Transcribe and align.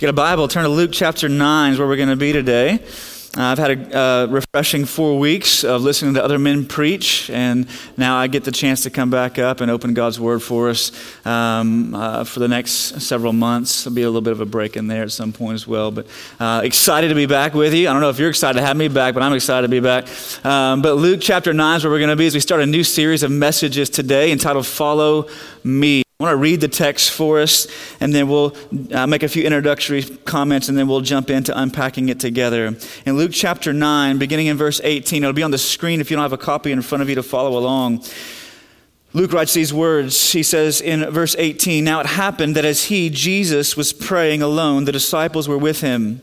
Get 0.00 0.08
a 0.08 0.14
Bible, 0.14 0.48
turn 0.48 0.62
to 0.62 0.70
Luke 0.70 0.92
chapter 0.94 1.28
9 1.28 1.74
is 1.74 1.78
where 1.78 1.86
we're 1.86 1.98
going 1.98 2.08
to 2.08 2.16
be 2.16 2.32
today. 2.32 2.82
Uh, 3.36 3.42
I've 3.42 3.58
had 3.58 3.92
a 3.92 3.98
uh, 3.98 4.26
refreshing 4.28 4.86
four 4.86 5.18
weeks 5.18 5.62
of 5.62 5.82
listening 5.82 6.14
to 6.14 6.24
other 6.24 6.38
men 6.38 6.64
preach, 6.64 7.28
and 7.28 7.66
now 7.98 8.16
I 8.16 8.26
get 8.26 8.44
the 8.44 8.50
chance 8.50 8.84
to 8.84 8.90
come 8.90 9.10
back 9.10 9.38
up 9.38 9.60
and 9.60 9.70
open 9.70 9.92
God's 9.92 10.18
Word 10.18 10.42
for 10.42 10.70
us 10.70 10.90
um, 11.26 11.94
uh, 11.94 12.24
for 12.24 12.40
the 12.40 12.48
next 12.48 13.02
several 13.02 13.34
months. 13.34 13.84
There'll 13.84 13.94
be 13.94 14.00
a 14.00 14.06
little 14.06 14.22
bit 14.22 14.32
of 14.32 14.40
a 14.40 14.46
break 14.46 14.74
in 14.74 14.86
there 14.86 15.02
at 15.02 15.12
some 15.12 15.34
point 15.34 15.56
as 15.56 15.66
well, 15.66 15.90
but 15.90 16.06
uh, 16.40 16.62
excited 16.64 17.08
to 17.08 17.14
be 17.14 17.26
back 17.26 17.52
with 17.52 17.74
you. 17.74 17.86
I 17.86 17.92
don't 17.92 18.00
know 18.00 18.08
if 18.08 18.18
you're 18.18 18.30
excited 18.30 18.58
to 18.58 18.64
have 18.64 18.78
me 18.78 18.88
back, 18.88 19.12
but 19.12 19.22
I'm 19.22 19.34
excited 19.34 19.66
to 19.66 19.70
be 19.70 19.80
back. 19.80 20.06
Um, 20.46 20.80
but 20.80 20.94
Luke 20.94 21.20
chapter 21.20 21.52
9 21.52 21.76
is 21.76 21.84
where 21.84 21.90
we're 21.90 21.98
going 21.98 22.08
to 22.08 22.16
be 22.16 22.26
as 22.26 22.32
we 22.32 22.40
start 22.40 22.62
a 22.62 22.66
new 22.66 22.84
series 22.84 23.22
of 23.22 23.30
messages 23.30 23.90
today 23.90 24.32
entitled 24.32 24.66
Follow 24.66 25.28
Me. 25.62 26.04
I 26.20 26.24
want 26.24 26.32
to 26.34 26.36
read 26.36 26.60
the 26.60 26.68
text 26.68 27.12
for 27.12 27.40
us, 27.40 27.66
and 27.98 28.14
then 28.14 28.28
we'll 28.28 28.54
uh, 28.92 29.06
make 29.06 29.22
a 29.22 29.28
few 29.28 29.42
introductory 29.42 30.02
comments, 30.02 30.68
and 30.68 30.76
then 30.76 30.86
we'll 30.86 31.00
jump 31.00 31.30
into 31.30 31.58
unpacking 31.58 32.10
it 32.10 32.20
together. 32.20 32.76
In 33.06 33.16
Luke 33.16 33.30
chapter 33.32 33.72
9, 33.72 34.18
beginning 34.18 34.48
in 34.48 34.58
verse 34.58 34.82
18, 34.84 35.22
it'll 35.22 35.32
be 35.32 35.42
on 35.42 35.50
the 35.50 35.56
screen 35.56 35.98
if 35.98 36.10
you 36.10 36.18
don't 36.18 36.22
have 36.22 36.34
a 36.34 36.36
copy 36.36 36.72
in 36.72 36.82
front 36.82 37.00
of 37.00 37.08
you 37.08 37.14
to 37.14 37.22
follow 37.22 37.58
along. 37.58 38.04
Luke 39.14 39.32
writes 39.32 39.54
these 39.54 39.72
words. 39.72 40.32
He 40.32 40.42
says 40.42 40.82
in 40.82 41.10
verse 41.10 41.34
18 41.38 41.82
Now 41.82 42.00
it 42.00 42.06
happened 42.06 42.54
that 42.54 42.66
as 42.66 42.84
he, 42.84 43.08
Jesus, 43.08 43.74
was 43.74 43.94
praying 43.94 44.42
alone, 44.42 44.84
the 44.84 44.92
disciples 44.92 45.48
were 45.48 45.56
with 45.56 45.80
him. 45.80 46.20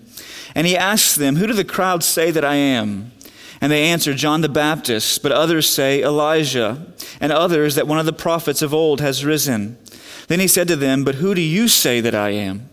And 0.54 0.68
he 0.68 0.78
asked 0.78 1.16
them, 1.16 1.38
Who 1.38 1.48
do 1.48 1.54
the 1.54 1.66
crowd 1.66 2.04
say 2.04 2.30
that 2.30 2.46
I 2.46 2.54
am? 2.54 3.14
And 3.60 3.72
they 3.72 3.86
answer, 3.86 4.14
John 4.14 4.42
the 4.42 4.50
Baptist, 4.50 5.24
but 5.24 5.32
others 5.32 5.68
say 5.68 6.04
Elijah, 6.04 6.86
and 7.20 7.32
others 7.32 7.74
that 7.74 7.88
one 7.88 7.98
of 7.98 8.06
the 8.06 8.14
prophets 8.14 8.62
of 8.62 8.76
old 8.76 9.02
has 9.02 9.26
risen. 9.26 9.80
Then 10.28 10.40
he 10.40 10.48
said 10.48 10.68
to 10.68 10.76
them, 10.76 11.04
But 11.04 11.16
who 11.16 11.34
do 11.34 11.42
you 11.42 11.68
say 11.68 12.02
that 12.02 12.16
I 12.16 12.30
am? 12.30 12.70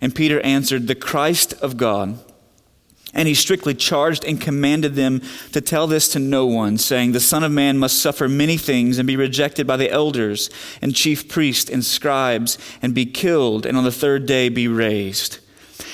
And 0.00 0.14
Peter 0.14 0.40
answered, 0.40 0.86
The 0.86 0.94
Christ 0.94 1.52
of 1.54 1.76
God. 1.76 2.18
And 3.14 3.28
he 3.28 3.34
strictly 3.34 3.74
charged 3.74 4.24
and 4.24 4.40
commanded 4.40 4.94
them 4.94 5.20
to 5.52 5.60
tell 5.60 5.86
this 5.86 6.08
to 6.08 6.18
no 6.18 6.46
one, 6.46 6.78
saying, 6.78 7.12
The 7.12 7.20
Son 7.20 7.44
of 7.44 7.52
Man 7.52 7.76
must 7.76 8.00
suffer 8.00 8.26
many 8.26 8.56
things 8.56 8.98
and 8.98 9.06
be 9.06 9.16
rejected 9.16 9.66
by 9.66 9.76
the 9.76 9.90
elders 9.90 10.48
and 10.80 10.94
chief 10.94 11.28
priests 11.28 11.70
and 11.70 11.84
scribes 11.84 12.56
and 12.80 12.94
be 12.94 13.04
killed, 13.04 13.66
and 13.66 13.76
on 13.76 13.84
the 13.84 13.92
third 13.92 14.24
day 14.24 14.48
be 14.48 14.66
raised. 14.66 15.40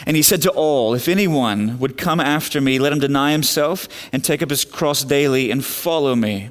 And 0.07 0.17
he 0.17 0.23
said 0.23 0.43
to 0.43 0.51
all, 0.51 0.95
If 0.95 1.09
anyone 1.09 1.81
would 1.81 1.97
come 1.97 2.21
after 2.21 2.61
me, 2.61 2.79
let 2.79 2.93
him 2.93 3.01
deny 3.01 3.33
himself 3.33 3.89
and 4.13 4.23
take 4.23 4.43
up 4.43 4.51
his 4.51 4.65
cross 4.65 5.03
daily 5.03 5.51
and 5.51 5.65
follow 5.65 6.15
me. 6.15 6.51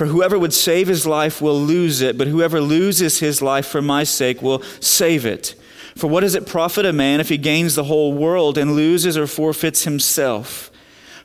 For 0.00 0.06
whoever 0.06 0.38
would 0.38 0.54
save 0.54 0.88
his 0.88 1.06
life 1.06 1.42
will 1.42 1.60
lose 1.60 2.00
it, 2.00 2.16
but 2.16 2.26
whoever 2.26 2.58
loses 2.62 3.18
his 3.18 3.42
life 3.42 3.66
for 3.66 3.82
my 3.82 4.02
sake 4.02 4.40
will 4.40 4.62
save 4.80 5.26
it. 5.26 5.54
For 5.94 6.06
what 6.06 6.22
does 6.22 6.34
it 6.34 6.46
profit 6.46 6.86
a 6.86 6.92
man 6.94 7.20
if 7.20 7.28
he 7.28 7.36
gains 7.36 7.74
the 7.74 7.84
whole 7.84 8.14
world 8.14 8.56
and 8.56 8.74
loses 8.74 9.18
or 9.18 9.26
forfeits 9.26 9.84
himself? 9.84 10.70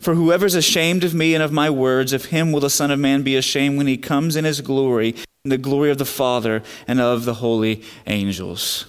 For 0.01 0.15
whoever 0.15 0.45
is 0.45 0.55
ashamed 0.55 1.05
of 1.05 1.13
me 1.13 1.33
and 1.33 1.41
of 1.41 1.53
my 1.53 1.69
words, 1.69 2.11
of 2.11 2.25
him 2.25 2.51
will 2.51 2.59
the 2.59 2.69
Son 2.69 2.91
of 2.91 2.99
Man 2.99 3.23
be 3.23 3.37
ashamed 3.37 3.77
when 3.77 3.87
he 3.87 3.95
comes 3.95 4.35
in 4.35 4.43
his 4.43 4.59
glory, 4.59 5.15
in 5.45 5.51
the 5.51 5.57
glory 5.57 5.89
of 5.89 5.97
the 5.97 6.03
Father 6.03 6.61
and 6.85 6.99
of 6.99 7.23
the 7.23 7.35
holy 7.35 7.81
angels. 8.07 8.87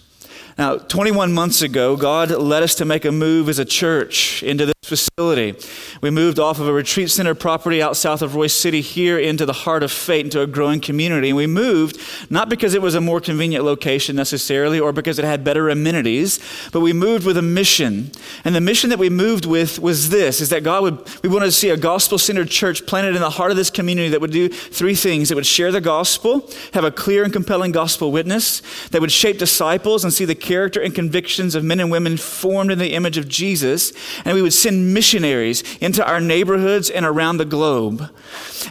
Now, 0.58 0.78
21 0.78 1.32
months 1.32 1.62
ago, 1.62 1.96
God 1.96 2.32
led 2.32 2.64
us 2.64 2.74
to 2.74 2.84
make 2.84 3.04
a 3.04 3.12
move 3.12 3.48
as 3.48 3.60
a 3.60 3.64
church 3.64 4.42
into 4.42 4.66
this 4.66 4.75
facility. 4.86 5.54
We 6.00 6.10
moved 6.10 6.38
off 6.38 6.60
of 6.60 6.68
a 6.68 6.72
retreat 6.72 7.10
center 7.10 7.34
property 7.34 7.82
out 7.82 7.96
south 7.96 8.22
of 8.22 8.32
Royse 8.32 8.52
City 8.52 8.80
here 8.80 9.18
into 9.18 9.44
the 9.44 9.52
heart 9.52 9.82
of 9.82 9.90
Fate, 9.90 10.26
into 10.26 10.40
a 10.40 10.46
growing 10.46 10.80
community. 10.80 11.28
And 11.28 11.36
we 11.36 11.46
moved 11.46 11.98
not 12.30 12.48
because 12.48 12.74
it 12.74 12.82
was 12.82 12.94
a 12.94 13.00
more 13.00 13.20
convenient 13.20 13.64
location 13.64 14.16
necessarily 14.16 14.78
or 14.78 14.92
because 14.92 15.18
it 15.18 15.24
had 15.24 15.44
better 15.44 15.68
amenities, 15.68 16.38
but 16.72 16.80
we 16.80 16.92
moved 16.92 17.26
with 17.26 17.36
a 17.36 17.42
mission. 17.42 18.10
And 18.44 18.54
the 18.54 18.60
mission 18.60 18.90
that 18.90 18.98
we 18.98 19.10
moved 19.10 19.44
with 19.44 19.78
was 19.78 20.10
this, 20.10 20.40
is 20.40 20.50
that 20.50 20.62
God 20.62 20.82
would, 20.82 21.22
we 21.22 21.28
wanted 21.28 21.46
to 21.46 21.52
see 21.52 21.70
a 21.70 21.76
gospel-centered 21.76 22.48
church 22.48 22.86
planted 22.86 23.16
in 23.16 23.22
the 23.22 23.30
heart 23.30 23.50
of 23.50 23.56
this 23.56 23.70
community 23.70 24.08
that 24.10 24.20
would 24.20 24.30
do 24.30 24.48
three 24.48 24.94
things. 24.94 25.30
It 25.30 25.34
would 25.34 25.46
share 25.46 25.72
the 25.72 25.80
gospel, 25.80 26.48
have 26.74 26.84
a 26.84 26.90
clear 26.90 27.24
and 27.24 27.32
compelling 27.32 27.72
gospel 27.72 28.12
witness, 28.12 28.62
that 28.90 29.00
would 29.00 29.12
shape 29.12 29.38
disciples 29.38 30.04
and 30.04 30.12
see 30.12 30.24
the 30.24 30.34
character 30.34 30.80
and 30.80 30.94
convictions 30.94 31.54
of 31.54 31.64
men 31.64 31.80
and 31.80 31.90
women 31.90 32.16
formed 32.16 32.70
in 32.70 32.78
the 32.78 32.92
image 32.92 33.16
of 33.16 33.28
Jesus, 33.28 33.92
and 34.24 34.34
we 34.34 34.42
would 34.42 34.52
send 34.52 34.75
missionaries 34.76 35.62
into 35.78 36.06
our 36.06 36.20
neighborhoods 36.20 36.90
and 36.90 37.04
around 37.04 37.38
the 37.38 37.44
globe. 37.44 38.10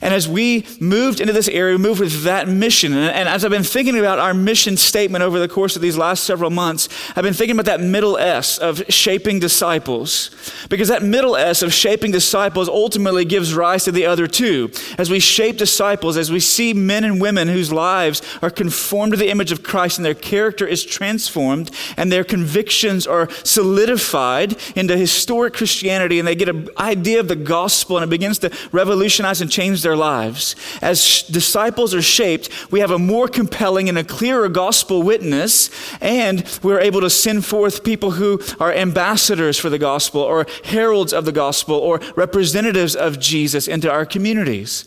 And 0.01 0.13
as 0.13 0.27
we 0.27 0.65
moved 0.79 1.21
into 1.21 1.33
this 1.33 1.47
area, 1.47 1.75
we 1.77 1.81
moved 1.81 2.01
with 2.01 2.23
that 2.23 2.47
mission. 2.47 2.93
And, 2.93 3.15
and 3.15 3.29
as 3.29 3.45
I've 3.45 3.51
been 3.51 3.63
thinking 3.63 3.97
about 3.97 4.19
our 4.19 4.33
mission 4.33 4.77
statement 4.77 5.23
over 5.23 5.39
the 5.39 5.47
course 5.47 5.75
of 5.75 5.81
these 5.81 5.97
last 5.97 6.23
several 6.23 6.49
months, 6.49 6.89
I've 7.15 7.23
been 7.23 7.33
thinking 7.33 7.55
about 7.55 7.65
that 7.65 7.81
middle 7.81 8.17
S 8.17 8.57
of 8.57 8.83
shaping 8.89 9.39
disciples. 9.39 10.31
Because 10.69 10.89
that 10.89 11.03
middle 11.03 11.35
S 11.35 11.61
of 11.61 11.73
shaping 11.73 12.11
disciples 12.11 12.67
ultimately 12.67 13.25
gives 13.25 13.53
rise 13.53 13.85
to 13.85 13.91
the 13.91 14.05
other 14.05 14.27
two. 14.27 14.71
As 14.97 15.09
we 15.09 15.19
shape 15.19 15.57
disciples, 15.57 16.17
as 16.17 16.31
we 16.31 16.39
see 16.39 16.73
men 16.73 17.03
and 17.03 17.21
women 17.21 17.47
whose 17.47 17.71
lives 17.71 18.21
are 18.41 18.49
conformed 18.49 19.13
to 19.13 19.17
the 19.17 19.29
image 19.29 19.51
of 19.51 19.63
Christ 19.63 19.97
and 19.97 20.05
their 20.05 20.13
character 20.13 20.67
is 20.67 20.83
transformed, 20.83 21.71
and 21.97 22.11
their 22.11 22.23
convictions 22.23 23.07
are 23.07 23.29
solidified 23.43 24.57
into 24.75 24.97
historic 24.97 25.53
Christianity 25.53 25.94
and 26.01 26.27
they 26.27 26.35
get 26.35 26.49
an 26.49 26.69
idea 26.77 27.19
of 27.19 27.27
the 27.27 27.35
gospel 27.35 27.97
and 27.97 28.03
it 28.03 28.09
begins 28.09 28.39
to 28.39 28.51
revolutionize 28.71 29.41
and 29.41 29.51
change 29.51 29.81
their 29.81 29.95
lives. 29.95 30.55
As 30.81 31.03
sh- 31.03 31.23
disciples 31.23 31.93
are 31.93 32.01
shaped, 32.01 32.49
we 32.71 32.79
have 32.79 32.91
a 32.91 32.99
more 32.99 33.27
compelling 33.27 33.89
and 33.89 33.97
a 33.97 34.03
clearer 34.03 34.49
gospel 34.49 35.01
witness 35.01 35.69
and 36.01 36.43
we're 36.61 36.79
able 36.79 37.01
to 37.01 37.09
send 37.09 37.45
forth 37.45 37.83
people 37.83 38.11
who 38.11 38.39
are 38.59 38.71
ambassadors 38.71 39.57
for 39.57 39.69
the 39.69 39.79
gospel 39.79 40.21
or 40.21 40.45
heralds 40.63 41.13
of 41.13 41.25
the 41.25 41.31
gospel 41.31 41.75
or 41.75 41.99
representatives 42.15 42.95
of 42.95 43.19
Jesus 43.19 43.67
into 43.67 43.91
our 43.91 44.05
communities. 44.05 44.85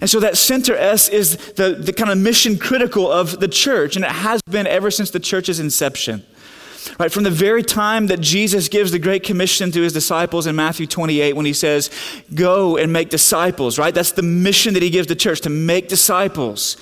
And 0.00 0.08
so 0.08 0.20
that 0.20 0.36
center 0.36 0.76
S 0.76 1.08
is 1.08 1.36
the, 1.54 1.74
the 1.74 1.92
kind 1.92 2.10
of 2.10 2.18
mission 2.18 2.58
critical 2.58 3.10
of 3.10 3.40
the 3.40 3.48
church, 3.48 3.96
and 3.96 4.04
it 4.04 4.10
has 4.10 4.40
been 4.42 4.66
ever 4.66 4.90
since 4.90 5.10
the 5.10 5.20
church's 5.20 5.58
inception. 5.58 6.24
Right, 6.98 7.12
from 7.12 7.24
the 7.24 7.30
very 7.30 7.62
time 7.62 8.06
that 8.08 8.20
Jesus 8.20 8.68
gives 8.68 8.90
the 8.90 8.98
Great 8.98 9.22
Commission 9.22 9.70
to 9.72 9.82
his 9.82 9.92
disciples 9.92 10.46
in 10.46 10.56
Matthew 10.56 10.86
28, 10.86 11.34
when 11.34 11.46
he 11.46 11.52
says, 11.52 11.90
Go 12.34 12.76
and 12.76 12.92
make 12.92 13.10
disciples, 13.10 13.78
right? 13.78 13.94
That's 13.94 14.12
the 14.12 14.22
mission 14.22 14.74
that 14.74 14.82
he 14.82 14.90
gives 14.90 15.08
the 15.08 15.16
church 15.16 15.40
to 15.42 15.50
make 15.50 15.88
disciples. 15.88 16.76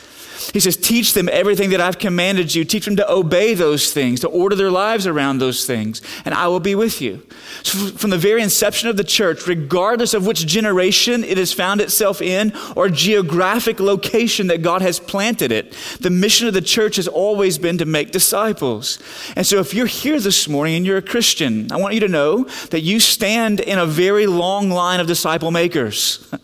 He 0.52 0.60
says, 0.60 0.76
Teach 0.76 1.14
them 1.14 1.28
everything 1.30 1.70
that 1.70 1.80
I've 1.80 1.98
commanded 1.98 2.54
you. 2.54 2.64
Teach 2.64 2.84
them 2.84 2.96
to 2.96 3.10
obey 3.10 3.54
those 3.54 3.92
things, 3.92 4.20
to 4.20 4.28
order 4.28 4.54
their 4.56 4.70
lives 4.70 5.06
around 5.06 5.38
those 5.38 5.66
things, 5.66 6.00
and 6.24 6.34
I 6.34 6.48
will 6.48 6.60
be 6.60 6.74
with 6.74 7.00
you. 7.00 7.26
So 7.62 7.88
from 7.88 8.10
the 8.10 8.18
very 8.18 8.42
inception 8.42 8.88
of 8.88 8.96
the 8.96 9.04
church, 9.04 9.46
regardless 9.46 10.14
of 10.14 10.26
which 10.26 10.46
generation 10.46 11.24
it 11.24 11.38
has 11.38 11.52
found 11.52 11.80
itself 11.80 12.22
in 12.22 12.52
or 12.76 12.88
geographic 12.88 13.80
location 13.80 14.46
that 14.48 14.62
God 14.62 14.82
has 14.82 15.00
planted 15.00 15.52
it, 15.52 15.72
the 16.00 16.10
mission 16.10 16.46
of 16.46 16.54
the 16.54 16.60
church 16.60 16.96
has 16.96 17.08
always 17.08 17.58
been 17.58 17.78
to 17.78 17.84
make 17.84 18.10
disciples. 18.10 18.98
And 19.36 19.46
so 19.46 19.58
if 19.58 19.74
you're 19.74 19.86
here 19.86 20.20
this 20.20 20.48
morning 20.48 20.76
and 20.76 20.86
you're 20.86 20.98
a 20.98 21.02
Christian, 21.02 21.70
I 21.72 21.76
want 21.76 21.94
you 21.94 22.00
to 22.00 22.08
know 22.08 22.44
that 22.70 22.80
you 22.80 23.00
stand 23.00 23.60
in 23.60 23.78
a 23.78 23.86
very 23.86 24.26
long 24.26 24.70
line 24.70 25.00
of 25.00 25.06
disciple 25.06 25.50
makers. 25.50 26.26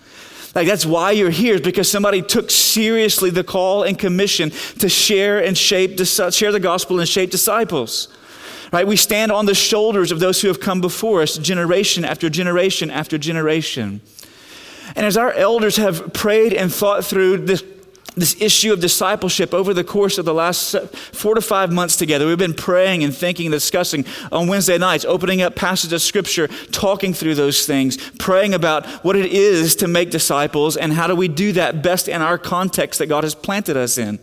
Like 0.55 0.69
that's 0.69 0.87
why 0.87 1.11
you're 1.11 1.31
here, 1.31 1.57
is 1.57 1.61
because 1.61 1.91
somebody 1.91 2.23
took 2.23 2.51
seriously 2.51 3.31
the 3.31 3.45
call 3.45 3.83
and 3.83 3.99
commission 3.99 4.51
to 4.79 4.89
share 4.89 5.43
and 5.43 5.59
shape, 5.59 5.99
share 5.99 6.53
the 6.53 6.61
gospel 6.61 7.01
and 7.01 7.09
shape 7.09 7.31
disciples. 7.31 8.09
Right? 8.73 8.87
We 8.87 8.97
stand 8.97 9.33
on 9.33 9.47
the 9.47 9.55
shoulders 9.55 10.11
of 10.13 10.21
those 10.21 10.41
who 10.41 10.49
have 10.49 10.61
come 10.61 10.81
before 10.81 11.23
us, 11.23 11.39
generation 11.39 12.05
after 12.05 12.29
generation 12.29 12.91
after 12.91 13.19
generation. 13.19 14.01
And 14.97 15.07
as 15.07 15.17
our 15.17 15.33
elders 15.33 15.77
have 15.77 16.13
prayed 16.13 16.53
and 16.53 16.73
thought 16.73 17.05
through 17.05 17.39
this 17.39 17.63
this 18.17 18.41
issue 18.41 18.73
of 18.73 18.81
discipleship 18.81 19.53
over 19.53 19.75
the 19.75 19.85
course 19.85 20.19
of 20.19 20.25
the 20.25 20.35
last 20.35 20.77
four 21.13 21.35
to 21.35 21.41
five 21.41 21.73
months 21.73 21.97
together. 21.97 22.27
We've 22.27 22.39
been 22.39 22.55
praying 22.55 23.03
and 23.05 23.15
thinking 23.15 23.47
and 23.47 23.53
discussing 23.53 24.05
on 24.31 24.47
Wednesday 24.47 24.79
nights, 24.79 25.05
opening 25.05 25.43
up 25.43 25.57
passages 25.57 25.93
of 25.93 26.03
scripture, 26.03 26.49
talking 26.71 27.13
through 27.13 27.35
those 27.35 27.67
things, 27.67 27.97
praying 28.19 28.55
about 28.55 28.87
what 29.05 29.17
it 29.17 29.33
is 29.33 29.77
to 29.77 29.89
make 29.89 30.11
disciples 30.11 30.77
and 30.77 30.93
how 30.93 31.07
do 31.07 31.17
we 31.17 31.29
do 31.29 31.53
that 31.53 31.83
best 31.83 32.09
in 32.09 32.23
our 32.23 32.39
context 32.39 32.99
that 32.99 33.07
God 33.07 33.25
has 33.25 33.35
planted 33.35 33.77
us 33.77 33.99
in. 33.99 34.21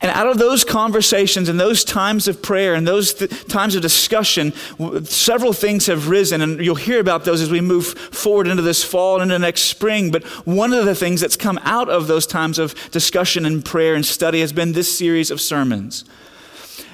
And 0.00 0.10
out 0.10 0.26
of 0.26 0.38
those 0.38 0.64
conversations 0.64 1.48
and 1.48 1.58
those 1.58 1.84
times 1.84 2.28
of 2.28 2.42
prayer 2.42 2.74
and 2.74 2.86
those 2.86 3.14
th- 3.14 3.46
times 3.46 3.74
of 3.74 3.82
discussion, 3.82 4.52
w- 4.78 5.04
several 5.04 5.52
things 5.52 5.86
have 5.86 6.08
risen, 6.08 6.40
and 6.40 6.64
you'll 6.64 6.74
hear 6.74 7.00
about 7.00 7.24
those 7.24 7.40
as 7.40 7.50
we 7.50 7.60
move 7.60 7.86
forward 7.86 8.46
into 8.46 8.62
this 8.62 8.82
fall 8.82 9.20
and 9.20 9.30
into 9.30 9.38
next 9.38 9.62
spring. 9.62 10.10
But 10.10 10.24
one 10.46 10.72
of 10.72 10.84
the 10.84 10.94
things 10.94 11.20
that's 11.20 11.36
come 11.36 11.58
out 11.62 11.88
of 11.88 12.06
those 12.06 12.26
times 12.26 12.58
of 12.58 12.74
discussion 12.90 13.46
and 13.46 13.64
prayer 13.64 13.94
and 13.94 14.04
study 14.04 14.40
has 14.40 14.52
been 14.52 14.72
this 14.72 14.96
series 14.96 15.30
of 15.30 15.40
sermons. 15.40 16.04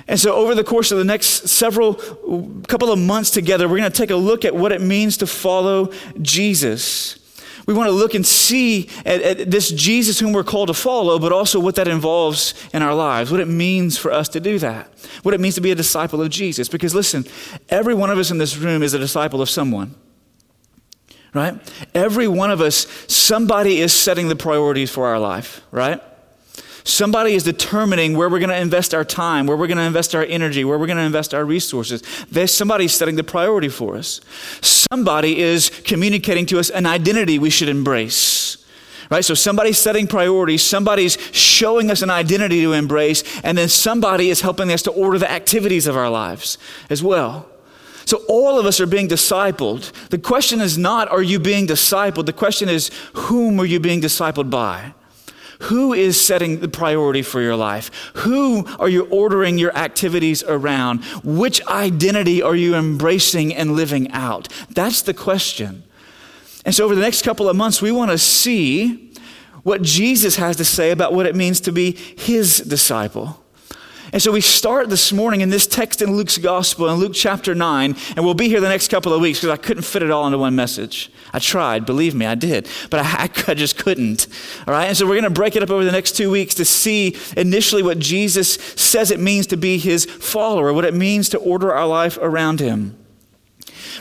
And 0.08 0.18
so, 0.18 0.34
over 0.34 0.54
the 0.54 0.64
course 0.64 0.90
of 0.90 0.96
the 0.96 1.04
next 1.04 1.48
several 1.48 1.94
couple 2.66 2.90
of 2.90 2.98
months 2.98 3.30
together, 3.30 3.68
we're 3.68 3.76
going 3.76 3.92
to 3.92 3.96
take 3.96 4.10
a 4.10 4.16
look 4.16 4.46
at 4.46 4.54
what 4.54 4.72
it 4.72 4.80
means 4.80 5.18
to 5.18 5.26
follow 5.26 5.92
Jesus. 6.22 7.17
We 7.68 7.74
want 7.74 7.88
to 7.88 7.92
look 7.92 8.14
and 8.14 8.24
see 8.24 8.88
at, 9.04 9.20
at, 9.20 9.50
this 9.50 9.70
Jesus 9.70 10.18
whom 10.18 10.32
we're 10.32 10.42
called 10.42 10.68
to 10.68 10.74
follow, 10.74 11.18
but 11.18 11.32
also 11.32 11.60
what 11.60 11.74
that 11.74 11.86
involves 11.86 12.54
in 12.72 12.80
our 12.80 12.94
lives, 12.94 13.30
what 13.30 13.40
it 13.40 13.48
means 13.48 13.98
for 13.98 14.10
us 14.10 14.26
to 14.30 14.40
do 14.40 14.58
that, 14.60 14.88
what 15.22 15.34
it 15.34 15.40
means 15.40 15.54
to 15.56 15.60
be 15.60 15.70
a 15.70 15.74
disciple 15.74 16.22
of 16.22 16.30
Jesus. 16.30 16.66
Because 16.66 16.94
listen, 16.94 17.26
every 17.68 17.92
one 17.92 18.08
of 18.08 18.16
us 18.16 18.30
in 18.30 18.38
this 18.38 18.56
room 18.56 18.82
is 18.82 18.94
a 18.94 18.98
disciple 18.98 19.42
of 19.42 19.50
someone. 19.50 19.94
Right? 21.34 21.60
Every 21.94 22.26
one 22.26 22.50
of 22.50 22.62
us, 22.62 22.86
somebody 23.06 23.82
is 23.82 23.92
setting 23.92 24.28
the 24.28 24.36
priorities 24.36 24.90
for 24.90 25.06
our 25.06 25.18
life, 25.18 25.60
right? 25.70 26.00
Somebody 26.88 27.34
is 27.34 27.42
determining 27.42 28.16
where 28.16 28.30
we're 28.30 28.38
going 28.38 28.48
to 28.48 28.58
invest 28.58 28.94
our 28.94 29.04
time, 29.04 29.46
where 29.46 29.58
we're 29.58 29.66
going 29.66 29.76
to 29.76 29.84
invest 29.84 30.14
our 30.14 30.24
energy, 30.24 30.64
where 30.64 30.78
we're 30.78 30.86
going 30.86 30.96
to 30.96 31.02
invest 31.02 31.34
our 31.34 31.44
resources. 31.44 32.02
There's 32.30 32.52
somebody 32.52 32.88
setting 32.88 33.16
the 33.16 33.22
priority 33.22 33.68
for 33.68 33.94
us. 33.94 34.22
Somebody 34.62 35.38
is 35.38 35.68
communicating 35.84 36.46
to 36.46 36.58
us 36.58 36.70
an 36.70 36.86
identity 36.86 37.38
we 37.38 37.50
should 37.50 37.68
embrace. 37.68 38.56
Right? 39.10 39.22
So 39.22 39.34
somebody's 39.34 39.76
setting 39.76 40.06
priorities, 40.06 40.62
somebody's 40.62 41.18
showing 41.30 41.90
us 41.90 42.00
an 42.00 42.08
identity 42.08 42.62
to 42.62 42.72
embrace, 42.72 43.22
and 43.44 43.58
then 43.58 43.68
somebody 43.68 44.30
is 44.30 44.40
helping 44.40 44.72
us 44.72 44.80
to 44.82 44.90
order 44.90 45.18
the 45.18 45.30
activities 45.30 45.86
of 45.86 45.94
our 45.94 46.08
lives 46.08 46.56
as 46.88 47.02
well. 47.02 47.50
So 48.06 48.22
all 48.30 48.58
of 48.58 48.64
us 48.64 48.80
are 48.80 48.86
being 48.86 49.08
discipled. 49.08 49.92
The 50.08 50.16
question 50.16 50.62
is 50.62 50.78
not, 50.78 51.10
are 51.10 51.22
you 51.22 51.38
being 51.38 51.66
discipled? 51.66 52.24
The 52.24 52.32
question 52.32 52.70
is, 52.70 52.90
whom 53.12 53.60
are 53.60 53.66
you 53.66 53.78
being 53.78 54.00
discipled 54.00 54.48
by? 54.48 54.94
Who 55.62 55.92
is 55.92 56.20
setting 56.20 56.60
the 56.60 56.68
priority 56.68 57.22
for 57.22 57.40
your 57.40 57.56
life? 57.56 57.90
Who 58.16 58.64
are 58.78 58.88
you 58.88 59.06
ordering 59.06 59.58
your 59.58 59.76
activities 59.76 60.44
around? 60.44 61.04
Which 61.24 61.64
identity 61.66 62.40
are 62.42 62.54
you 62.54 62.76
embracing 62.76 63.54
and 63.54 63.74
living 63.74 64.10
out? 64.12 64.48
That's 64.70 65.02
the 65.02 65.14
question. 65.14 65.82
And 66.64 66.74
so, 66.74 66.84
over 66.84 66.94
the 66.94 67.00
next 67.00 67.22
couple 67.22 67.48
of 67.48 67.56
months, 67.56 67.82
we 67.82 67.90
want 67.90 68.10
to 68.10 68.18
see 68.18 69.12
what 69.62 69.82
Jesus 69.82 70.36
has 70.36 70.56
to 70.56 70.64
say 70.64 70.90
about 70.90 71.12
what 71.12 71.26
it 71.26 71.34
means 71.34 71.60
to 71.62 71.72
be 71.72 71.92
his 71.92 72.58
disciple. 72.58 73.42
And 74.12 74.22
so 74.22 74.32
we 74.32 74.40
start 74.40 74.88
this 74.88 75.12
morning 75.12 75.42
in 75.42 75.50
this 75.50 75.66
text 75.66 76.00
in 76.00 76.16
Luke's 76.16 76.38
gospel, 76.38 76.88
in 76.88 76.98
Luke 76.98 77.12
chapter 77.14 77.54
9, 77.54 77.96
and 78.16 78.24
we'll 78.24 78.34
be 78.34 78.48
here 78.48 78.60
the 78.60 78.68
next 78.68 78.90
couple 78.90 79.12
of 79.12 79.20
weeks 79.20 79.40
because 79.40 79.50
I 79.50 79.58
couldn't 79.58 79.82
fit 79.82 80.02
it 80.02 80.10
all 80.10 80.26
into 80.26 80.38
one 80.38 80.56
message. 80.56 81.10
I 81.32 81.38
tried, 81.38 81.84
believe 81.84 82.14
me, 82.14 82.24
I 82.24 82.34
did, 82.34 82.68
but 82.90 83.00
I, 83.00 83.28
I 83.48 83.54
just 83.54 83.76
couldn't. 83.76 84.26
All 84.66 84.72
right, 84.72 84.86
and 84.86 84.96
so 84.96 85.06
we're 85.06 85.14
going 85.14 85.24
to 85.24 85.30
break 85.30 85.56
it 85.56 85.62
up 85.62 85.70
over 85.70 85.84
the 85.84 85.92
next 85.92 86.12
two 86.12 86.30
weeks 86.30 86.54
to 86.54 86.64
see 86.64 87.16
initially 87.36 87.82
what 87.82 87.98
Jesus 87.98 88.54
says 88.54 89.10
it 89.10 89.20
means 89.20 89.46
to 89.48 89.56
be 89.56 89.78
his 89.78 90.06
follower, 90.06 90.72
what 90.72 90.86
it 90.86 90.94
means 90.94 91.28
to 91.30 91.38
order 91.38 91.72
our 91.72 91.86
life 91.86 92.18
around 92.20 92.60
him. 92.60 92.97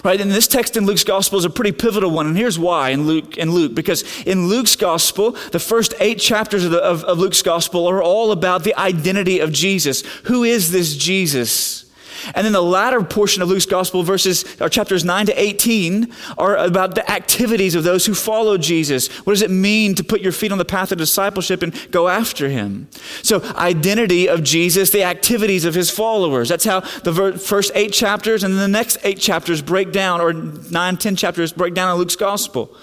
Right? 0.03 0.19
And 0.19 0.31
this 0.31 0.47
text 0.47 0.77
in 0.77 0.85
Luke's 0.85 1.03
gospel 1.03 1.39
is 1.39 1.45
a 1.45 1.49
pretty 1.49 1.71
pivotal 1.71 2.11
one. 2.11 2.27
And 2.27 2.37
here's 2.37 2.59
why 2.59 2.89
in 2.89 3.07
Luke, 3.07 3.37
in 3.37 3.51
Luke. 3.51 3.73
Because 3.73 4.03
in 4.23 4.47
Luke's 4.47 4.75
gospel, 4.75 5.31
the 5.51 5.59
first 5.59 5.93
eight 5.99 6.19
chapters 6.19 6.65
of, 6.65 6.71
the, 6.71 6.79
of, 6.79 7.03
of 7.03 7.17
Luke's 7.17 7.41
gospel 7.41 7.87
are 7.87 8.01
all 8.01 8.31
about 8.31 8.63
the 8.63 8.77
identity 8.77 9.39
of 9.39 9.51
Jesus. 9.51 10.01
Who 10.23 10.43
is 10.43 10.71
this 10.71 10.95
Jesus? 10.95 11.86
And 12.35 12.45
then 12.45 12.53
the 12.53 12.61
latter 12.61 13.03
portion 13.03 13.41
of 13.41 13.49
Luke's 13.49 13.65
gospel, 13.65 14.03
verses 14.03 14.45
or 14.59 14.69
chapters 14.69 15.03
9 15.03 15.27
to 15.27 15.41
18, 15.41 16.13
are 16.37 16.55
about 16.57 16.95
the 16.95 17.09
activities 17.09 17.75
of 17.75 17.83
those 17.83 18.05
who 18.05 18.13
follow 18.13 18.57
Jesus. 18.57 19.07
What 19.25 19.33
does 19.33 19.41
it 19.41 19.51
mean 19.51 19.95
to 19.95 20.03
put 20.03 20.21
your 20.21 20.31
feet 20.31 20.51
on 20.51 20.57
the 20.57 20.65
path 20.65 20.91
of 20.91 20.97
discipleship 20.97 21.61
and 21.61 21.73
go 21.91 22.07
after 22.07 22.49
him? 22.49 22.87
So, 23.23 23.41
identity 23.55 24.27
of 24.27 24.43
Jesus, 24.43 24.89
the 24.89 25.03
activities 25.03 25.65
of 25.65 25.73
his 25.73 25.89
followers. 25.89 26.49
That's 26.49 26.65
how 26.65 26.81
the 26.81 27.37
first 27.37 27.71
eight 27.75 27.93
chapters 27.93 28.43
and 28.43 28.53
then 28.53 28.61
the 28.71 28.77
next 28.77 28.97
eight 29.03 29.19
chapters 29.19 29.61
break 29.61 29.91
down, 29.91 30.21
or 30.21 30.33
nine, 30.33 30.97
ten 30.97 31.15
chapters 31.15 31.51
break 31.51 31.73
down 31.73 31.91
in 31.91 31.97
Luke's 31.97 32.15
gospel. 32.15 32.75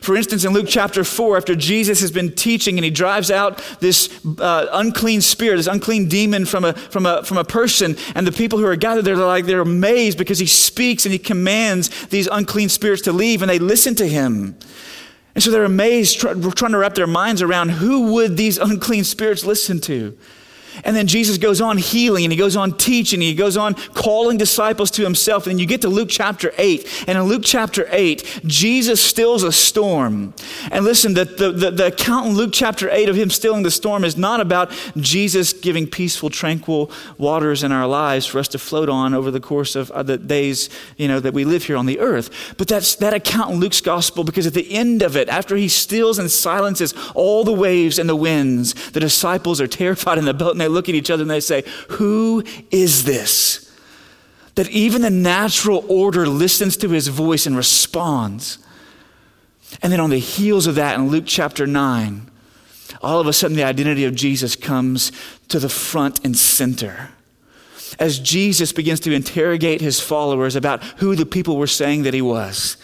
For 0.00 0.16
instance, 0.16 0.44
in 0.44 0.52
Luke 0.52 0.66
chapter 0.68 1.04
4, 1.04 1.36
after 1.36 1.54
Jesus 1.54 2.00
has 2.00 2.10
been 2.10 2.32
teaching 2.32 2.78
and 2.78 2.84
he 2.84 2.90
drives 2.90 3.30
out 3.30 3.62
this 3.80 4.24
uh, 4.38 4.68
unclean 4.72 5.20
spirit, 5.20 5.56
this 5.56 5.66
unclean 5.66 6.08
demon 6.08 6.44
from 6.44 6.64
a, 6.64 6.72
from, 6.72 7.06
a, 7.06 7.22
from 7.24 7.36
a 7.36 7.44
person, 7.44 7.96
and 8.14 8.26
the 8.26 8.32
people 8.32 8.58
who 8.58 8.66
are 8.66 8.76
gathered 8.76 9.04
there, 9.04 9.16
they're 9.16 9.26
like, 9.26 9.46
they're 9.46 9.60
amazed 9.60 10.18
because 10.18 10.38
he 10.38 10.46
speaks 10.46 11.04
and 11.04 11.12
he 11.12 11.18
commands 11.18 12.06
these 12.06 12.26
unclean 12.26 12.68
spirits 12.68 13.02
to 13.02 13.12
leave, 13.12 13.42
and 13.42 13.50
they 13.50 13.58
listen 13.58 13.94
to 13.96 14.06
him. 14.06 14.56
And 15.34 15.42
so 15.44 15.50
they're 15.50 15.64
amazed, 15.64 16.18
trying 16.18 16.72
to 16.72 16.78
wrap 16.78 16.94
their 16.94 17.06
minds 17.06 17.42
around 17.42 17.70
who 17.70 18.12
would 18.12 18.36
these 18.36 18.58
unclean 18.58 19.04
spirits 19.04 19.44
listen 19.44 19.80
to? 19.82 20.16
And 20.84 20.94
then 20.94 21.06
Jesus 21.06 21.38
goes 21.38 21.60
on 21.60 21.78
healing 21.78 22.24
and 22.24 22.32
he 22.32 22.38
goes 22.38 22.56
on 22.56 22.76
teaching, 22.76 23.18
and 23.18 23.24
he 23.24 23.34
goes 23.34 23.56
on 23.56 23.74
calling 23.94 24.38
disciples 24.38 24.90
to 24.92 25.02
himself. 25.02 25.46
And 25.46 25.60
you 25.60 25.66
get 25.66 25.82
to 25.82 25.88
Luke 25.88 26.08
chapter 26.10 26.52
8. 26.58 27.04
And 27.06 27.18
in 27.18 27.24
Luke 27.24 27.42
chapter 27.44 27.86
8, 27.90 28.42
Jesus 28.46 29.00
stills 29.00 29.42
a 29.42 29.52
storm. 29.52 30.34
And 30.70 30.84
listen, 30.84 31.14
the, 31.14 31.24
the, 31.24 31.52
the, 31.52 31.70
the 31.70 31.86
account 31.86 32.28
in 32.28 32.34
Luke 32.34 32.50
chapter 32.52 32.90
8 32.90 33.08
of 33.08 33.16
him 33.16 33.30
stilling 33.30 33.62
the 33.62 33.70
storm 33.70 34.04
is 34.04 34.16
not 34.16 34.40
about 34.40 34.70
Jesus 34.96 35.52
giving 35.52 35.86
peaceful, 35.86 36.30
tranquil 36.30 36.90
waters 37.16 37.62
in 37.62 37.72
our 37.72 37.86
lives 37.86 38.26
for 38.26 38.38
us 38.38 38.48
to 38.48 38.58
float 38.58 38.88
on 38.88 39.14
over 39.14 39.30
the 39.30 39.40
course 39.40 39.76
of 39.76 39.88
the 40.06 40.18
days 40.18 40.68
you 40.96 41.08
know, 41.08 41.20
that 41.20 41.34
we 41.34 41.44
live 41.44 41.64
here 41.64 41.76
on 41.76 41.86
the 41.86 42.00
earth. 42.00 42.54
But 42.56 42.68
that's 42.68 42.96
that 42.96 43.14
account 43.14 43.52
in 43.52 43.60
Luke's 43.60 43.80
gospel 43.80 44.24
because 44.24 44.46
at 44.46 44.54
the 44.54 44.72
end 44.72 45.02
of 45.02 45.16
it, 45.16 45.28
after 45.28 45.56
he 45.56 45.68
stills 45.68 46.18
and 46.18 46.30
silences 46.30 46.94
all 47.14 47.44
the 47.44 47.52
waves 47.52 47.98
and 47.98 48.08
the 48.08 48.16
winds, 48.16 48.74
the 48.90 49.00
disciples 49.00 49.60
are 49.60 49.66
terrified 49.66 50.18
in 50.18 50.24
the 50.24 50.34
boat 50.34 50.52
and 50.52 50.60
they 50.60 50.67
they 50.68 50.74
look 50.74 50.88
at 50.88 50.94
each 50.94 51.10
other 51.10 51.22
and 51.22 51.30
they 51.30 51.40
say, 51.40 51.64
Who 51.90 52.44
is 52.70 53.04
this? 53.04 53.64
That 54.54 54.68
even 54.70 55.02
the 55.02 55.10
natural 55.10 55.84
order 55.88 56.26
listens 56.26 56.76
to 56.78 56.90
his 56.90 57.08
voice 57.08 57.46
and 57.46 57.56
responds. 57.56 58.58
And 59.82 59.92
then 59.92 60.00
on 60.00 60.10
the 60.10 60.18
heels 60.18 60.66
of 60.66 60.74
that, 60.74 60.98
in 60.98 61.08
Luke 61.08 61.24
chapter 61.26 61.66
9, 61.66 62.30
all 63.02 63.20
of 63.20 63.26
a 63.26 63.32
sudden 63.32 63.56
the 63.56 63.64
identity 63.64 64.04
of 64.04 64.14
Jesus 64.14 64.56
comes 64.56 65.12
to 65.48 65.58
the 65.58 65.68
front 65.68 66.24
and 66.24 66.36
center. 66.36 67.10
As 67.98 68.18
Jesus 68.18 68.72
begins 68.72 69.00
to 69.00 69.12
interrogate 69.12 69.80
his 69.80 70.00
followers 70.00 70.56
about 70.56 70.82
who 70.98 71.14
the 71.14 71.26
people 71.26 71.56
were 71.56 71.66
saying 71.66 72.02
that 72.02 72.14
he 72.14 72.22
was. 72.22 72.76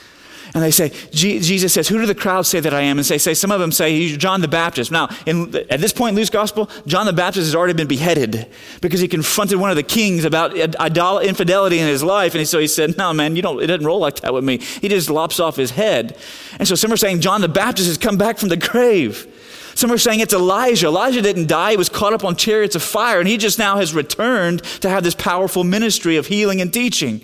And 0.55 0.63
they 0.63 0.71
say, 0.71 0.91
Jesus 1.11 1.75
says, 1.75 1.89
Who 1.89 1.99
do 1.99 2.07
the 2.07 2.15
crowd 2.15 2.47
say 2.47 2.61
that 2.61 2.73
I 2.73 2.83
am? 2.83 2.97
And 2.97 3.05
say, 3.05 3.19
say 3.19 3.35
some 3.35 3.51
of 3.51 3.59
them 3.59 3.73
say, 3.73 3.93
He's 3.93 4.17
John 4.17 4.41
the 4.41 4.47
Baptist. 4.47 4.93
Now, 4.93 5.09
in, 5.27 5.53
at 5.69 5.81
this 5.81 5.93
point 5.93 6.11
in 6.11 6.17
Luke's 6.17 6.31
gospel, 6.31 6.71
John 6.87 7.07
the 7.07 7.13
Baptist 7.13 7.47
has 7.47 7.57
already 7.57 7.73
been 7.73 7.89
beheaded 7.89 8.47
because 8.81 9.01
he 9.01 9.09
confronted 9.09 9.59
one 9.59 9.71
of 9.71 9.77
the 9.77 9.83
kings 9.83 10.25
about 10.25 10.57
idol- 10.81 11.19
infidelity 11.19 11.81
in 11.81 11.89
his 11.89 12.05
life. 12.05 12.37
And 12.37 12.47
so 12.47 12.61
he 12.61 12.69
said, 12.69 12.97
No, 12.97 13.13
man, 13.13 13.35
you 13.35 13.43
don't, 13.43 13.61
it 13.61 13.67
doesn't 13.67 13.85
roll 13.85 13.99
like 13.99 14.21
that 14.21 14.33
with 14.33 14.45
me. 14.45 14.59
He 14.59 14.89
just 14.89 15.11
lops 15.11 15.41
off 15.41 15.57
his 15.57 15.73
head. 15.73 16.17
And 16.61 16.69
so 16.69 16.77
some 16.77 16.93
are 16.93 16.97
saying 16.97 17.21
John 17.21 17.41
the 17.41 17.49
Baptist 17.49 17.89
has 17.89 17.99
come 17.99 18.17
back 18.17 18.39
from 18.39 18.49
the 18.49 18.57
grave. 18.57 19.27
Some 19.75 19.91
are 19.91 19.99
saying 19.99 20.21
it's 20.21 20.33
Elijah. 20.33 20.87
Elijah 20.87 21.21
didn't 21.21 21.49
die. 21.49 21.73
He 21.73 21.77
was 21.77 21.89
caught 21.89 22.13
up 22.13 22.25
on 22.25 22.37
chariots 22.37 22.77
of 22.77 22.83
fire, 22.85 23.19
and 23.19 23.29
he 23.29 23.37
just 23.39 23.59
now 23.59 23.79
has 23.79 23.93
returned 23.93 24.63
to 24.83 24.89
have 24.89 25.03
this 25.03 25.17
powerful 25.17 25.65
ministry 25.65 26.17
of 26.17 26.29
healing 26.29 26.61
and 26.61 26.73
teaching. 26.73 27.23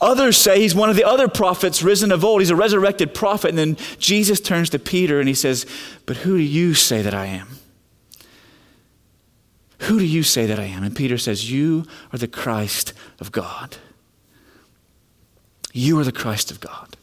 Others 0.00 0.36
say 0.36 0.60
he's 0.60 0.74
one 0.74 0.90
of 0.90 0.96
the 0.96 1.04
other 1.04 1.28
prophets 1.28 1.82
risen 1.82 2.12
of 2.12 2.24
old. 2.24 2.40
He's 2.40 2.50
a 2.50 2.56
resurrected 2.56 3.14
prophet. 3.14 3.48
And 3.48 3.58
then 3.58 3.76
Jesus 3.98 4.40
turns 4.40 4.70
to 4.70 4.78
Peter 4.78 5.18
and 5.20 5.28
he 5.28 5.34
says, 5.34 5.66
But 6.06 6.18
who 6.18 6.36
do 6.36 6.42
you 6.42 6.74
say 6.74 7.02
that 7.02 7.14
I 7.14 7.26
am? 7.26 7.48
Who 9.80 9.98
do 9.98 10.06
you 10.06 10.22
say 10.22 10.46
that 10.46 10.60
I 10.60 10.64
am? 10.64 10.84
And 10.84 10.94
Peter 10.94 11.18
says, 11.18 11.50
You 11.50 11.86
are 12.12 12.18
the 12.18 12.28
Christ 12.28 12.92
of 13.18 13.32
God. 13.32 13.76
You 15.72 15.98
are 15.98 16.04
the 16.04 16.12
Christ 16.12 16.50
of 16.50 16.60
God. 16.60 16.96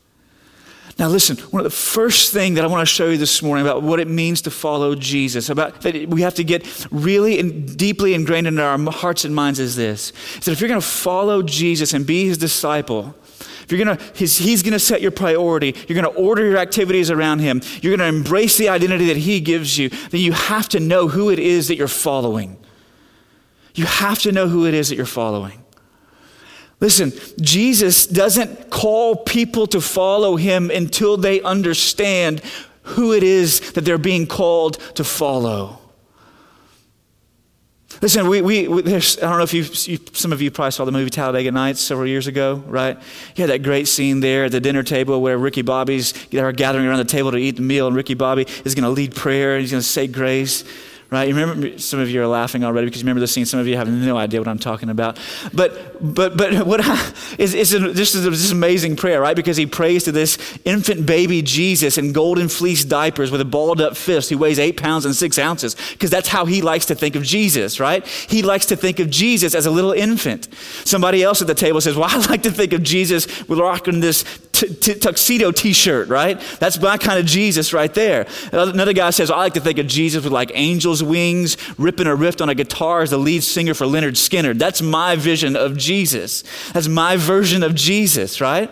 Now, 1.00 1.08
listen, 1.08 1.38
one 1.38 1.62
of 1.62 1.64
the 1.64 1.76
first 1.76 2.34
thing 2.34 2.56
that 2.56 2.66
I 2.66 2.68
want 2.68 2.86
to 2.86 2.94
show 2.94 3.10
you 3.10 3.16
this 3.16 3.42
morning 3.42 3.66
about 3.66 3.82
what 3.82 4.02
it 4.02 4.10
means 4.10 4.42
to 4.42 4.52
follow 4.52 4.96
Jesus, 4.96 5.50
about 5.50 5.80
that 5.82 6.10
we 6.10 6.22
have 6.24 6.36
to 6.36 6.44
get 6.44 6.88
really 6.92 7.40
and 7.40 7.78
deeply 7.78 8.14
ingrained 8.14 8.48
into 8.48 8.62
our 8.62 8.78
hearts 8.92 9.24
and 9.24 9.34
minds 9.34 9.60
is 9.60 9.78
this 9.78 10.12
is 10.36 10.46
that 10.46 10.52
if 10.52 10.60
you're 10.60 10.68
going 10.68 10.82
to 10.82 10.86
follow 10.86 11.42
Jesus 11.42 11.94
and 11.94 12.06
be 12.06 12.26
his 12.26 12.38
disciple, 12.38 13.16
if 13.40 13.72
you're 13.72 13.86
gonna, 13.86 14.00
he's, 14.16 14.40
he's 14.40 14.64
gonna 14.64 14.80
set 14.80 15.00
your 15.00 15.12
priority, 15.12 15.76
you're 15.88 15.96
gonna 15.96 16.08
order 16.08 16.44
your 16.44 16.58
activities 16.58 17.12
around 17.12 17.38
him, 17.38 17.62
you're 17.84 17.96
gonna 17.96 18.10
embrace 18.10 18.58
the 18.58 18.68
identity 18.68 19.06
that 19.06 19.18
he 19.18 19.40
gives 19.40 19.78
you, 19.78 19.90
then 20.10 20.22
you 20.22 20.32
have 20.32 20.68
to 20.70 20.80
know 20.80 21.08
who 21.08 21.30
it 21.30 21.38
is 21.38 21.68
that 21.68 21.76
you're 21.76 21.88
following. 21.88 22.58
You 23.76 23.86
have 23.86 24.18
to 24.24 24.32
know 24.32 24.48
who 24.48 24.66
it 24.66 24.74
is 24.74 24.90
that 24.90 24.96
you're 24.96 25.06
following. 25.06 25.64
Listen, 26.80 27.12
Jesus 27.42 28.08
doesn't 28.08 28.70
call 28.70 29.18
people 29.18 29.68
to 29.68 29.82
follow 29.82 30.38
him 30.38 30.72
until 30.72 31.18
they 31.18 31.42
understand 31.42 32.42
who 32.84 33.14
it 33.14 33.24
is 33.24 33.72
that 33.72 33.82
they're 33.82 33.98
being 33.98 34.26
called 34.26 34.80
to 34.96 35.04
follow. 35.04 35.78
Listen, 38.02 38.30
we, 38.30 38.42
we, 38.42 38.68
we 38.70 38.82
I 38.82 39.00
don't 39.00 39.38
know 39.38 39.42
if 39.42 39.54
you, 39.54 39.66
some 40.14 40.32
of 40.32 40.42
you 40.42 40.52
probably 40.52 40.72
saw 40.72 40.86
the 40.86 40.92
movie 40.92 41.10
Talladega 41.10 41.52
Nights 41.52 41.82
several 41.82 42.08
years 42.08 42.28
ago, 42.28 42.64
right? 42.68 42.98
You 43.36 43.42
had 43.42 43.50
that 43.50 43.62
great 43.62 43.90
scene 43.90 44.22
there 44.22 44.46
at 44.46 44.54
the 44.54 44.62
dinner 44.62 44.84
table 44.84 45.22
where 45.22 45.38
Ricky 45.38 45.64
Bobby's, 45.64 46.14
they're 46.28 46.54
gathering 46.54 46.86
around 46.86 47.00
the 47.00 47.06
table 47.06 47.32
to 47.32 47.38
eat 47.38 47.58
the 47.58 47.62
meal, 47.62 47.88
and 47.88 47.96
Ricky 47.96 48.14
Bobby 48.14 48.46
is 48.64 48.74
going 48.74 48.84
to 48.84 48.90
lead 48.90 49.16
prayer 49.16 49.56
and 49.56 49.62
he's 49.62 49.72
going 49.72 49.82
to 49.82 49.88
say 49.88 50.08
grace 50.08 50.64
right? 51.12 51.28
You 51.28 51.36
remember 51.36 51.80
some 51.80 52.00
of 52.00 52.10
you 52.10 52.22
are 52.22 52.28
laughing 52.28 52.64
already 52.64 52.88
because 52.88 53.02
you 53.02 53.06
remember 53.06 53.22
the 53.22 53.28
scene. 53.28 53.46
Some 53.46 53.60
of 53.60 53.68
you 53.68 53.76
have 53.78 53.90
no 53.90 54.18
idea 54.18 54.40
what 54.40 54.48
I'm 54.48 54.60
talking 54.60 54.90
about. 54.90 55.20
But 55.54 56.00
but 56.14 56.38
but 56.38 56.66
what 56.68 56.82
I, 56.84 57.12
is 57.38 57.54
is 57.54 57.72
this 57.72 58.14
is 58.14 58.24
this 58.24 58.52
amazing 58.52 58.96
prayer, 58.96 59.22
right? 59.22 59.36
Because 59.36 59.58
he 59.58 59.66
prays 59.66 60.04
to 60.04 60.12
this 60.12 60.38
infant 60.66 61.06
baby 61.06 61.42
Jesus 61.42 61.98
in 61.98 62.14
golden 62.14 62.48
fleece 62.48 62.86
diapers 62.86 63.32
with 63.32 63.42
a 63.42 63.46
balled 63.46 63.82
up 63.82 63.98
fist 63.98 64.30
who 64.30 64.38
weighs 64.38 64.60
eight 64.60 64.78
pounds 64.78 65.06
and 65.06 65.16
six 65.16 65.40
ounces, 65.40 65.76
because 65.92 66.12
that's 66.12 66.28
how 66.28 66.46
he 66.46 66.62
likes 66.62 66.86
to 66.88 66.96
think 66.96 67.16
of 67.16 67.24
Jesus, 67.24 67.80
right? 67.80 68.06
He 68.06 68.44
likes 68.44 68.68
to 68.68 68.76
think 68.76 69.00
of 69.00 69.10
Jesus 69.10 69.56
as 69.56 69.66
a 69.66 69.72
little 69.72 69.94
infant. 69.94 70.48
Somebody 70.86 71.24
else 71.24 71.42
at 71.42 71.48
the 71.48 71.56
table 71.56 71.82
says, 71.82 71.96
"Well, 71.96 72.10
I 72.10 72.18
like 72.30 72.44
to 72.44 72.52
think 72.52 72.74
of 72.74 72.84
Jesus 72.84 73.48
with 73.48 73.60
rocking 73.60 74.00
this 74.00 74.24
t- 74.52 74.74
t- 74.76 74.96
tuxedo 74.96 75.52
T-shirt, 75.52 76.08
right? 76.10 76.40
That's 76.60 76.80
my 76.80 76.98
kind 76.98 77.18
of 77.18 77.26
Jesus 77.26 77.74
right 77.74 77.94
there." 77.94 78.28
Another 78.52 78.94
guy 78.94 79.10
says, 79.10 79.32
"I 79.32 79.38
like 79.38 79.56
to 79.56 79.60
think 79.60 79.80
of 79.80 79.88
Jesus 79.88 80.24
with 80.24 80.34
like 80.34 80.52
angels." 80.54 80.99
Wings, 81.04 81.58
ripping 81.78 82.08
a 82.08 82.16
rift 82.16 82.42
on 82.42 82.50
a 82.50 82.56
guitar 82.56 83.02
as 83.02 83.10
the 83.10 83.18
lead 83.18 83.44
singer 83.44 83.74
for 83.74 83.86
Lynyrd 83.86 84.14
Skynyrd. 84.14 84.58
That's 84.58 84.82
my 84.82 85.16
vision 85.16 85.56
of 85.56 85.78
Jesus. 85.78 86.44
That's 86.74 86.88
my 86.88 87.18
version 87.18 87.64
of 87.64 87.76
Jesus, 87.76 88.42
right? 88.42 88.72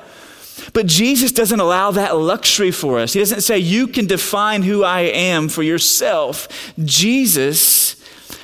But 0.73 0.85
Jesus 0.85 1.31
doesn't 1.31 1.59
allow 1.59 1.91
that 1.91 2.17
luxury 2.17 2.71
for 2.71 2.99
us. 2.99 3.13
He 3.13 3.19
doesn't 3.19 3.41
say, 3.41 3.59
You 3.59 3.87
can 3.87 4.07
define 4.07 4.63
who 4.63 4.83
I 4.83 5.01
am 5.01 5.49
for 5.49 5.63
yourself. 5.63 6.47
Jesus 6.83 7.96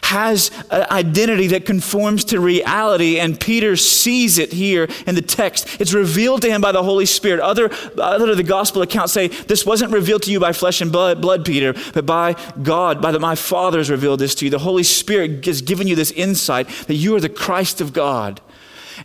has 0.03 0.51
an 0.69 0.85
identity 0.91 1.47
that 1.47 1.65
conforms 1.65 2.25
to 2.25 2.39
reality, 2.39 3.19
and 3.19 3.39
Peter 3.39 3.75
sees 3.75 4.37
it 4.37 4.51
here 4.51 4.87
in 5.07 5.15
the 5.15 5.21
text. 5.21 5.79
It's 5.79 5.93
revealed 5.93 6.41
to 6.43 6.49
him 6.49 6.61
by 6.61 6.71
the 6.71 6.83
Holy 6.83 7.05
Spirit. 7.05 7.39
Other, 7.39 7.71
other 7.97 8.31
of 8.31 8.37
the 8.37 8.43
gospel 8.43 8.81
accounts 8.81 9.13
say, 9.13 9.27
This 9.29 9.65
wasn't 9.65 9.91
revealed 9.91 10.23
to 10.23 10.31
you 10.31 10.39
by 10.39 10.53
flesh 10.53 10.81
and 10.81 10.91
blood, 10.91 11.21
blood, 11.21 11.45
Peter, 11.45 11.73
but 11.93 12.05
by 12.05 12.35
God, 12.61 13.01
by 13.01 13.11
the, 13.11 13.19
my 13.19 13.35
Father 13.35 13.79
has 13.79 13.89
revealed 13.89 14.19
this 14.19 14.35
to 14.35 14.45
you. 14.45 14.51
The 14.51 14.59
Holy 14.59 14.83
Spirit 14.83 15.45
has 15.45 15.61
given 15.61 15.87
you 15.87 15.95
this 15.95 16.11
insight 16.11 16.67
that 16.87 16.95
you 16.95 17.15
are 17.15 17.21
the 17.21 17.29
Christ 17.29 17.81
of 17.81 17.93
God. 17.93 18.41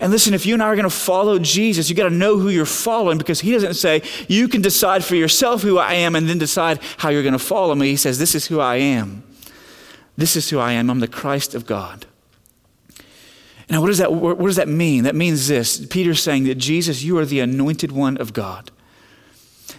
And 0.01 0.13
listen, 0.13 0.35
if 0.35 0.47
you 0.47 0.55
and 0.55 0.63
I 0.63 0.67
are 0.67 0.77
going 0.77 0.85
to 0.85 0.91
follow 0.91 1.39
Jesus, 1.39 1.89
you 1.89 1.97
got 1.97 2.09
to 2.09 2.15
know 2.15 2.39
who 2.39 2.49
you're 2.51 2.67
following 2.67 3.19
because 3.19 3.41
he 3.41 3.53
doesn't 3.53 3.75
say, 3.75 4.03
you 4.29 4.49
can 4.49 4.63
decide 4.63 5.05
for 5.05 5.15
yourself 5.15 5.63
who 5.63 5.79
I 5.79 5.95
am 5.95 6.15
and 6.15 6.29
then 6.29 6.39
decide 6.39 6.81
how 6.99 7.09
you're 7.09 7.23
going 7.23 7.33
to 7.33 7.39
follow 7.39 7.75
me. 7.75 7.89
He 7.89 7.97
says, 7.97 8.19
this 8.19 8.35
is 8.35 8.47
who 8.47 8.61
I 8.61 8.77
am. 8.77 9.23
This 10.19 10.35
is 10.35 10.51
who 10.51 10.59
I 10.59 10.73
am. 10.73 10.91
I'm 10.91 10.99
the 10.99 11.07
Christ 11.07 11.55
of 11.55 11.65
God. 11.65 12.05
Now, 13.71 13.81
what 13.81 13.87
does 13.87 13.99
that, 13.99 14.13
what 14.13 14.41
does 14.41 14.57
that 14.57 14.67
mean? 14.67 15.05
That 15.05 15.15
means 15.15 15.47
this 15.47 15.87
Peter's 15.87 16.21
saying 16.21 16.45
that 16.45 16.57
Jesus, 16.57 17.05
you 17.05 17.17
are 17.19 17.25
the 17.25 17.39
anointed 17.39 17.93
one 17.93 18.17
of 18.17 18.33
God. 18.33 18.73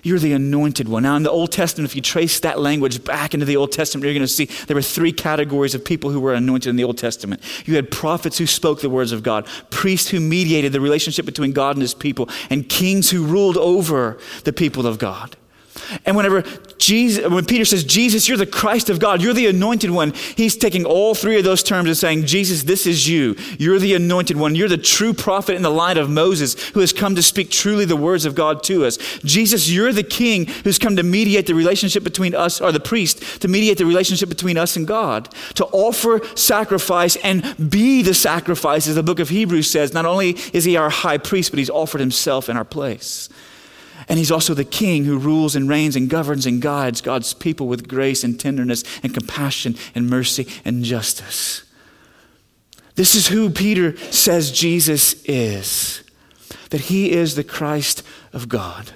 You're 0.01 0.19
the 0.19 0.31
anointed 0.31 0.88
one. 0.88 1.03
Now, 1.03 1.17
in 1.17 1.24
the 1.24 1.31
Old 1.31 1.51
Testament, 1.51 1.89
if 1.89 1.96
you 1.96 2.01
trace 2.01 2.39
that 2.39 2.58
language 2.58 3.03
back 3.03 3.34
into 3.34 3.46
the 3.46 3.58
Old 3.58 3.74
Testament, 3.74 4.05
you're 4.05 4.13
going 4.13 4.22
to 4.22 4.27
see 4.29 4.46
there 4.67 4.75
were 4.75 4.81
three 4.81 5.12
categories 5.12 5.75
of 5.75 5.84
people 5.84 6.10
who 6.10 6.22
were 6.22 6.34
anointed 6.34 6.69
in 6.69 6.77
the 6.77 6.86
Old 6.86 6.98
Testament. 6.98 7.41
You 7.65 7.75
had 7.75 7.91
prophets 7.91 8.38
who 8.38 8.46
spoke 8.46 8.79
the 8.79 8.89
words 8.89 9.12
of 9.12 9.24
God, 9.24 9.46
priests 9.72 10.10
who 10.10 10.22
mediated 10.22 10.72
the 10.72 10.79
relationship 10.79 11.25
between 11.25 11.51
God 11.51 11.75
and 11.75 11.81
his 11.81 11.93
people, 11.93 12.29
and 12.50 12.69
kings 12.69 13.10
who 13.10 13.25
ruled 13.25 13.58
over 13.58 14.17
the 14.46 14.53
people 14.53 14.88
of 14.88 15.00
God. 15.00 15.36
And 16.05 16.15
whenever 16.15 16.43
Jesus, 16.77 17.27
when 17.29 17.46
Peter 17.46 17.65
says, 17.65 17.84
Jesus, 17.84 18.27
you're 18.27 18.38
the 18.38 18.46
Christ 18.46 18.89
of 18.89 19.00
God, 19.00 19.22
you're 19.22 19.34
the 19.34 19.48
anointed 19.48 19.91
one, 19.91 20.13
he's 20.36 20.55
taking 20.55 20.86
all 20.86 21.15
three 21.15 21.38
of 21.38 21.43
those 21.43 21.63
terms 21.63 21.88
and 21.88 21.98
saying, 21.98 22.25
Jesus, 22.25 22.63
this 22.63 22.88
is 22.88 23.08
you. 23.08 23.36
You're 23.58 23.79
the 23.79 23.96
anointed 23.96 24.38
one. 24.38 24.55
You're 24.55 24.69
the 24.69 24.77
true 24.77 25.13
prophet 25.13 25.55
in 25.55 25.62
the 25.62 25.69
line 25.69 25.98
of 25.98 26.10
Moses 26.10 26.69
who 26.69 26.79
has 26.79 26.93
come 26.93 27.15
to 27.15 27.24
speak 27.24 27.50
truly 27.50 27.86
the 27.86 27.96
words 27.96 28.25
of 28.25 28.36
God 28.36 28.63
to 28.63 28.86
us. 28.86 28.98
Jesus, 29.24 29.69
you're 29.69 29.93
the 29.93 30.03
king 30.03 30.48
who's 30.63 30.79
come 30.79 30.96
to 30.96 31.03
mediate 31.03 31.48
the 31.48 31.55
relationship 31.55 32.03
between 32.03 32.34
us, 32.36 32.62
or 32.62 32.72
the 32.72 32.79
priest, 32.79 33.41
to 33.41 33.48
mediate 33.48 33.77
the 33.77 33.86
relationship 33.86 34.29
between 34.29 34.58
us 34.58 34.75
and 34.75 34.88
God, 34.88 35.29
to 35.55 35.65
offer 35.67 36.22
sacrifice 36.36 37.15
and 37.17 37.69
be 37.69 38.01
the 38.01 38.13
sacrifice, 38.13 38.88
as 38.88 38.96
the 38.96 39.03
book 39.03 39.19
of 39.19 39.29
Hebrews 39.29 39.69
says. 39.69 39.93
Not 39.93 40.05
only 40.05 40.31
is 40.53 40.63
he 40.63 40.77
our 40.77 40.89
high 40.89 41.17
priest, 41.17 41.51
but 41.51 41.60
he's 41.60 41.69
offered 41.69 42.00
himself 42.00 42.50
in 42.50 42.58
our 42.58 42.65
place. 42.65 43.29
And 44.08 44.18
he's 44.18 44.32
also 44.32 44.53
the 44.53 44.63
king 44.63 45.06
who 45.06 45.18
rules 45.18 45.56
and 45.56 45.68
reigns 45.68 45.96
and 45.96 46.10
governs 46.10 46.46
and 46.46 46.62
guides 46.62 47.01
God's 47.01 47.34
people 47.34 47.68
with 47.68 47.88
grace 47.88 48.24
and 48.24 48.39
tenderness 48.39 48.84
and 49.03 49.13
compassion 49.13 49.75
and 49.94 50.10
mercy 50.10 50.48
and 50.63 50.84
justice. 50.84 51.63
This 52.96 53.15
is 53.15 53.27
who 53.27 53.50
Peter 53.50 53.98
says 54.12 54.51
Jesus 54.51 55.24
is 55.24 56.03
that 56.70 56.82
he 56.82 57.12
is 57.12 57.36
the 57.36 57.44
Christ 57.44 58.03
of 58.34 58.48
God. 58.48 58.91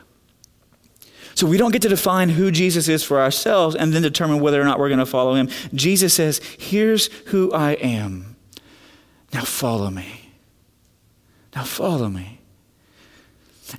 So 1.36 1.48
we 1.48 1.58
don't 1.58 1.72
get 1.72 1.82
to 1.82 1.90
define 1.90 2.30
who 2.30 2.52
Jesus 2.52 2.88
is 2.88 3.04
for 3.04 3.20
ourselves 3.20 3.76
and 3.76 3.92
then 3.92 4.04
determine 4.04 4.40
whether 4.40 4.62
or 4.62 4.66
not 4.66 4.78
we're 4.78 4.90
going 4.90 5.00
to 5.00 5.06
follow 5.06 5.34
him. 5.34 5.50
Jesus 5.74 6.14
says, 6.14 6.40
Here's 6.60 7.08
who 7.28 7.52
I 7.52 7.72
am. 7.74 8.36
Now 9.34 9.42
follow 9.42 9.90
me. 9.90 10.30
Now 11.56 11.64
follow 11.64 12.10
me. 12.10 12.40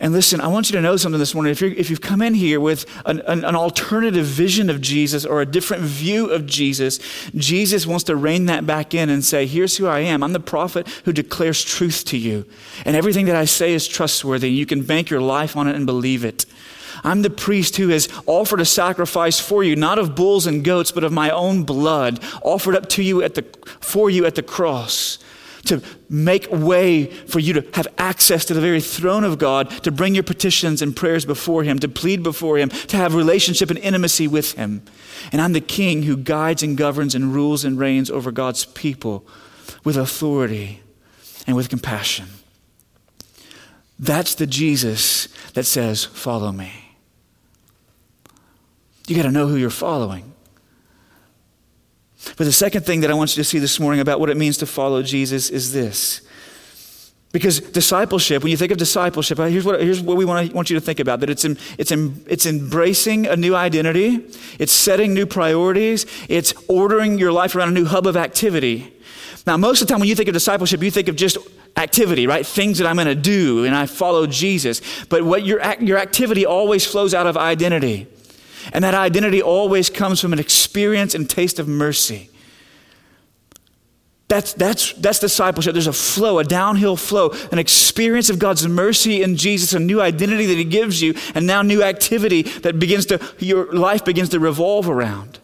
And 0.01 0.13
listen, 0.13 0.41
I 0.41 0.49
want 0.49 0.69
you 0.69 0.77
to 0.77 0.83
know 0.83 0.97
something 0.97 1.19
this 1.19 1.35
morning. 1.35 1.53
If, 1.53 1.61
you 1.61 1.75
if 1.77 1.89
you've 1.89 2.01
come 2.01 2.21
in 2.21 2.35
here 2.35 2.61
with 2.61 2.85
an, 3.07 3.21
an, 3.21 3.45
an, 3.45 3.55
alternative 3.55 4.27
vision 4.27 4.69
of 4.69 4.81
Jesus 4.81 5.25
or 5.25 5.41
a 5.41 5.47
different 5.47 5.85
view 5.85 6.31
of 6.31 6.47
Jesus, 6.47 6.99
Jesus 7.35 7.87
wants 7.87 8.05
to 8.05 8.17
rein 8.17 8.47
that 8.47 8.67
back 8.67 8.95
in 8.95 9.09
and 9.09 9.25
say, 9.25 9.47
Here's 9.47 9.77
who 9.77 9.87
I 9.87 10.01
am. 10.01 10.23
I'm 10.23 10.33
the 10.33 10.41
prophet 10.41 10.89
who 11.05 11.13
declares 11.13 11.63
truth 11.63 12.05
to 12.07 12.19
you. 12.19 12.45
And 12.85 12.97
everything 12.97 13.27
that 13.27 13.37
I 13.37 13.45
say 13.45 13.73
is 13.73 13.87
trustworthy. 13.87 14.51
You 14.51 14.67
can 14.67 14.83
bank 14.83 15.11
your 15.11 15.21
life 15.21 15.57
on 15.57 15.69
it 15.69 15.77
and 15.77 15.87
believe 15.87 16.25
it. 16.25 16.47
I'm 17.03 17.23
the 17.23 17.31
priest 17.31 17.77
who 17.77 17.89
has 17.89 18.09
offered 18.27 18.61
a 18.61 18.65
sacrifice 18.65 19.39
for 19.39 19.63
you, 19.63 19.77
not 19.77 19.99
of 19.99 20.15
bulls 20.15 20.47
and 20.47 20.65
goats, 20.65 20.91
but 20.91 21.05
of 21.05 21.13
my 21.13 21.31
own 21.31 21.65
blood, 21.65 22.23
offered 22.43 22.77
up 22.77 22.89
to 22.91 23.03
you 23.03 23.23
at 23.23 23.35
the, 23.35 23.45
for 23.81 24.09
you 24.11 24.25
at 24.27 24.37
the 24.37 24.43
cross 24.43 25.19
to 25.65 25.83
make 26.09 26.47
way 26.51 27.07
for 27.07 27.39
you 27.39 27.55
to 27.55 27.67
have 27.75 27.89
access 27.99 28.45
to 28.47 28.55
the 28.55 28.61
very 28.61 28.81
throne 28.81 29.25
of 29.25 29.39
God, 29.39 29.71
to 29.83 29.91
bring 29.91 30.15
your 30.15 30.25
petitions 30.25 30.83
and 30.83 30.95
prayers 30.95 31.25
before 31.25 31.65
Him, 31.65 31.79
to 31.79 31.89
plead 31.89 32.23
before 32.23 32.59
Him, 32.59 32.69
to 32.69 32.97
have 32.97 33.15
relationship 33.15 33.71
and 33.71 33.79
intimacy 33.79 34.29
with 34.29 34.53
Him. 34.53 34.83
And 35.33 35.41
I'm 35.41 35.53
the 35.53 35.61
king 35.61 36.03
who 36.03 36.17
guides 36.17 36.63
and 36.63 36.77
governs 36.77 37.15
and 37.15 37.35
rules 37.35 37.65
and 37.65 37.79
reigns 37.79 38.11
over 38.11 38.31
God's 38.31 38.65
people 38.67 39.27
with 39.85 39.97
authority 39.97 40.81
and 41.47 41.57
with 41.57 41.69
compassion. 41.69 42.27
That's 43.99 44.35
the 44.35 44.47
Jesus 44.47 45.29
that 45.55 45.65
says, 45.65 46.05
Follow 46.05 46.53
me. 46.53 46.73
You 49.07 49.17
got 49.17 49.23
to 49.23 49.31
know 49.31 49.47
who 49.47 49.57
you're 49.57 49.71
following. 49.71 50.34
But 52.37 52.45
the 52.45 52.53
second 52.53 52.85
thing 52.85 53.01
that 53.01 53.11
I 53.11 53.15
want 53.15 53.37
you 53.37 53.43
to 53.43 53.49
see 53.49 53.59
this 53.59 53.79
morning 53.79 54.01
about 54.01 54.21
what 54.21 54.31
it 54.31 54.37
means 54.37 54.57
to 54.59 54.67
follow 54.67 55.03
Jesus 55.03 55.51
is 55.51 55.73
this. 55.73 56.21
Because 57.35 57.59
discipleship, 57.59 58.45
when 58.45 58.53
you 58.53 58.57
think 58.57 58.71
of 58.71 58.79
discipleship, 58.79 59.41
uh, 59.41 59.47
here's 59.47 59.65
what, 59.65 59.81
here's 59.81 60.01
what 60.01 60.17
we 60.17 60.25
want, 60.25 60.49
to, 60.49 60.55
want 60.55 60.71
you 60.71 60.79
to 60.79 60.81
think 60.81 61.01
about 61.01 61.19
that 61.19 61.29
it's, 61.29 61.45
in, 61.45 61.59
it's, 61.79 61.91
in, 61.91 62.25
it's 62.29 62.47
embracing 62.47 63.27
a 63.27 63.35
new 63.35 63.57
identity, 63.57 64.25
it's 64.61 64.73
setting 64.73 65.13
new 65.13 65.27
priorities, 65.27 66.07
it's 66.29 66.55
ordering 66.69 67.19
your 67.19 67.33
life 67.33 67.57
around 67.57 67.71
a 67.71 67.73
new 67.73 67.87
hub 67.87 68.07
of 68.07 68.17
activity. 68.17 68.95
Now, 69.49 69.57
most 69.57 69.83
of 69.83 69.89
the 69.89 69.93
time 69.93 69.99
when 69.99 70.09
you 70.09 70.15
think 70.15 70.29
of 70.29 70.33
discipleship, 70.33 70.81
you 70.81 70.93
think 70.93 71.09
of 71.09 71.17
just 71.17 71.37
activity, 71.77 72.29
right? 72.29 72.47
Things 72.47 72.79
that 72.79 72.87
I'm 72.87 72.95
going 72.95 73.09
to 73.09 73.17
do, 73.17 73.65
and 73.65 73.75
I 73.75 73.87
follow 73.87 74.29
Jesus. 74.29 74.81
But 75.07 75.25
what 75.25 75.45
your, 75.45 75.61
your 75.81 75.99
activity 75.99 76.47
always 76.47 76.87
flows 76.87 77.15
out 77.15 77.27
of 77.27 77.37
identity. 77.37 78.07
And 78.73 78.85
that 78.85 78.95
identity 78.95 79.43
always 79.43 79.91
comes 79.91 80.21
from 80.21 80.33
an 80.33 80.39
experience 80.39 81.15
and 81.15 81.29
taste 81.29 81.59
of 81.59 81.69
mercy. 81.69 82.31
That's, 84.29 84.55
that's, 84.55 84.95
that's 84.95 85.19
discipleship. 85.19 85.75
There's 85.75 85.87
a 85.87 85.93
flow, 85.93 86.39
a 86.39 86.45
downhill 86.45 86.97
flow, 86.97 87.31
an 87.53 87.59
experience 87.59 88.31
of 88.31 88.39
God's 88.39 88.67
mercy 88.67 89.23
in 89.23 89.37
Jesus, 89.37 89.75
a 89.75 89.79
new 89.79 90.01
identity 90.01 90.47
that 90.47 90.57
He 90.57 90.65
gives 90.65 91.03
you, 91.03 91.15
and 91.35 91.47
now 91.47 91.63
new 91.63 91.83
activity 91.83 92.43
that 92.43 92.79
begins 92.79 93.07
to, 93.07 93.21
your 93.39 93.73
life 93.73 94.05
begins 94.05 94.31
to 94.31 94.41
revolve 94.41 94.89
around. 94.89 95.39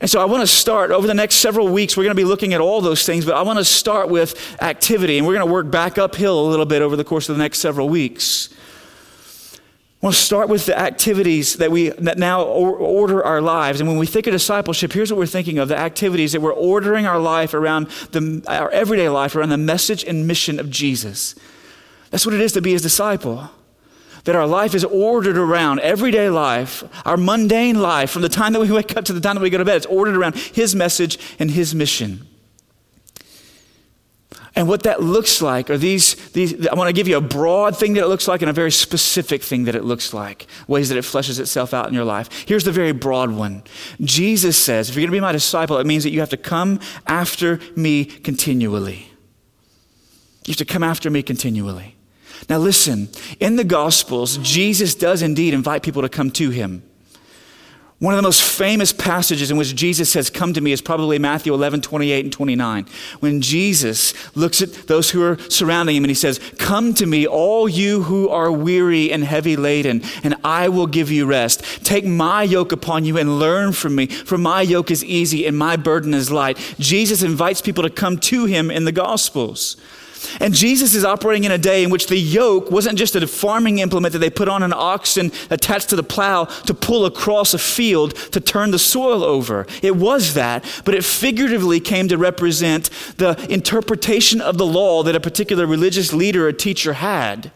And 0.00 0.10
so 0.10 0.20
I 0.20 0.24
want 0.24 0.40
to 0.42 0.46
start 0.46 0.90
over 0.90 1.06
the 1.06 1.14
next 1.14 1.36
several 1.36 1.68
weeks. 1.68 1.96
We're 1.96 2.04
going 2.04 2.16
to 2.16 2.20
be 2.20 2.24
looking 2.24 2.52
at 2.52 2.60
all 2.60 2.80
those 2.80 3.06
things, 3.06 3.24
but 3.24 3.34
I 3.34 3.42
want 3.42 3.58
to 3.58 3.64
start 3.64 4.08
with 4.08 4.60
activity, 4.60 5.18
and 5.18 5.26
we're 5.26 5.34
going 5.34 5.46
to 5.46 5.52
work 5.52 5.70
back 5.70 5.96
uphill 5.96 6.40
a 6.40 6.48
little 6.48 6.66
bit 6.66 6.82
over 6.82 6.96
the 6.96 7.04
course 7.04 7.28
of 7.28 7.36
the 7.36 7.42
next 7.42 7.60
several 7.60 7.88
weeks. 7.88 8.48
I 10.02 10.06
want 10.06 10.16
to 10.16 10.22
start 10.22 10.48
with 10.48 10.64
the 10.64 10.78
activities 10.78 11.56
that 11.56 11.70
we 11.70 11.90
that 11.90 12.16
now 12.16 12.42
order 12.42 13.22
our 13.22 13.42
lives. 13.42 13.80
And 13.80 13.88
when 13.88 13.98
we 13.98 14.06
think 14.06 14.26
of 14.26 14.32
discipleship, 14.32 14.94
here's 14.94 15.12
what 15.12 15.18
we're 15.18 15.26
thinking 15.26 15.58
of 15.58 15.68
the 15.68 15.76
activities 15.76 16.32
that 16.32 16.40
we're 16.40 16.54
ordering 16.54 17.04
our 17.04 17.18
life 17.18 17.52
around 17.52 17.88
the, 18.12 18.42
our 18.48 18.70
everyday 18.70 19.10
life 19.10 19.36
around 19.36 19.50
the 19.50 19.58
message 19.58 20.02
and 20.04 20.26
mission 20.26 20.58
of 20.58 20.70
Jesus. 20.70 21.34
That's 22.10 22.24
what 22.24 22.34
it 22.34 22.40
is 22.40 22.52
to 22.52 22.62
be 22.62 22.72
his 22.72 22.80
disciple. 22.80 23.50
That 24.24 24.34
our 24.36 24.46
life 24.46 24.74
is 24.74 24.84
ordered 24.84 25.36
around 25.36 25.80
everyday 25.80 26.30
life, 26.30 26.82
our 27.06 27.18
mundane 27.18 27.82
life, 27.82 28.10
from 28.10 28.22
the 28.22 28.30
time 28.30 28.54
that 28.54 28.60
we 28.60 28.72
wake 28.72 28.96
up 28.96 29.04
to 29.04 29.12
the 29.12 29.20
time 29.20 29.34
that 29.34 29.42
we 29.42 29.50
go 29.50 29.58
to 29.58 29.66
bed. 29.66 29.76
It's 29.76 29.86
ordered 29.86 30.16
around 30.16 30.34
his 30.34 30.74
message 30.74 31.18
and 31.38 31.50
his 31.50 31.74
mission. 31.74 32.26
And 34.56 34.66
what 34.66 34.82
that 34.82 35.00
looks 35.00 35.40
like 35.40 35.70
are 35.70 35.78
these, 35.78 36.14
these 36.32 36.66
I 36.66 36.74
want 36.74 36.88
to 36.88 36.92
give 36.92 37.06
you 37.06 37.16
a 37.16 37.20
broad 37.20 37.76
thing 37.76 37.94
that 37.94 38.02
it 38.02 38.08
looks 38.08 38.26
like 38.26 38.42
and 38.42 38.50
a 38.50 38.52
very 38.52 38.72
specific 38.72 39.42
thing 39.42 39.64
that 39.64 39.76
it 39.76 39.84
looks 39.84 40.12
like, 40.12 40.46
ways 40.66 40.88
that 40.88 40.98
it 40.98 41.04
fleshes 41.04 41.38
itself 41.38 41.72
out 41.72 41.86
in 41.86 41.94
your 41.94 42.04
life. 42.04 42.44
Here's 42.48 42.64
the 42.64 42.72
very 42.72 42.92
broad 42.92 43.30
one. 43.30 43.62
Jesus 44.00 44.56
says, 44.56 44.88
if 44.88 44.96
you're 44.96 45.02
going 45.02 45.12
to 45.12 45.16
be 45.16 45.20
my 45.20 45.32
disciple, 45.32 45.78
it 45.78 45.86
means 45.86 46.02
that 46.02 46.10
you 46.10 46.20
have 46.20 46.30
to 46.30 46.36
come 46.36 46.80
after 47.06 47.60
me 47.76 48.04
continually. 48.04 49.12
You 50.46 50.52
have 50.52 50.56
to 50.56 50.64
come 50.64 50.82
after 50.82 51.10
me 51.10 51.22
continually. 51.22 51.96
Now, 52.48 52.58
listen, 52.58 53.08
in 53.38 53.54
the 53.54 53.64
Gospels, 53.64 54.38
Jesus 54.38 54.96
does 54.96 55.22
indeed 55.22 55.54
invite 55.54 55.84
people 55.84 56.02
to 56.02 56.08
come 56.08 56.32
to 56.32 56.50
him. 56.50 56.82
One 58.00 58.14
of 58.14 58.16
the 58.16 58.22
most 58.22 58.42
famous 58.42 58.94
passages 58.94 59.50
in 59.50 59.58
which 59.58 59.74
Jesus 59.74 60.08
says, 60.08 60.30
Come 60.30 60.54
to 60.54 60.60
me, 60.62 60.72
is 60.72 60.80
probably 60.80 61.18
Matthew 61.18 61.52
11, 61.52 61.82
28 61.82 62.24
and 62.24 62.32
29. 62.32 62.86
When 63.20 63.42
Jesus 63.42 64.14
looks 64.34 64.62
at 64.62 64.72
those 64.86 65.10
who 65.10 65.22
are 65.22 65.36
surrounding 65.50 65.96
him 65.96 66.04
and 66.04 66.10
he 66.10 66.14
says, 66.14 66.40
Come 66.56 66.94
to 66.94 67.04
me, 67.04 67.26
all 67.26 67.68
you 67.68 68.04
who 68.04 68.30
are 68.30 68.50
weary 68.50 69.12
and 69.12 69.22
heavy 69.22 69.54
laden, 69.54 70.02
and 70.24 70.34
I 70.42 70.70
will 70.70 70.86
give 70.86 71.10
you 71.10 71.26
rest. 71.26 71.62
Take 71.84 72.06
my 72.06 72.42
yoke 72.42 72.72
upon 72.72 73.04
you 73.04 73.18
and 73.18 73.38
learn 73.38 73.72
from 73.72 73.96
me, 73.96 74.06
for 74.06 74.38
my 74.38 74.62
yoke 74.62 74.90
is 74.90 75.04
easy 75.04 75.46
and 75.46 75.58
my 75.58 75.76
burden 75.76 76.14
is 76.14 76.30
light. 76.30 76.56
Jesus 76.78 77.22
invites 77.22 77.60
people 77.60 77.82
to 77.82 77.90
come 77.90 78.16
to 78.16 78.46
him 78.46 78.70
in 78.70 78.86
the 78.86 78.92
Gospels. 78.92 79.76
And 80.40 80.54
Jesus 80.54 80.94
is 80.94 81.04
operating 81.04 81.44
in 81.44 81.52
a 81.52 81.58
day 81.58 81.82
in 81.84 81.90
which 81.90 82.06
the 82.06 82.16
yoke 82.16 82.70
wasn't 82.70 82.98
just 82.98 83.16
a 83.16 83.26
farming 83.26 83.78
implement 83.78 84.12
that 84.12 84.18
they 84.18 84.30
put 84.30 84.48
on 84.48 84.62
an 84.62 84.72
oxen 84.72 85.32
attached 85.50 85.90
to 85.90 85.96
the 85.96 86.02
plow 86.02 86.44
to 86.44 86.74
pull 86.74 87.06
across 87.06 87.54
a 87.54 87.58
field 87.58 88.14
to 88.32 88.40
turn 88.40 88.70
the 88.70 88.78
soil 88.78 89.22
over. 89.22 89.66
It 89.82 89.96
was 89.96 90.34
that, 90.34 90.64
but 90.84 90.94
it 90.94 91.04
figuratively 91.04 91.80
came 91.80 92.08
to 92.08 92.18
represent 92.18 92.90
the 93.16 93.36
interpretation 93.52 94.40
of 94.40 94.58
the 94.58 94.66
law 94.66 95.02
that 95.02 95.16
a 95.16 95.20
particular 95.20 95.66
religious 95.66 96.12
leader 96.12 96.46
or 96.46 96.52
teacher 96.52 96.94
had. 96.94 97.50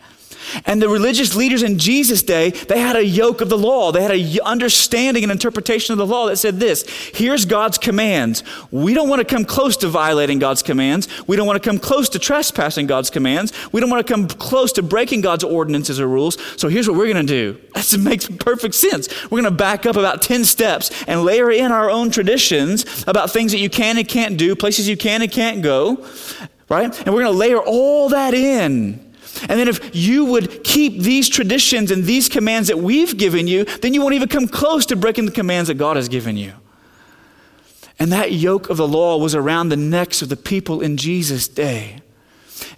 And 0.67 0.81
the 0.81 0.89
religious 0.89 1.35
leaders 1.35 1.63
in 1.63 1.79
Jesus' 1.79 2.23
day, 2.23 2.51
they 2.51 2.81
had 2.81 2.97
a 2.97 3.05
yoke 3.05 3.41
of 3.41 3.49
the 3.49 3.59
law. 3.59 3.93
They 3.93 4.03
had 4.03 4.11
an 4.11 4.41
understanding 4.45 5.23
and 5.23 5.33
interpretation 5.33 5.93
of 5.93 5.99
the 5.99 6.07
law 6.07 6.27
that 6.27 6.37
said 6.37 6.61
this 6.61 6.85
here's 7.15 7.45
God's 7.45 7.79
commands. 7.79 8.43
We 8.71 8.95
don't 8.95 9.09
want 9.09 9.21
to 9.21 9.25
come 9.25 9.45
close 9.45 9.77
to 9.79 9.89
violating 9.89 10.39
God's 10.39 10.63
commands. 10.63 11.09
We 11.27 11.37
don't 11.37 11.47
want 11.47 11.63
to 11.63 11.69
come 11.69 11.79
close 11.79 12.09
to 12.11 12.19
trespassing 12.19 12.87
God's 12.87 13.11
commands. 13.11 13.53
We 13.73 13.81
don't 13.81 13.91
want 13.91 14.07
to 14.07 14.13
come 14.13 14.29
close 14.29 14.73
to 14.73 14.83
breaking 14.83 15.21
God's 15.21 15.45
ordinances 15.45 16.01
or 16.01 16.09
rules. 16.09 16.39
So 16.61 16.69
here's 16.69 16.89
what 16.89 16.97
we're 16.97 17.13
going 17.13 17.27
to 17.27 17.33
do. 17.55 17.61
That 17.95 18.01
makes 18.01 18.27
perfect 18.27 18.75
sense. 18.75 19.09
We're 19.25 19.43
going 19.43 19.45
to 19.45 19.51
back 19.53 19.87
up 19.87 19.95
about 19.95 20.21
10 20.21 20.45
steps 20.45 20.91
and 21.07 21.23
layer 21.23 21.51
in 21.51 21.71
our 21.71 21.91
own 21.91 22.11
traditions 22.11 23.05
about 23.07 23.31
things 23.31 23.53
that 23.53 23.59
you 23.59 23.71
can 23.71 23.99
and 23.99 24.09
can't 24.09 24.37
do, 24.37 24.57
places 24.57 24.89
you 24.89 24.97
can 24.97 25.23
and 25.23 25.31
can't 25.31 25.63
go, 25.63 26.05
right? 26.69 26.99
And 27.07 27.15
we're 27.15 27.23
going 27.23 27.33
to 27.33 27.39
layer 27.39 27.61
all 27.61 28.09
that 28.09 28.35
in. 28.35 29.04
And 29.43 29.59
then 29.59 29.69
if 29.69 29.95
you 29.95 30.25
would 30.27 30.65
keep 30.65 31.01
these 31.01 31.29
traditions 31.29 31.91
and 31.91 32.05
these 32.05 32.29
commands 32.29 32.69
that 32.69 32.79
we've 32.79 33.17
given 33.17 33.47
you, 33.49 33.65
then 33.65 33.95
you 33.95 34.01
won't 34.01 34.15
even 34.15 34.29
come 34.29 34.47
close 34.49 34.87
to 34.87 34.97
breaking 34.97 35.27
the 35.27 35.33
commands 35.33 35.69
that 35.69 35.75
God 35.75 35.97
has 35.97 36.09
given 36.09 36.37
you. 36.37 36.53
And 37.99 38.11
that 38.13 38.33
yoke 38.33 38.71
of 38.71 38.77
the 38.77 38.89
law 38.89 39.17
was 39.19 39.35
around 39.35 39.69
the 39.69 39.77
necks 39.77 40.23
of 40.23 40.29
the 40.29 40.37
people 40.37 40.81
in 40.81 40.97
Jesus' 40.97 41.49
day. 41.49 42.01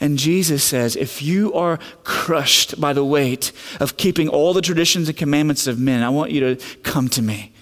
And 0.01 0.19
Jesus 0.19 0.65
says, 0.65 0.97
if 0.97 1.23
you 1.23 1.53
are 1.55 1.79
crushed 2.05 2.81
by 2.81 2.93
the 2.93 3.05
weight 3.05 3.53
of 3.81 3.97
keeping 3.97 4.29
all 4.29 4.53
the 4.53 4.61
traditions 4.61 5.09
and 5.09 5.17
commandments 5.17 5.67
of 5.67 5.79
men, 5.79 6.03
I 6.03 6.09
want 6.09 6.33
you 6.33 6.41
to 6.55 6.77
come 6.79 7.09
to 7.11 7.23
me. 7.23 7.53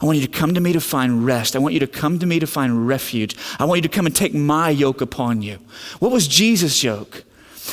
I 0.00 0.04
want 0.04 0.18
you 0.18 0.26
to 0.26 0.32
come 0.32 0.54
to 0.54 0.60
me 0.60 0.72
to 0.72 0.80
find 0.80 1.24
rest. 1.24 1.56
I 1.56 1.58
want 1.58 1.74
you 1.74 1.80
to 1.80 1.86
come 1.86 2.18
to 2.18 2.26
me 2.26 2.38
to 2.38 2.46
find 2.46 2.86
refuge. 2.86 3.36
I 3.58 3.64
want 3.64 3.78
you 3.78 3.88
to 3.88 3.94
come 3.94 4.06
and 4.06 4.14
take 4.14 4.34
my 4.34 4.68
yoke 4.70 5.00
upon 5.00 5.42
you. 5.42 5.58
What 5.98 6.12
was 6.12 6.28
Jesus' 6.28 6.82
yoke? 6.82 7.24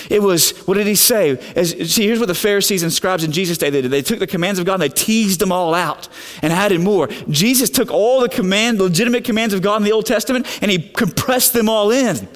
It 0.10 0.22
was, 0.22 0.52
what 0.68 0.76
did 0.76 0.88
he 0.88 0.96
say? 0.96 1.38
As, 1.56 1.72
see, 1.92 2.06
here's 2.06 2.20
what 2.20 2.28
the 2.28 2.36
Pharisees 2.36 2.84
and 2.84 2.92
scribes 2.92 3.24
in 3.24 3.32
Jesus' 3.32 3.58
day 3.58 3.70
they 3.70 3.82
did. 3.82 3.92
They 3.92 4.02
took 4.02 4.20
the 4.20 4.28
commands 4.28 4.60
of 4.60 4.66
God 4.66 4.76
and 4.76 4.84
they 4.84 4.90
teased 4.90 5.40
them 5.40 5.52
all 5.52 5.74
out 5.74 6.08
and 6.42 6.52
added 6.54 6.82
more. 6.82 7.08
Jesus 7.30 7.70
took 7.70 7.92
all 7.92 8.22
the 8.22 8.30
command, 8.30 8.80
legitimate 8.80 9.24
commands 9.24 9.54
of 9.54 9.62
God 9.62 9.78
in 9.78 9.84
the 9.84 9.92
Old 9.92 10.06
Testament 10.06 10.48
and 10.62 10.72
he 10.72 10.90
compressed 10.90 11.54
them 11.54 11.70
all 11.70 11.92
in. 11.92 12.28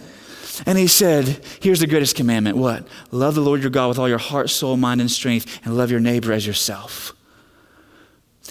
And 0.66 0.78
he 0.78 0.88
said, 0.88 1.46
Here's 1.62 1.80
the 1.80 1.88
greatest 1.88 2.16
commandment 2.16 2.58
what? 2.58 2.88
Love 3.12 3.36
the 3.36 3.42
Lord 3.42 3.62
your 3.62 3.70
God 3.70 3.90
with 3.90 4.00
all 4.00 4.10
your 4.10 4.18
heart, 4.18 4.50
soul, 4.50 4.76
mind, 4.76 5.02
and 5.02 5.12
strength, 5.12 5.60
and 5.64 5.78
love 5.78 5.92
your 5.92 6.00
neighbor 6.00 6.34
as 6.34 6.48
yourself. 6.48 7.14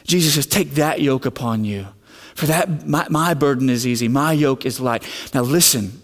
Jesus 0.05 0.35
says, 0.35 0.47
Take 0.47 0.73
that 0.73 1.01
yoke 1.01 1.27
upon 1.27 1.65
you. 1.65 1.87
For 2.35 2.47
that, 2.47 2.87
my, 2.87 3.07
my 3.09 3.35
burden 3.35 3.71
is 3.71 3.87
easy, 3.87 4.09
my 4.09 4.33
yoke 4.33 4.67
is 4.67 4.79
light. 4.79 5.03
Now 5.35 5.43
listen. 5.43 6.03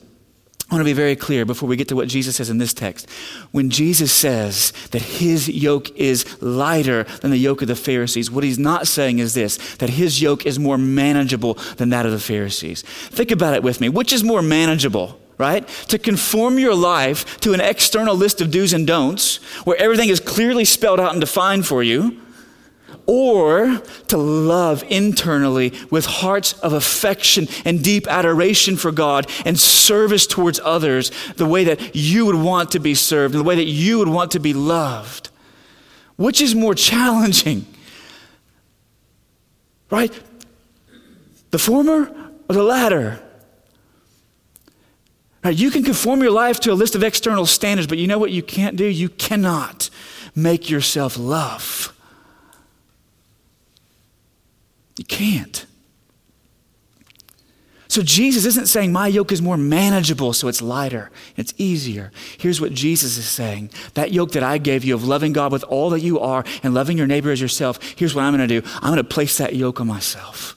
I 0.71 0.75
want 0.75 0.81
to 0.81 0.91
be 0.91 0.95
very 0.95 1.17
clear 1.17 1.45
before 1.45 1.69
we 1.69 1.77
get 1.77 1.89
to 1.89 1.97
what 1.97 2.09
Jesus 2.09 2.37
says 2.37 2.49
in 2.49 2.57
this 2.57 2.73
text. 2.73 3.09
When 3.51 3.69
Jesus 3.69 4.11
says 4.11 4.73
that 4.93 5.03
his 5.03 5.49
yoke 5.49 5.95
is 5.97 6.41
lighter 6.41 7.05
than 7.21 7.31
the 7.31 7.37
yoke 7.37 7.61
of 7.61 7.69
the 7.69 7.77
Pharisees, 7.77 8.31
what 8.31 8.45
he's 8.45 8.59
not 8.59 8.87
saying 8.87 9.19
is 9.19 9.35
this 9.35 9.59
that 9.77 9.91
his 9.91 10.23
yoke 10.23 10.47
is 10.47 10.59
more 10.59 10.79
manageable 10.79 11.55
than 11.77 11.91
that 11.91 12.07
of 12.07 12.13
the 12.13 12.19
Pharisees. 12.19 12.83
Think 12.83 13.31
about 13.31 13.55
it 13.55 13.63
with 13.63 13.81
me. 13.81 13.89
Which 13.91 14.13
is 14.13 14.25
more 14.25 14.41
manageable? 14.41 15.19
Right? 15.37 15.67
To 15.89 15.99
conform 15.99 16.59
your 16.59 16.75
life 16.75 17.41
to 17.41 17.53
an 17.53 17.61
external 17.61 18.15
list 18.15 18.41
of 18.41 18.51
do's 18.51 18.73
and 18.73 18.87
don'ts 18.87 19.37
where 19.65 19.77
everything 19.77 20.09
is 20.09 20.21
clearly 20.21 20.65
spelled 20.65 21.01
out 21.01 21.13
and 21.13 21.21
defined 21.21 21.67
for 21.67 21.83
you, 21.83 22.22
or 23.07 23.81
to 24.09 24.17
love 24.17 24.85
internally 24.89 25.73
with 25.91 26.07
hearts 26.07 26.53
of 26.61 26.73
affection 26.73 27.49
and 27.65 27.83
deep 27.83 28.07
adoration 28.07 28.77
for 28.77 28.93
God 28.93 29.29
and 29.45 29.59
service 29.59 30.27
towards 30.27 30.61
others 30.61 31.11
the 31.37 31.47
way 31.47 31.65
that 31.65 31.97
you 31.97 32.27
would 32.27 32.37
want 32.37 32.71
to 32.73 32.79
be 32.79 32.95
served, 32.95 33.35
and 33.35 33.41
the 33.41 33.49
way 33.49 33.57
that 33.57 33.67
you 33.67 33.99
would 33.99 34.09
want 34.09 34.31
to 34.33 34.41
be 34.41 34.55
loved. 34.55 35.31
Which 36.17 36.41
is 36.41 36.55
more 36.55 36.75
challenging? 36.75 37.67
Right? 39.91 40.13
The 41.51 41.59
former 41.59 42.15
or 42.49 42.55
the 42.55 42.63
latter? 42.63 43.21
Right, 45.45 45.57
you 45.57 45.71
can 45.71 45.83
conform 45.83 46.23
your 46.23 46.31
life 46.31 46.61
to 46.61 46.73
a 46.73 46.75
list 46.75 46.95
of 46.95 47.03
external 47.03 47.47
standards, 47.47 47.89
but 47.89 47.99
you 47.99 48.07
know 48.07 48.19
what 48.19 48.31
you 48.31 48.43
can't 48.43 48.77
do? 48.77 48.85
You 48.85 49.09
cannot 49.09 49.91
make 50.37 50.71
yourself 50.71 51.19
love. 51.19 51.92
You 55.03 55.07
can't. 55.07 55.67
So 57.89 58.03
Jesus 58.03 58.45
isn't 58.45 58.69
saying 58.69 58.93
my 58.93 59.09
yoke 59.09 59.33
is 59.33 59.43
more 59.43 59.57
manageable, 59.57 60.33
so 60.33 60.47
it's 60.47 60.63
lighter, 60.63 61.11
it's 61.37 61.53
easier. 61.59 62.13
Here's 62.39 62.61
what 62.61 62.73
Jesus 62.73 63.19
is 63.19 63.29
saying 63.29 63.71
that 63.95 64.13
yoke 64.13 64.31
that 64.33 64.45
I 64.45 64.59
gave 64.59 64.85
you 64.85 64.95
of 64.95 65.03
loving 65.03 65.33
God 65.33 65.51
with 65.51 65.65
all 65.65 65.91
that 65.91 66.03
you 66.03 66.21
are 66.21 66.45
and 66.63 66.73
loving 66.73 66.97
your 66.97 67.09
neighbor 67.09 67.33
as 67.33 67.41
yourself, 67.41 67.81
here's 67.97 68.15
what 68.15 68.23
I'm 68.23 68.33
going 68.33 68.49
to 68.49 68.61
do 68.61 68.67
I'm 68.77 68.93
going 68.93 68.97
to 68.99 69.05
place 69.05 69.39
that 69.39 69.57
yoke 69.57 69.81
on 69.81 69.89
myself. 69.89 70.55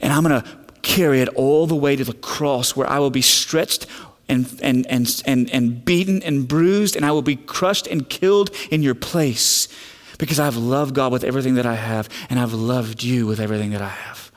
And 0.00 0.12
I'm 0.12 0.24
going 0.24 0.42
to 0.42 0.58
carry 0.82 1.20
it 1.20 1.28
all 1.28 1.68
the 1.68 1.76
way 1.76 1.94
to 1.94 2.02
the 2.02 2.12
cross 2.12 2.74
where 2.74 2.90
I 2.90 2.98
will 2.98 3.10
be 3.10 3.22
stretched 3.22 3.86
and, 4.28 4.58
and, 4.60 4.84
and, 4.88 5.22
and, 5.26 5.48
and 5.50 5.84
beaten 5.84 6.24
and 6.24 6.48
bruised, 6.48 6.96
and 6.96 7.06
I 7.06 7.12
will 7.12 7.22
be 7.22 7.36
crushed 7.36 7.86
and 7.86 8.08
killed 8.08 8.50
in 8.72 8.82
your 8.82 8.96
place 8.96 9.68
because 10.22 10.38
I've 10.38 10.56
loved 10.56 10.94
God 10.94 11.10
with 11.10 11.24
everything 11.24 11.56
that 11.56 11.66
I 11.66 11.74
have, 11.74 12.08
and 12.30 12.38
I've 12.38 12.52
loved 12.52 13.02
you 13.02 13.26
with 13.26 13.40
everything 13.40 13.70
that 13.70 13.82
I 13.82 13.88
have 13.88 14.30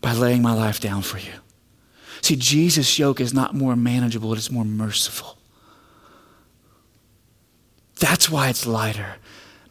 by 0.00 0.12
laying 0.12 0.42
my 0.42 0.52
life 0.52 0.78
down 0.78 1.02
for 1.02 1.18
you. 1.18 1.32
See, 2.22 2.36
Jesus' 2.36 2.96
yoke 2.96 3.20
is 3.20 3.34
not 3.34 3.52
more 3.52 3.74
manageable, 3.74 4.32
it 4.32 4.38
is 4.38 4.48
more 4.48 4.64
merciful. 4.64 5.38
That's 7.98 8.30
why 8.30 8.48
it's 8.48 8.64
lighter, 8.64 9.16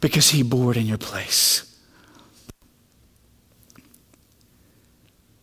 because 0.02 0.28
he 0.28 0.42
bore 0.42 0.72
it 0.72 0.76
in 0.76 0.84
your 0.84 0.98
place. 0.98 1.74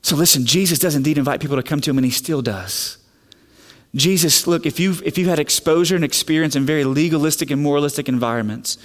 So 0.04 0.16
listen, 0.16 0.46
Jesus 0.46 0.78
does 0.78 0.94
indeed 0.94 1.18
invite 1.18 1.42
people 1.42 1.58
to 1.58 1.64
come 1.64 1.82
to 1.82 1.90
him, 1.90 1.98
and 1.98 2.06
he 2.06 2.12
still 2.12 2.44
does. 2.44 3.00
Jesus, 3.96 4.46
look, 4.46 4.68
if 4.68 4.80
you've, 4.80 5.02
if 5.02 5.18
you've 5.18 5.28
had 5.28 5.40
exposure 5.40 5.96
and 5.96 6.06
experience 6.06 6.56
in 6.56 6.64
very 6.64 6.84
legalistic 6.84 7.50
and 7.50 7.60
moralistic 7.60 8.08
environments, 8.08 8.78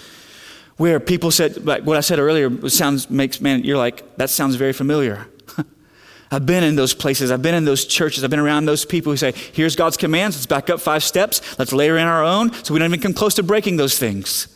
where 0.77 1.01
people 1.01 1.31
said, 1.31 1.65
like 1.65 1.85
what 1.85 1.97
I 1.97 2.01
said 2.01 2.19
earlier, 2.19 2.69
sounds 2.69 3.11
makes 3.11 3.41
man, 3.41 3.65
you're 3.65 3.77
like, 3.77 4.17
that 4.17 4.31
sounds 4.31 4.57
very 4.57 4.73
familiar. 4.73 5.27
I've 6.31 6.47
been 6.47 6.65
in 6.65 6.77
those 6.77 6.95
places. 6.95 7.31
I've 7.31 7.43
been 7.43 7.55
in 7.55 7.65
those 7.65 7.85
churches. 7.85 8.25
I've 8.25 8.31
been 8.31 8.41
around 8.41 8.65
those 8.65 8.85
people 8.85 9.13
who 9.13 9.17
say, 9.17 9.33
here's 9.53 9.77
God's 9.77 9.97
commands. 9.97 10.37
Let's 10.37 10.47
back 10.47 10.71
up 10.71 10.81
five 10.81 11.05
steps. 11.05 11.59
Let's 11.59 11.73
layer 11.73 11.99
in 11.99 12.07
our 12.07 12.25
own 12.25 12.53
so 12.65 12.73
we 12.73 12.81
don't 12.81 12.89
even 12.89 13.01
come 13.01 13.15
close 13.15 13.35
to 13.35 13.43
breaking 13.43 13.77
those 13.77 13.99
things. 13.99 14.49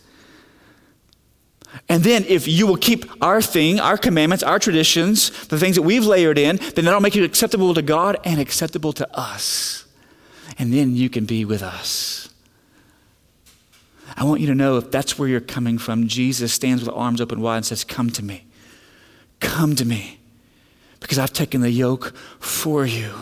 And 1.89 2.03
then 2.03 2.25
if 2.25 2.49
you 2.49 2.67
will 2.67 2.77
keep 2.77 3.05
our 3.23 3.41
thing, 3.43 3.79
our 3.79 3.99
commandments, 3.99 4.43
our 4.43 4.59
traditions, 4.59 5.47
the 5.49 5.59
things 5.59 5.77
that 5.77 5.83
we've 5.83 6.05
layered 6.05 6.39
in, 6.39 6.57
then 6.75 6.85
that'll 6.85 7.01
make 7.01 7.15
you 7.15 7.25
acceptable 7.25 7.75
to 7.75 7.83
God 7.83 8.19
and 8.25 8.41
acceptable 8.41 8.93
to 8.95 9.17
us. 9.17 9.85
And 10.59 10.73
then 10.73 10.97
you 10.97 11.11
can 11.11 11.27
be 11.27 11.45
with 11.45 11.63
us. 11.63 12.29
I 14.17 14.25
want 14.25 14.41
you 14.41 14.47
to 14.47 14.55
know 14.55 14.79
if 14.79 14.91
that's 14.91 15.19
where 15.19 15.29
you're 15.29 15.41
coming 15.41 15.77
from, 15.79 16.09
Jesus 16.09 16.53
stands 16.53 16.83
with 16.83 16.95
arms 16.95 17.21
open 17.21 17.41
wide 17.41 17.59
and 17.59 17.67
says, 17.67 17.85
Come 17.85 18.11
to 18.11 18.25
me. 18.25 18.47
Come 19.41 19.77
to 19.77 19.85
me. 19.85 20.19
Because 21.01 21.19
I've 21.19 21.33
taken 21.33 21.61
the 21.61 21.71
yoke 21.71 22.17
for 22.41 22.87
you. 22.87 23.13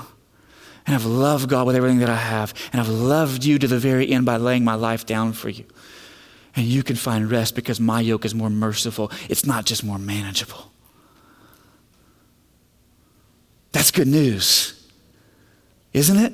And 0.86 0.94
I've 0.94 1.04
loved 1.04 1.48
God 1.48 1.66
with 1.66 1.76
everything 1.76 1.98
that 1.98 2.10
I 2.10 2.16
have. 2.16 2.54
And 2.72 2.80
I've 2.80 2.88
loved 2.88 3.44
you 3.44 3.58
to 3.58 3.66
the 3.66 3.78
very 3.78 4.10
end 4.10 4.24
by 4.24 4.36
laying 4.36 4.64
my 4.64 4.74
life 4.74 5.04
down 5.06 5.32
for 5.32 5.48
you. 5.48 5.64
And 6.54 6.66
you 6.66 6.84
can 6.84 6.94
find 6.94 7.28
rest 7.30 7.56
because 7.56 7.80
my 7.80 8.00
yoke 8.00 8.24
is 8.24 8.34
more 8.34 8.50
merciful. 8.50 9.10
It's 9.28 9.44
not 9.44 9.64
just 9.64 9.82
more 9.82 9.98
manageable. 9.98 10.70
That's 13.72 13.90
good 13.90 14.06
news, 14.06 14.88
isn't 15.92 16.16
it? 16.16 16.32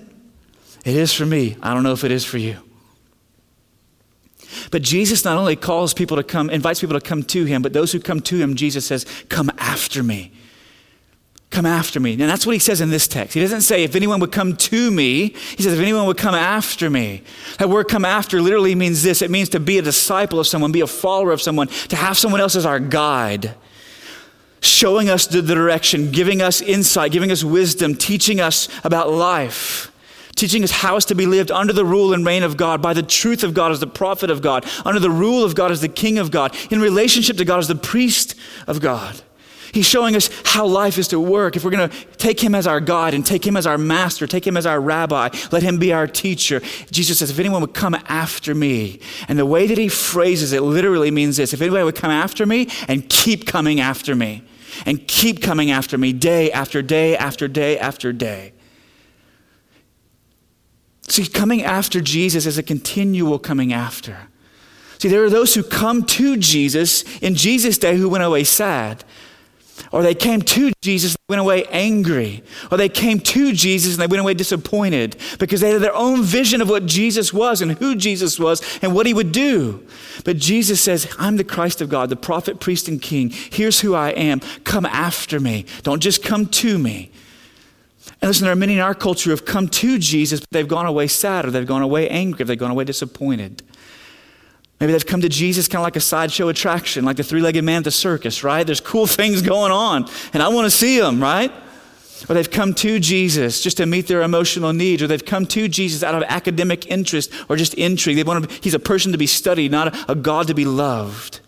It 0.84 0.94
is 0.94 1.14
for 1.14 1.24
me. 1.24 1.56
I 1.62 1.72
don't 1.72 1.82
know 1.82 1.92
if 1.92 2.04
it 2.04 2.10
is 2.10 2.22
for 2.22 2.36
you. 2.36 2.58
But 4.70 4.82
Jesus 4.82 5.24
not 5.24 5.36
only 5.36 5.56
calls 5.56 5.94
people 5.94 6.16
to 6.16 6.22
come, 6.22 6.50
invites 6.50 6.80
people 6.80 6.98
to 6.98 7.06
come 7.06 7.22
to 7.24 7.44
him, 7.44 7.62
but 7.62 7.72
those 7.72 7.92
who 7.92 8.00
come 8.00 8.20
to 8.22 8.36
him, 8.36 8.54
Jesus 8.54 8.86
says, 8.86 9.06
Come 9.28 9.50
after 9.58 10.02
me. 10.02 10.32
Come 11.50 11.66
after 11.66 11.98
me. 11.98 12.12
And 12.12 12.20
that's 12.20 12.46
what 12.46 12.52
he 12.52 12.60
says 12.60 12.80
in 12.80 12.90
this 12.90 13.08
text. 13.08 13.34
He 13.34 13.40
doesn't 13.40 13.62
say, 13.62 13.82
if 13.82 13.96
anyone 13.96 14.20
would 14.20 14.30
come 14.30 14.56
to 14.56 14.90
me, 14.90 15.30
he 15.56 15.62
says, 15.64 15.72
if 15.72 15.80
anyone 15.80 16.06
would 16.06 16.16
come 16.16 16.34
after 16.34 16.88
me. 16.88 17.24
That 17.58 17.68
word 17.68 17.88
come 17.88 18.04
after 18.04 18.40
literally 18.40 18.76
means 18.76 19.02
this 19.02 19.20
it 19.20 19.32
means 19.32 19.48
to 19.50 19.60
be 19.60 19.76
a 19.76 19.82
disciple 19.82 20.38
of 20.38 20.46
someone, 20.46 20.70
be 20.70 20.80
a 20.80 20.86
follower 20.86 21.32
of 21.32 21.42
someone, 21.42 21.66
to 21.88 21.96
have 21.96 22.16
someone 22.16 22.40
else 22.40 22.54
as 22.54 22.64
our 22.64 22.78
guide, 22.78 23.56
showing 24.60 25.10
us 25.10 25.26
the 25.26 25.42
direction, 25.42 26.12
giving 26.12 26.40
us 26.40 26.60
insight, 26.60 27.10
giving 27.10 27.32
us 27.32 27.42
wisdom, 27.42 27.96
teaching 27.96 28.40
us 28.40 28.68
about 28.84 29.10
life 29.10 29.89
teaching 30.40 30.64
us 30.64 30.70
how 30.70 30.96
is 30.96 31.04
to 31.04 31.14
be 31.14 31.26
lived 31.26 31.50
under 31.50 31.72
the 31.72 31.84
rule 31.84 32.12
and 32.12 32.26
reign 32.26 32.42
of 32.42 32.56
God, 32.56 32.82
by 32.82 32.92
the 32.92 33.02
truth 33.02 33.44
of 33.44 33.54
God 33.54 33.70
as 33.70 33.78
the 33.78 33.86
prophet 33.86 34.30
of 34.30 34.42
God, 34.42 34.66
under 34.84 34.98
the 34.98 35.10
rule 35.10 35.44
of 35.44 35.54
God 35.54 35.70
as 35.70 35.80
the 35.80 35.88
king 35.88 36.18
of 36.18 36.30
God, 36.30 36.56
in 36.70 36.80
relationship 36.80 37.36
to 37.36 37.44
God 37.44 37.58
as 37.58 37.68
the 37.68 37.74
priest 37.74 38.34
of 38.66 38.80
God. 38.80 39.20
He's 39.72 39.86
showing 39.86 40.16
us 40.16 40.28
how 40.44 40.66
life 40.66 40.98
is 40.98 41.06
to 41.08 41.20
work. 41.20 41.54
If 41.54 41.64
we're 41.64 41.70
going 41.70 41.88
to 41.88 41.96
take 42.16 42.40
him 42.40 42.56
as 42.56 42.66
our 42.66 42.80
God 42.80 43.14
and 43.14 43.24
take 43.24 43.46
him 43.46 43.56
as 43.56 43.66
our 43.66 43.78
master, 43.78 44.26
take 44.26 44.44
him 44.44 44.56
as 44.56 44.66
our 44.66 44.80
rabbi, 44.80 45.28
let 45.52 45.62
him 45.62 45.78
be 45.78 45.92
our 45.92 46.08
teacher. 46.08 46.60
Jesus 46.90 47.20
says, 47.20 47.30
if 47.30 47.38
anyone 47.38 47.60
would 47.60 47.74
come 47.74 47.94
after 48.08 48.52
me, 48.52 48.98
and 49.28 49.38
the 49.38 49.46
way 49.46 49.68
that 49.68 49.78
he 49.78 49.86
phrases 49.86 50.52
it 50.52 50.62
literally 50.62 51.12
means 51.12 51.36
this 51.36 51.52
if 51.52 51.60
anyone 51.60 51.84
would 51.84 51.94
come 51.94 52.10
after 52.10 52.46
me 52.46 52.68
and 52.88 53.08
keep 53.08 53.46
coming 53.46 53.78
after 53.78 54.16
me, 54.16 54.42
and 54.86 55.06
keep 55.06 55.42
coming 55.42 55.70
after 55.70 55.98
me 55.98 56.12
day 56.12 56.50
after 56.50 56.80
day 56.80 57.16
after 57.16 57.46
day 57.46 57.78
after 57.78 58.12
day. 58.12 58.52
See, 61.10 61.26
coming 61.26 61.64
after 61.64 62.00
Jesus 62.00 62.46
is 62.46 62.56
a 62.56 62.62
continual 62.62 63.40
coming 63.40 63.72
after. 63.72 64.16
See, 64.98 65.08
there 65.08 65.24
are 65.24 65.30
those 65.30 65.54
who 65.54 65.64
come 65.64 66.04
to 66.04 66.36
Jesus 66.36 67.02
in 67.18 67.34
Jesus' 67.34 67.78
day 67.78 67.96
who 67.96 68.08
went 68.08 68.22
away 68.22 68.44
sad. 68.44 69.02
Or 69.90 70.02
they 70.02 70.14
came 70.14 70.40
to 70.40 70.70
Jesus 70.82 71.16
and 71.16 71.22
went 71.28 71.40
away 71.40 71.64
angry. 71.64 72.44
Or 72.70 72.76
they 72.76 72.88
came 72.88 73.18
to 73.18 73.52
Jesus 73.52 73.94
and 73.94 74.02
they 74.02 74.06
went 74.06 74.20
away 74.20 74.34
disappointed 74.34 75.16
because 75.40 75.60
they 75.60 75.70
had 75.70 75.82
their 75.82 75.94
own 75.94 76.22
vision 76.22 76.62
of 76.62 76.68
what 76.68 76.86
Jesus 76.86 77.32
was 77.32 77.60
and 77.60 77.72
who 77.72 77.96
Jesus 77.96 78.38
was 78.38 78.62
and 78.80 78.94
what 78.94 79.06
he 79.06 79.14
would 79.14 79.32
do. 79.32 79.84
But 80.24 80.36
Jesus 80.36 80.80
says, 80.80 81.12
I'm 81.18 81.38
the 81.38 81.44
Christ 81.44 81.80
of 81.80 81.88
God, 81.88 82.08
the 82.08 82.14
prophet, 82.14 82.60
priest, 82.60 82.86
and 82.86 83.02
king. 83.02 83.30
Here's 83.30 83.80
who 83.80 83.94
I 83.94 84.10
am. 84.10 84.40
Come 84.62 84.86
after 84.86 85.40
me. 85.40 85.64
Don't 85.82 86.00
just 86.00 86.22
come 86.22 86.46
to 86.46 86.78
me. 86.78 87.10
And 88.20 88.28
listen, 88.28 88.44
there 88.44 88.52
are 88.52 88.56
many 88.56 88.74
in 88.74 88.80
our 88.80 88.94
culture 88.94 89.24
who 89.24 89.30
have 89.30 89.46
come 89.46 89.68
to 89.68 89.98
Jesus, 89.98 90.40
but 90.40 90.50
they've 90.50 90.68
gone 90.68 90.86
away 90.86 91.06
sad 91.06 91.46
or 91.46 91.50
they've 91.50 91.66
gone 91.66 91.82
away 91.82 92.08
angry 92.08 92.42
or 92.42 92.46
they've 92.46 92.58
gone 92.58 92.70
away 92.70 92.84
disappointed. 92.84 93.62
Maybe 94.78 94.92
they've 94.92 95.06
come 95.06 95.20
to 95.20 95.28
Jesus 95.28 95.68
kind 95.68 95.80
of 95.80 95.84
like 95.84 95.96
a 95.96 96.00
sideshow 96.00 96.48
attraction, 96.48 97.04
like 97.04 97.16
the 97.16 97.22
three 97.22 97.42
legged 97.42 97.64
man 97.64 97.78
at 97.78 97.84
the 97.84 97.90
circus, 97.90 98.42
right? 98.42 98.64
There's 98.64 98.80
cool 98.80 99.06
things 99.06 99.42
going 99.42 99.72
on, 99.72 100.08
and 100.32 100.42
I 100.42 100.48
want 100.48 100.66
to 100.66 100.70
see 100.70 100.98
them, 100.98 101.20
right? 101.22 101.52
Or 102.28 102.34
they've 102.34 102.50
come 102.50 102.74
to 102.74 102.98
Jesus 102.98 103.62
just 103.62 103.78
to 103.78 103.86
meet 103.86 104.06
their 104.06 104.22
emotional 104.22 104.72
needs, 104.72 105.02
or 105.02 105.06
they've 105.06 105.24
come 105.24 105.46
to 105.46 105.68
Jesus 105.68 106.02
out 106.02 106.14
of 106.14 106.22
academic 106.24 106.86
interest 106.86 107.32
or 107.48 107.56
just 107.56 107.74
intrigue. 107.74 108.16
They 108.16 108.22
want 108.22 108.48
to, 108.48 108.60
he's 108.62 108.74
a 108.74 108.78
person 108.78 109.12
to 109.12 109.18
be 109.18 109.26
studied, 109.26 109.70
not 109.70 109.94
a, 109.94 110.12
a 110.12 110.14
God 110.14 110.46
to 110.48 110.54
be 110.54 110.66
loved. 110.66 111.40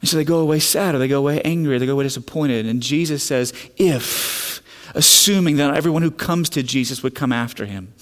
And 0.00 0.08
so 0.08 0.16
they 0.16 0.24
go 0.24 0.40
away 0.40 0.58
sad, 0.58 0.94
or 0.94 0.98
they 0.98 1.08
go 1.08 1.18
away 1.18 1.40
angry, 1.42 1.76
or 1.76 1.78
they 1.78 1.86
go 1.86 1.92
away 1.92 2.04
disappointed. 2.04 2.66
And 2.66 2.82
Jesus 2.82 3.22
says, 3.22 3.54
if, 3.76 4.62
assuming 4.94 5.56
that 5.56 5.74
everyone 5.74 6.02
who 6.02 6.10
comes 6.10 6.48
to 6.50 6.62
Jesus 6.62 7.02
would 7.02 7.14
come 7.14 7.32
after 7.32 7.66
him. 7.66 7.94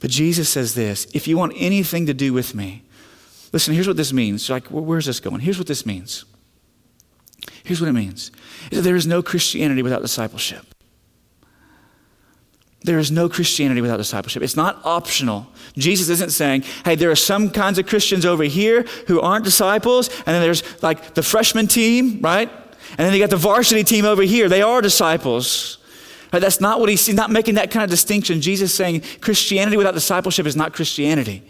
But 0.00 0.10
Jesus 0.10 0.48
says 0.48 0.74
this 0.74 1.06
if 1.14 1.26
you 1.26 1.36
want 1.36 1.54
anything 1.56 2.06
to 2.06 2.14
do 2.14 2.32
with 2.32 2.54
me, 2.54 2.84
Listen, 3.52 3.74
here's 3.74 3.88
what 3.88 3.96
this 3.96 4.12
means. 4.12 4.48
Like, 4.50 4.66
where's 4.68 5.06
this 5.06 5.20
going? 5.20 5.40
Here's 5.40 5.58
what 5.58 5.66
this 5.66 5.86
means. 5.86 6.24
Here's 7.64 7.80
what 7.80 7.88
it 7.88 7.92
means 7.92 8.30
there 8.70 8.96
is 8.96 9.06
no 9.06 9.22
Christianity 9.22 9.82
without 9.82 10.02
discipleship. 10.02 10.64
There 12.82 12.98
is 12.98 13.10
no 13.10 13.28
Christianity 13.28 13.80
without 13.80 13.96
discipleship. 13.96 14.42
It's 14.42 14.56
not 14.56 14.80
optional. 14.84 15.48
Jesus 15.76 16.08
isn't 16.08 16.30
saying, 16.30 16.62
hey, 16.84 16.94
there 16.94 17.10
are 17.10 17.16
some 17.16 17.50
kinds 17.50 17.78
of 17.78 17.86
Christians 17.86 18.24
over 18.24 18.44
here 18.44 18.82
who 19.08 19.20
aren't 19.20 19.44
disciples, 19.44 20.08
and 20.18 20.26
then 20.26 20.42
there's 20.42 20.62
like 20.82 21.14
the 21.14 21.22
freshman 21.22 21.66
team, 21.66 22.20
right? 22.20 22.48
And 22.90 22.98
then 22.98 23.12
you 23.12 23.18
got 23.18 23.30
the 23.30 23.36
varsity 23.36 23.82
team 23.82 24.04
over 24.04 24.22
here. 24.22 24.48
They 24.48 24.62
are 24.62 24.80
disciples. 24.80 25.77
Right? 26.32 26.40
That's 26.40 26.60
not 26.60 26.80
what 26.80 26.88
he's, 26.88 27.06
he's 27.06 27.14
not 27.14 27.30
making 27.30 27.54
that 27.54 27.70
kind 27.70 27.84
of 27.84 27.90
distinction. 27.90 28.40
Jesus 28.40 28.74
saying 28.74 29.02
Christianity 29.20 29.76
without 29.76 29.94
discipleship 29.94 30.46
is 30.46 30.56
not 30.56 30.72
Christianity. 30.74 31.42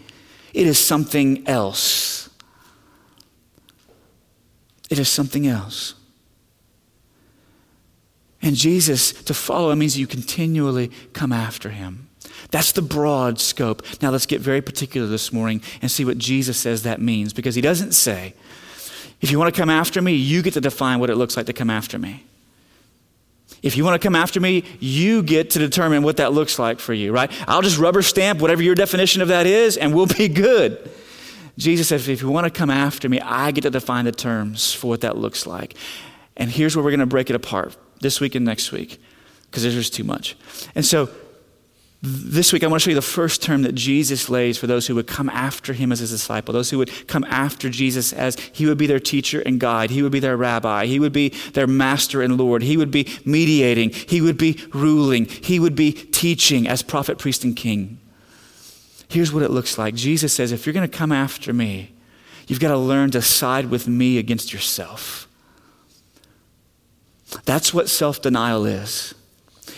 It 0.53 0.67
is 0.67 0.79
something 0.79 1.47
else. 1.47 2.29
It 4.89 4.99
is 4.99 5.09
something 5.09 5.45
else. 5.47 5.95
And 8.41 8.55
Jesus, 8.55 9.11
to 9.11 9.33
follow 9.33 9.71
him 9.71 9.79
means 9.79 9.97
you 9.97 10.07
continually 10.07 10.91
come 11.13 11.31
after 11.31 11.69
him. 11.69 12.07
That's 12.51 12.71
the 12.71 12.81
broad 12.81 13.39
scope. 13.39 13.83
Now 14.01 14.11
let's 14.11 14.25
get 14.25 14.41
very 14.41 14.61
particular 14.61 15.07
this 15.07 15.33
morning 15.33 15.61
and 15.81 15.91
see 15.91 16.05
what 16.05 16.17
Jesus 16.17 16.57
says 16.57 16.83
that 16.83 17.01
means. 17.01 17.33
Because 17.33 17.55
he 17.55 17.61
doesn't 17.61 17.91
say, 17.91 18.33
if 19.21 19.29
you 19.29 19.37
want 19.37 19.53
to 19.53 19.59
come 19.59 19.69
after 19.69 20.01
me, 20.01 20.13
you 20.13 20.41
get 20.41 20.53
to 20.53 20.61
define 20.61 20.99
what 20.99 21.09
it 21.09 21.15
looks 21.15 21.35
like 21.35 21.45
to 21.47 21.53
come 21.53 21.69
after 21.69 21.99
me. 21.99 22.23
If 23.61 23.75
you 23.75 23.83
want 23.83 24.01
to 24.01 24.05
come 24.05 24.15
after 24.15 24.39
me, 24.39 24.63
you 24.79 25.21
get 25.21 25.49
to 25.51 25.59
determine 25.59 26.03
what 26.03 26.17
that 26.17 26.33
looks 26.33 26.59
like 26.59 26.79
for 26.79 26.93
you, 26.93 27.11
right? 27.11 27.31
I'll 27.47 27.61
just 27.61 27.77
rubber 27.77 28.01
stamp 28.01 28.39
whatever 28.39 28.63
your 28.63 28.75
definition 28.75 29.21
of 29.21 29.27
that 29.27 29.45
is, 29.45 29.77
and 29.77 29.93
we'll 29.93 30.05
be 30.05 30.27
good. 30.27 30.89
Jesus 31.57 31.89
says, 31.89 32.07
if 32.07 32.21
you 32.21 32.29
want 32.29 32.45
to 32.45 32.51
come 32.51 32.69
after 32.69 33.09
me, 33.09 33.19
I 33.19 33.51
get 33.51 33.61
to 33.61 33.69
define 33.69 34.05
the 34.05 34.13
terms 34.13 34.73
for 34.73 34.87
what 34.87 35.01
that 35.01 35.17
looks 35.17 35.45
like. 35.45 35.75
And 36.37 36.49
here's 36.49 36.75
where 36.75 36.83
we're 36.83 36.91
going 36.91 37.01
to 37.01 37.05
break 37.05 37.29
it 37.29 37.35
apart 37.35 37.75
this 37.99 38.21
week 38.21 38.33
and 38.35 38.45
next 38.45 38.71
week, 38.71 39.01
because 39.43 39.63
there's 39.63 39.75
just 39.75 39.93
too 39.93 40.05
much. 40.05 40.37
And 40.73 40.85
so 40.85 41.09
this 42.01 42.53
week, 42.53 42.63
I 42.63 42.67
want 42.67 42.81
to 42.81 42.85
show 42.85 42.91
you 42.91 42.95
the 42.95 43.01
first 43.01 43.43
term 43.43 43.63
that 43.63 43.75
Jesus 43.75 44.29
lays 44.29 44.57
for 44.57 44.67
those 44.67 44.87
who 44.87 44.95
would 44.95 45.07
come 45.07 45.29
after 45.29 45.73
him 45.73 45.91
as 45.91 45.99
his 45.99 46.11
disciple, 46.11 46.53
those 46.53 46.69
who 46.69 46.77
would 46.77 47.07
come 47.07 47.25
after 47.25 47.69
Jesus 47.69 48.13
as 48.13 48.37
he 48.53 48.65
would 48.65 48.77
be 48.77 48.87
their 48.87 49.01
teacher 49.01 49.41
and 49.41 49.59
guide. 49.59 49.89
He 49.89 50.01
would 50.01 50.11
be 50.11 50.21
their 50.21 50.37
rabbi. 50.37 50.85
He 50.85 50.97
would 50.97 51.11
be 51.11 51.29
their 51.53 51.67
master 51.67 52.21
and 52.21 52.37
Lord. 52.37 52.63
He 52.63 52.77
would 52.77 52.91
be 52.91 53.09
mediating. 53.25 53.89
He 53.89 54.21
would 54.21 54.37
be 54.37 54.63
ruling. 54.73 55.25
He 55.25 55.59
would 55.59 55.75
be 55.75 55.91
teaching 55.91 56.69
as 56.69 56.81
prophet, 56.81 57.17
priest, 57.17 57.43
and 57.43 57.53
king. 57.53 57.99
Here's 59.09 59.33
what 59.33 59.43
it 59.43 59.51
looks 59.51 59.77
like 59.77 59.93
Jesus 59.93 60.31
says, 60.31 60.53
if 60.53 60.65
you're 60.65 60.73
going 60.73 60.89
to 60.89 60.97
come 60.97 61.11
after 61.11 61.51
me, 61.51 61.91
you've 62.47 62.61
got 62.61 62.69
to 62.69 62.77
learn 62.77 63.11
to 63.11 63.21
side 63.21 63.65
with 63.65 63.89
me 63.89 64.17
against 64.17 64.53
yourself. 64.53 65.27
That's 67.43 67.73
what 67.73 67.89
self 67.89 68.21
denial 68.21 68.65
is. 68.65 69.15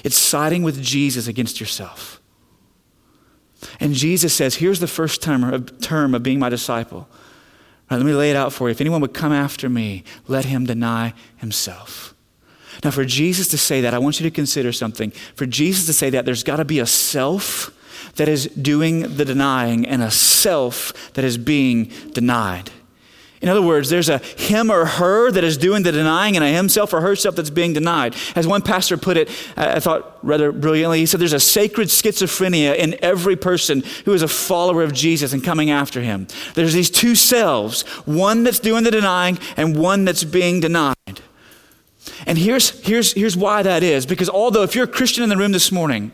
It's 0.03 0.17
siding 0.17 0.63
with 0.63 0.81
Jesus 0.81 1.27
against 1.27 1.59
yourself. 1.59 2.21
And 3.79 3.93
Jesus 3.93 4.33
says, 4.33 4.55
here's 4.55 4.79
the 4.79 4.87
first 4.87 5.21
term 5.21 5.43
of, 5.43 5.79
term 5.81 6.15
of 6.15 6.23
being 6.23 6.39
my 6.39 6.49
disciple. 6.49 7.07
Right, 7.89 7.97
let 7.97 8.05
me 8.05 8.13
lay 8.13 8.31
it 8.31 8.35
out 8.35 8.53
for 8.53 8.67
you. 8.67 8.71
If 8.71 8.81
anyone 8.81 9.01
would 9.01 9.13
come 9.13 9.31
after 9.31 9.69
me, 9.69 10.03
let 10.27 10.45
him 10.45 10.65
deny 10.65 11.13
himself. 11.37 12.15
Now, 12.83 12.91
for 12.91 13.05
Jesus 13.05 13.47
to 13.49 13.57
say 13.57 13.81
that, 13.81 13.93
I 13.93 13.99
want 13.99 14.19
you 14.19 14.23
to 14.23 14.33
consider 14.33 14.71
something. 14.71 15.11
For 15.35 15.45
Jesus 15.45 15.85
to 15.85 15.93
say 15.93 16.09
that, 16.11 16.25
there's 16.25 16.43
got 16.43 16.55
to 16.55 16.65
be 16.65 16.79
a 16.79 16.85
self 16.85 17.77
that 18.15 18.27
is 18.27 18.47
doing 18.47 19.17
the 19.17 19.25
denying 19.25 19.85
and 19.85 20.01
a 20.01 20.09
self 20.09 21.13
that 21.13 21.23
is 21.23 21.37
being 21.37 21.91
denied. 22.13 22.71
In 23.41 23.49
other 23.49 23.61
words, 23.61 23.89
there's 23.89 24.09
a 24.09 24.19
him 24.19 24.69
or 24.69 24.85
her 24.85 25.31
that 25.31 25.43
is 25.43 25.57
doing 25.57 25.81
the 25.81 25.91
denying 25.91 26.35
and 26.35 26.45
a 26.45 26.49
himself 26.49 26.93
or 26.93 27.01
herself 27.01 27.35
that's 27.35 27.49
being 27.49 27.73
denied. 27.73 28.15
As 28.35 28.45
one 28.45 28.61
pastor 28.61 28.97
put 28.97 29.17
it, 29.17 29.29
I 29.57 29.79
thought 29.79 30.19
rather 30.21 30.51
brilliantly, 30.51 30.99
he 30.99 31.05
said 31.07 31.19
there's 31.19 31.33
a 31.33 31.39
sacred 31.39 31.87
schizophrenia 31.87 32.75
in 32.75 32.95
every 33.03 33.35
person 33.35 33.83
who 34.05 34.13
is 34.13 34.21
a 34.21 34.27
follower 34.27 34.83
of 34.83 34.93
Jesus 34.93 35.33
and 35.33 35.43
coming 35.43 35.71
after 35.71 36.01
him. 36.01 36.27
There's 36.53 36.73
these 36.73 36.91
two 36.91 37.15
selves, 37.15 37.81
one 38.05 38.43
that's 38.43 38.59
doing 38.59 38.83
the 38.83 38.91
denying 38.91 39.39
and 39.57 39.75
one 39.75 40.05
that's 40.05 40.23
being 40.23 40.59
denied. 40.59 40.95
And 42.27 42.37
here's, 42.37 42.79
here's, 42.85 43.13
here's 43.13 43.35
why 43.35 43.63
that 43.63 43.81
is. 43.81 44.05
Because 44.05 44.29
although 44.29 44.61
if 44.61 44.75
you're 44.75 44.85
a 44.85 44.87
Christian 44.87 45.23
in 45.23 45.29
the 45.29 45.37
room 45.37 45.51
this 45.51 45.71
morning, 45.71 46.11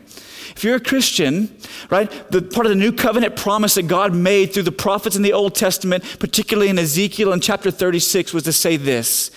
if 0.58 0.64
you're 0.64 0.74
a 0.74 0.80
Christian, 0.80 1.56
right, 1.88 2.10
the 2.32 2.42
part 2.42 2.66
of 2.66 2.70
the 2.70 2.76
new 2.76 2.90
covenant 2.90 3.36
promise 3.36 3.74
that 3.74 3.84
God 3.84 4.12
made 4.12 4.52
through 4.52 4.64
the 4.64 4.72
prophets 4.72 5.14
in 5.14 5.22
the 5.22 5.32
Old 5.32 5.54
Testament, 5.54 6.02
particularly 6.18 6.68
in 6.68 6.80
Ezekiel 6.80 7.32
in 7.32 7.38
chapter 7.38 7.70
36, 7.70 8.34
was 8.34 8.42
to 8.42 8.52
say 8.52 8.76
this 8.76 9.30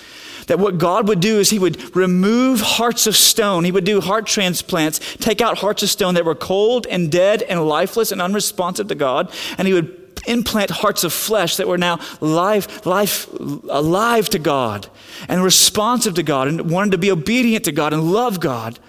that 0.48 0.58
what 0.58 0.80
God 0.80 1.08
would 1.08 1.20
do 1.20 1.40
is 1.40 1.52
He 1.52 1.60
would 1.60 1.96
remove 1.96 2.60
hearts 2.62 3.06
of 3.06 3.16
stone. 3.16 3.64
He 3.66 3.72
would 3.72 3.84
do 3.84 4.02
heart 4.02 4.26
transplants, 4.26 5.00
take 5.18 5.42
out 5.42 5.60
hearts 5.60 5.84
of 5.84 5.90
stone 5.90 6.16
that 6.16 6.26
were 6.26 6.34
cold 6.34 6.88
and 6.88 7.12
dead 7.12 7.44
and 7.44 7.68
lifeless 7.68 8.12
and 8.12 8.20
unresponsive 8.20 8.88
to 8.88 8.96
God, 8.96 9.32
and 9.60 9.68
He 9.68 9.76
would 9.76 9.96
implant 10.26 10.72
hearts 10.72 11.04
of 11.04 11.14
flesh 11.14 11.58
that 11.58 11.68
were 11.68 11.78
now 11.78 12.00
life, 12.20 12.84
life, 12.84 13.28
alive 13.70 14.28
to 14.30 14.40
God 14.40 14.88
and 15.30 15.44
responsive 15.44 16.16
to 16.16 16.24
God 16.24 16.48
and 16.48 16.72
wanted 16.72 16.94
to 16.94 16.98
be 16.98 17.12
obedient 17.12 17.66
to 17.66 17.72
God 17.72 17.94
and 17.94 18.12
love 18.12 18.40
God. 18.40 18.80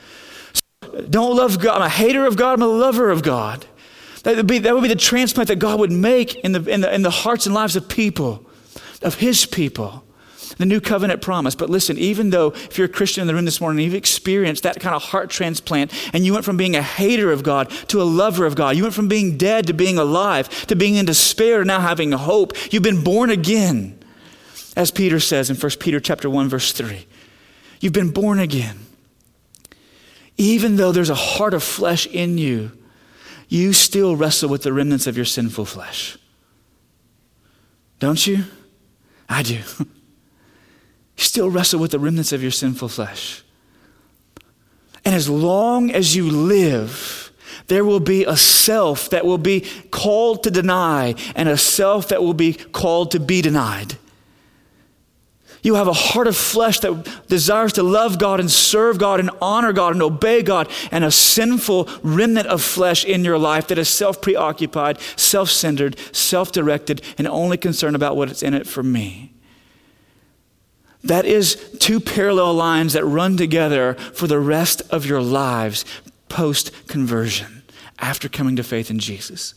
Don't 1.11 1.37
love 1.37 1.59
God. 1.61 1.77
I'm 1.77 1.83
a 1.83 1.89
hater 1.89 2.27
of 2.27 2.37
God. 2.37 2.55
I'm 2.55 2.63
a 2.63 2.67
lover 2.67 3.11
of 3.11 3.23
God. 3.23 3.67
That 4.25 4.37
would 4.37 4.47
be, 4.47 4.59
that 4.61 4.75
would 4.75 4.83
be 4.83 4.89
the 4.89 4.97
transplant 4.97 5.49
that 5.49 5.59
God 5.59 5.81
would 5.81 5.91
make 5.91 6.37
in 6.37 6.53
the, 6.53 6.63
in, 6.71 6.81
the, 6.83 6.95
in 6.95 7.03
the 7.03 7.11
hearts 7.11 7.47
and 7.47 7.55
lives 7.55 7.77
of 7.77 7.89
people, 7.89 8.47
of 9.03 9.17
His 9.17 9.47
people. 9.47 10.05
The 10.59 10.67
new 10.67 10.81
covenant 10.81 11.23
promise. 11.23 11.55
But 11.55 11.71
listen, 11.71 11.99
even 11.99 12.31
though 12.31 12.49
if 12.49 12.77
you're 12.77 12.85
a 12.85 12.91
Christian 12.91 13.23
in 13.23 13.27
the 13.27 13.35
room 13.35 13.47
this 13.47 13.61
morning, 13.61 13.85
you've 13.85 13.95
experienced 13.95 14.63
that 14.65 14.79
kind 14.81 14.95
of 14.95 15.03
heart 15.03 15.31
transplant, 15.31 15.93
and 16.13 16.27
you 16.27 16.33
went 16.35 16.45
from 16.45 16.57
being 16.57 16.77
a 16.77 16.83
hater 16.83 17.33
of 17.33 17.43
God 17.43 17.71
to 17.89 18.03
a 18.03 18.05
lover 18.05 18.45
of 18.45 18.55
God, 18.55 18.77
you 18.77 18.83
went 18.83 18.95
from 18.95 19.09
being 19.09 19.37
dead 19.39 19.67
to 19.69 19.73
being 19.73 19.99
alive, 19.99 20.49
to 20.67 20.77
being 20.77 20.97
in 20.97 21.07
despair 21.07 21.61
to 21.61 21.65
now 21.65 21.81
having 21.81 22.13
hope. 22.13 22.53
You've 22.73 22.83
been 22.83 23.03
born 23.03 23.31
again, 23.31 23.99
as 24.77 24.91
Peter 24.91 25.21
says 25.21 25.49
in 25.49 25.57
1 25.57 25.73
Peter 25.81 26.01
chapter 26.01 26.29
1, 26.29 26.49
verse 26.49 26.73
3. 26.73 27.07
You've 27.81 27.95
been 27.95 28.11
born 28.11 28.39
again. 28.39 28.79
Even 30.37 30.77
though 30.77 30.93
there's 30.93 31.11
a 31.11 31.15
heart 31.15 31.55
of 31.55 31.63
flesh 31.63 32.07
in 32.07 32.39
you, 32.39 32.73
you 33.49 33.73
still 33.73 34.17
wrestle 34.17 34.49
with 34.49 34.63
the 34.63 34.73
remnants 34.73 35.07
of 35.07 35.17
your 35.17 35.27
sinful 35.27 35.67
flesh. 35.67 36.17
Don't 37.99 38.27
you? 38.27 38.45
I 39.29 39.43
do. 39.43 39.61
you 39.79 39.87
still 41.17 41.51
wrestle 41.51 41.81
with 41.81 41.91
the 41.91 41.99
remnants 41.99 42.33
of 42.33 42.43
your 42.43 42.51
sinful 42.51 42.89
flesh. 42.89 43.43
And 45.05 45.15
as 45.15 45.29
long 45.29 45.91
as 45.91 46.17
you 46.17 46.31
live, 46.31 47.33
there 47.67 47.85
will 47.85 48.01
be 48.01 48.25
a 48.25 48.37
self 48.37 49.11
that 49.11 49.25
will 49.25 49.39
be 49.39 49.67
called 49.91 50.43
to 50.45 50.51
deny 50.51 51.15
and 51.35 51.49
a 51.49 51.57
self 51.57 52.09
that 52.09 52.23
will 52.23 52.35
be 52.35 52.55
called 52.55 53.11
to 53.13 53.21
be 53.21 53.43
denied. 53.43 53.97
You 55.63 55.77
have 55.77 55.87
a 55.87 55.93
heart 55.93 56.27
of 56.27 56.37
flesh 56.37 56.81
that 56.81 57.29
desires 57.29 57.73
to 57.75 57.85
love 57.85 58.19
God 58.19 58.41
and 58.41 58.51
serve 58.51 58.99
God 58.99 59.21
and 59.21 59.31
honor 59.41 59.73
God 59.73 59.93
and 59.93 60.03
obey 60.03 60.43
God, 60.43 60.69
and 60.91 61.05
a 61.05 61.11
sinful 61.11 61.89
remnant 62.03 62.49
of 62.49 62.61
flesh 62.61 63.05
in 63.05 63.25
your 63.25 63.39
life 63.39 63.69
that 63.69 63.79
is 63.79 63.89
self 63.89 64.21
preoccupied, 64.21 65.01
self 65.17 65.51
centered, 65.51 65.97
self 66.11 66.51
directed, 66.51 67.01
and 67.17 67.29
only 67.29 67.57
concerned 67.57 67.95
about 67.95 68.17
what's 68.17 68.43
in 68.43 68.55
it 68.55 68.67
for 68.67 68.83
me. 68.83 69.33
That 71.05 71.25
is 71.25 71.77
two 71.79 72.01
parallel 72.01 72.55
lines 72.55 72.93
that 72.93 73.05
run 73.05 73.37
together 73.37 73.95
for 73.95 74.27
the 74.27 74.41
rest 74.41 74.83
of 74.91 75.07
your 75.07 75.23
lives 75.23 75.85
post 76.29 76.89
conversion, 76.89 77.63
after 78.01 78.29
coming 78.29 78.57
to 78.57 78.65
faith 78.65 78.91
in 78.91 78.99
Jesus. 78.99 79.55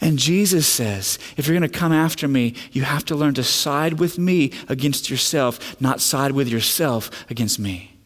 And 0.00 0.18
Jesus 0.18 0.66
says, 0.66 1.18
if 1.36 1.46
you're 1.46 1.58
going 1.58 1.70
to 1.70 1.78
come 1.78 1.92
after 1.92 2.28
me, 2.28 2.54
you 2.72 2.82
have 2.82 3.04
to 3.06 3.16
learn 3.16 3.34
to 3.34 3.42
side 3.42 3.94
with 3.94 4.18
me 4.18 4.52
against 4.68 5.08
yourself, 5.08 5.80
not 5.80 6.00
side 6.00 6.32
with 6.32 6.48
yourself 6.48 7.10
against 7.30 7.58
me. 7.58 7.96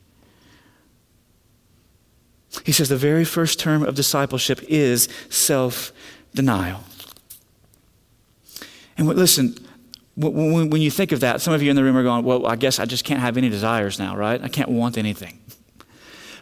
He 2.64 2.72
says 2.72 2.88
the 2.88 2.96
very 2.96 3.24
first 3.24 3.58
term 3.58 3.82
of 3.82 3.94
discipleship 3.94 4.60
is 4.68 5.08
self 5.28 5.92
denial. 6.34 6.80
And 8.96 9.08
listen, 9.08 9.56
when 10.16 10.82
you 10.82 10.90
think 10.90 11.12
of 11.12 11.20
that, 11.20 11.40
some 11.40 11.54
of 11.54 11.62
you 11.62 11.70
in 11.70 11.76
the 11.76 11.82
room 11.82 11.96
are 11.96 12.02
going, 12.02 12.24
well, 12.24 12.46
I 12.46 12.56
guess 12.56 12.78
I 12.78 12.84
just 12.84 13.04
can't 13.04 13.20
have 13.20 13.36
any 13.36 13.48
desires 13.48 13.98
now, 13.98 14.16
right? 14.16 14.42
I 14.42 14.48
can't 14.48 14.68
want 14.68 14.98
anything. 14.98 15.38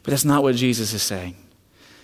But 0.02 0.10
that's 0.10 0.24
not 0.24 0.42
what 0.42 0.56
Jesus 0.56 0.92
is 0.92 1.02
saying. 1.02 1.36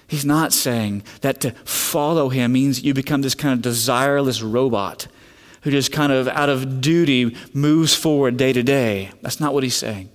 He's 0.07 0.25
not 0.25 0.53
saying 0.53 1.03
that 1.23 1.41
to 1.41 1.53
follow 1.65 2.29
him 2.29 2.53
means 2.53 2.83
you 2.83 2.95
become 2.95 3.23
this 3.23 3.35
kind 3.35 3.55
of 3.55 3.73
desireless 3.73 4.43
robot 4.43 5.07
who 5.63 5.71
just 5.71 5.93
kind 5.93 6.13
of 6.13 6.29
out 6.29 6.51
of 6.51 6.81
duty 6.81 7.37
moves 7.53 7.95
forward 7.95 8.37
day 8.37 8.53
to 8.53 8.63
day. 8.63 9.11
That's 9.23 9.41
not 9.41 9.55
what 9.55 9.63
he's 9.63 9.77
saying. 9.77 10.11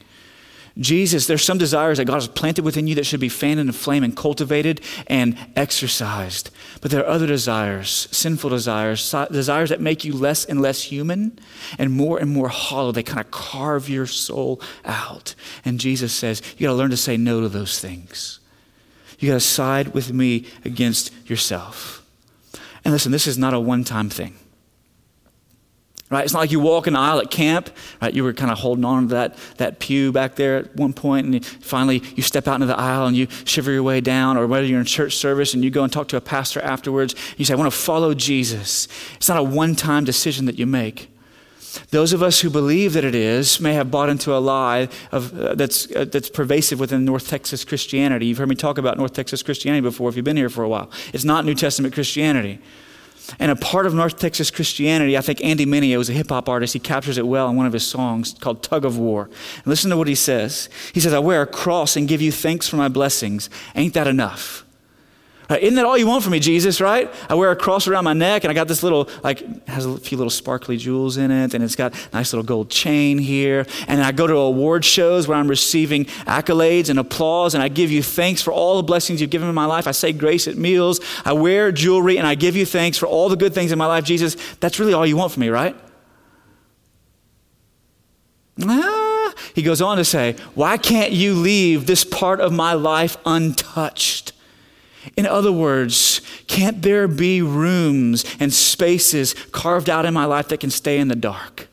Jesus, 0.77 1.27
there's 1.27 1.43
some 1.43 1.57
desires 1.57 1.97
that 1.97 2.05
God 2.05 2.13
has 2.15 2.27
planted 2.27 2.63
within 2.63 2.87
you 2.87 2.95
that 2.95 3.05
should 3.05 3.19
be 3.19 3.27
fanned 3.27 3.59
into 3.59 3.73
flame 3.73 4.03
and 4.03 4.15
cultivated 4.15 4.79
and 5.07 5.37
exercised. 5.55 6.51
But 6.81 6.91
there 6.91 7.03
are 7.03 7.09
other 7.09 7.27
desires, 7.27 8.07
sinful 8.11 8.51
desires, 8.51 9.13
desires 9.31 9.69
that 9.71 9.81
make 9.81 10.05
you 10.05 10.13
less 10.13 10.45
and 10.45 10.61
less 10.61 10.83
human 10.83 11.37
and 11.77 11.91
more 11.91 12.17
and 12.19 12.31
more 12.31 12.47
hollow. 12.47 12.91
They 12.91 13.03
kind 13.03 13.19
of 13.19 13.29
carve 13.31 13.89
your 13.89 14.05
soul 14.05 14.61
out. 14.85 15.35
And 15.65 15.79
Jesus 15.79 16.13
says, 16.13 16.41
you 16.57 16.67
got 16.67 16.73
to 16.73 16.77
learn 16.77 16.91
to 16.91 16.97
say 16.97 17.17
no 17.17 17.41
to 17.41 17.49
those 17.49 17.79
things. 17.79 18.38
You 19.19 19.29
got 19.29 19.35
to 19.35 19.39
side 19.39 19.89
with 19.89 20.11
me 20.11 20.45
against 20.65 21.11
yourself. 21.29 22.05
And 22.83 22.93
listen, 22.93 23.11
this 23.11 23.27
is 23.27 23.37
not 23.37 23.53
a 23.53 23.59
one 23.59 23.83
time 23.83 24.09
thing. 24.09 24.35
Right? 26.09 26.23
It's 26.23 26.33
not 26.33 26.39
like 26.39 26.51
you 26.51 26.59
walk 26.59 26.87
in 26.87 26.93
the 26.93 26.99
aisle 26.99 27.19
at 27.19 27.29
camp, 27.29 27.69
right? 28.01 28.11
You 28.11 28.23
were 28.23 28.33
kind 28.33 28.51
of 28.51 28.57
holding 28.57 28.83
on 28.83 29.09
to 29.09 29.13
that, 29.13 29.37
that 29.57 29.77
pew 29.77 30.11
back 30.11 30.35
there 30.35 30.57
at 30.57 30.75
one 30.75 30.91
point, 30.91 31.27
and 31.27 31.45
finally 31.45 32.01
you 32.15 32.23
step 32.23 32.47
out 32.47 32.55
into 32.55 32.65
the 32.65 32.79
aisle 32.79 33.05
and 33.05 33.15
you 33.15 33.27
shiver 33.45 33.71
your 33.71 33.83
way 33.83 34.01
down, 34.01 34.35
or 34.35 34.47
whether 34.47 34.65
you're 34.65 34.79
in 34.79 34.85
church 34.85 35.17
service 35.17 35.53
and 35.53 35.63
you 35.63 35.69
go 35.69 35.83
and 35.83 35.93
talk 35.93 36.07
to 36.07 36.17
a 36.17 36.21
pastor 36.21 36.61
afterwards, 36.61 37.13
and 37.13 37.39
you 37.39 37.45
say, 37.45 37.53
I 37.53 37.57
want 37.57 37.71
to 37.71 37.77
follow 37.77 38.15
Jesus. 38.15 38.87
It's 39.17 39.29
not 39.29 39.37
a 39.37 39.43
one 39.43 39.75
time 39.75 40.03
decision 40.03 40.45
that 40.45 40.57
you 40.57 40.65
make. 40.65 41.11
Those 41.91 42.13
of 42.13 42.23
us 42.23 42.41
who 42.41 42.49
believe 42.49 42.93
that 42.93 43.03
it 43.03 43.15
is 43.15 43.59
may 43.59 43.73
have 43.73 43.91
bought 43.91 44.09
into 44.09 44.35
a 44.35 44.39
lie 44.39 44.89
of, 45.11 45.39
uh, 45.39 45.55
that's, 45.55 45.93
uh, 45.95 46.05
that's 46.05 46.29
pervasive 46.29 46.79
within 46.79 47.05
North 47.05 47.27
Texas 47.27 47.63
Christianity. 47.63 48.27
You've 48.27 48.37
heard 48.37 48.49
me 48.49 48.55
talk 48.55 48.77
about 48.77 48.97
North 48.97 49.13
Texas 49.13 49.43
Christianity 49.43 49.81
before 49.81 50.09
if 50.09 50.15
you've 50.15 50.25
been 50.25 50.37
here 50.37 50.49
for 50.49 50.63
a 50.63 50.69
while. 50.69 50.89
It's 51.13 51.23
not 51.23 51.45
New 51.45 51.55
Testament 51.55 51.93
Christianity. 51.93 52.59
And 53.37 53.51
a 53.51 53.55
part 53.55 53.85
of 53.85 53.93
North 53.93 54.17
Texas 54.17 54.49
Christianity, 54.49 55.17
I 55.17 55.21
think 55.21 55.43
Andy 55.43 55.65
Mineo 55.65 55.99
is 55.99 56.09
a 56.09 56.13
hip 56.13 56.29
hop 56.29 56.49
artist. 56.49 56.73
He 56.73 56.79
captures 56.79 57.17
it 57.17 57.27
well 57.27 57.49
in 57.49 57.55
one 57.55 57.67
of 57.67 57.73
his 57.73 57.85
songs 57.85 58.33
called 58.39 58.63
Tug 58.63 58.85
of 58.85 58.97
War. 58.97 59.25
And 59.25 59.67
listen 59.67 59.91
to 59.91 59.97
what 59.97 60.07
he 60.07 60.15
says. 60.15 60.69
He 60.93 60.99
says, 60.99 61.13
I 61.13 61.19
wear 61.19 61.43
a 61.43 61.47
cross 61.47 61.95
and 61.95 62.07
give 62.07 62.21
you 62.21 62.31
thanks 62.31 62.67
for 62.67 62.77
my 62.77 62.87
blessings. 62.87 63.49
Ain't 63.75 63.93
that 63.93 64.07
enough? 64.07 64.65
Uh, 65.49 65.57
isn't 65.59 65.75
that 65.75 65.85
all 65.85 65.97
you 65.97 66.05
want 66.05 66.23
from 66.23 66.31
me, 66.31 66.39
Jesus, 66.39 66.79
right? 66.79 67.11
I 67.27 67.33
wear 67.33 67.49
a 67.49 67.55
cross 67.55 67.87
around 67.87 68.03
my 68.03 68.13
neck 68.13 68.43
and 68.43 68.51
I 68.51 68.53
got 68.53 68.67
this 68.67 68.83
little, 68.83 69.09
like, 69.23 69.67
has 69.67 69.83
a 69.83 69.97
few 69.97 70.15
little 70.15 70.29
sparkly 70.29 70.77
jewels 70.77 71.17
in 71.17 71.31
it 71.31 71.55
and 71.55 71.63
it's 71.63 71.75
got 71.75 71.95
a 71.95 72.15
nice 72.15 72.31
little 72.31 72.43
gold 72.43 72.69
chain 72.69 73.17
here. 73.17 73.65
And 73.87 73.99
I 74.03 74.11
go 74.11 74.27
to 74.27 74.35
award 74.35 74.85
shows 74.85 75.27
where 75.27 75.35
I'm 75.35 75.47
receiving 75.47 76.05
accolades 76.05 76.91
and 76.91 76.99
applause 76.99 77.55
and 77.55 77.63
I 77.63 77.67
give 77.67 77.89
you 77.89 78.03
thanks 78.03 78.43
for 78.43 78.53
all 78.53 78.77
the 78.77 78.83
blessings 78.83 79.21
you've 79.21 79.31
given 79.31 79.49
in 79.49 79.55
my 79.55 79.65
life. 79.65 79.87
I 79.87 79.91
say 79.91 80.13
grace 80.13 80.47
at 80.47 80.55
meals. 80.55 80.99
I 81.25 81.33
wear 81.33 81.71
jewelry 81.71 82.19
and 82.19 82.27
I 82.27 82.35
give 82.35 82.55
you 82.55 82.65
thanks 82.65 82.99
for 82.99 83.07
all 83.07 83.27
the 83.27 83.35
good 83.35 83.55
things 83.55 83.71
in 83.71 83.79
my 83.79 83.87
life, 83.87 84.03
Jesus. 84.03 84.37
That's 84.59 84.79
really 84.79 84.93
all 84.93 85.05
you 85.05 85.17
want 85.17 85.31
from 85.31 85.41
me, 85.41 85.49
right? 85.49 85.75
Ah, 88.61 89.33
he 89.55 89.63
goes 89.63 89.81
on 89.81 89.97
to 89.97 90.05
say, 90.05 90.35
Why 90.53 90.77
can't 90.77 91.11
you 91.11 91.33
leave 91.33 91.87
this 91.87 92.03
part 92.03 92.39
of 92.39 92.51
my 92.51 92.73
life 92.73 93.17
untouched? 93.25 94.33
In 95.15 95.25
other 95.25 95.51
words, 95.51 96.21
can't 96.47 96.81
there 96.81 97.07
be 97.07 97.41
rooms 97.41 98.25
and 98.39 98.53
spaces 98.53 99.33
carved 99.51 99.89
out 99.89 100.05
in 100.05 100.13
my 100.13 100.25
life 100.25 100.49
that 100.49 100.59
can 100.59 100.69
stay 100.69 100.99
in 100.99 101.07
the 101.07 101.15
dark? 101.15 101.67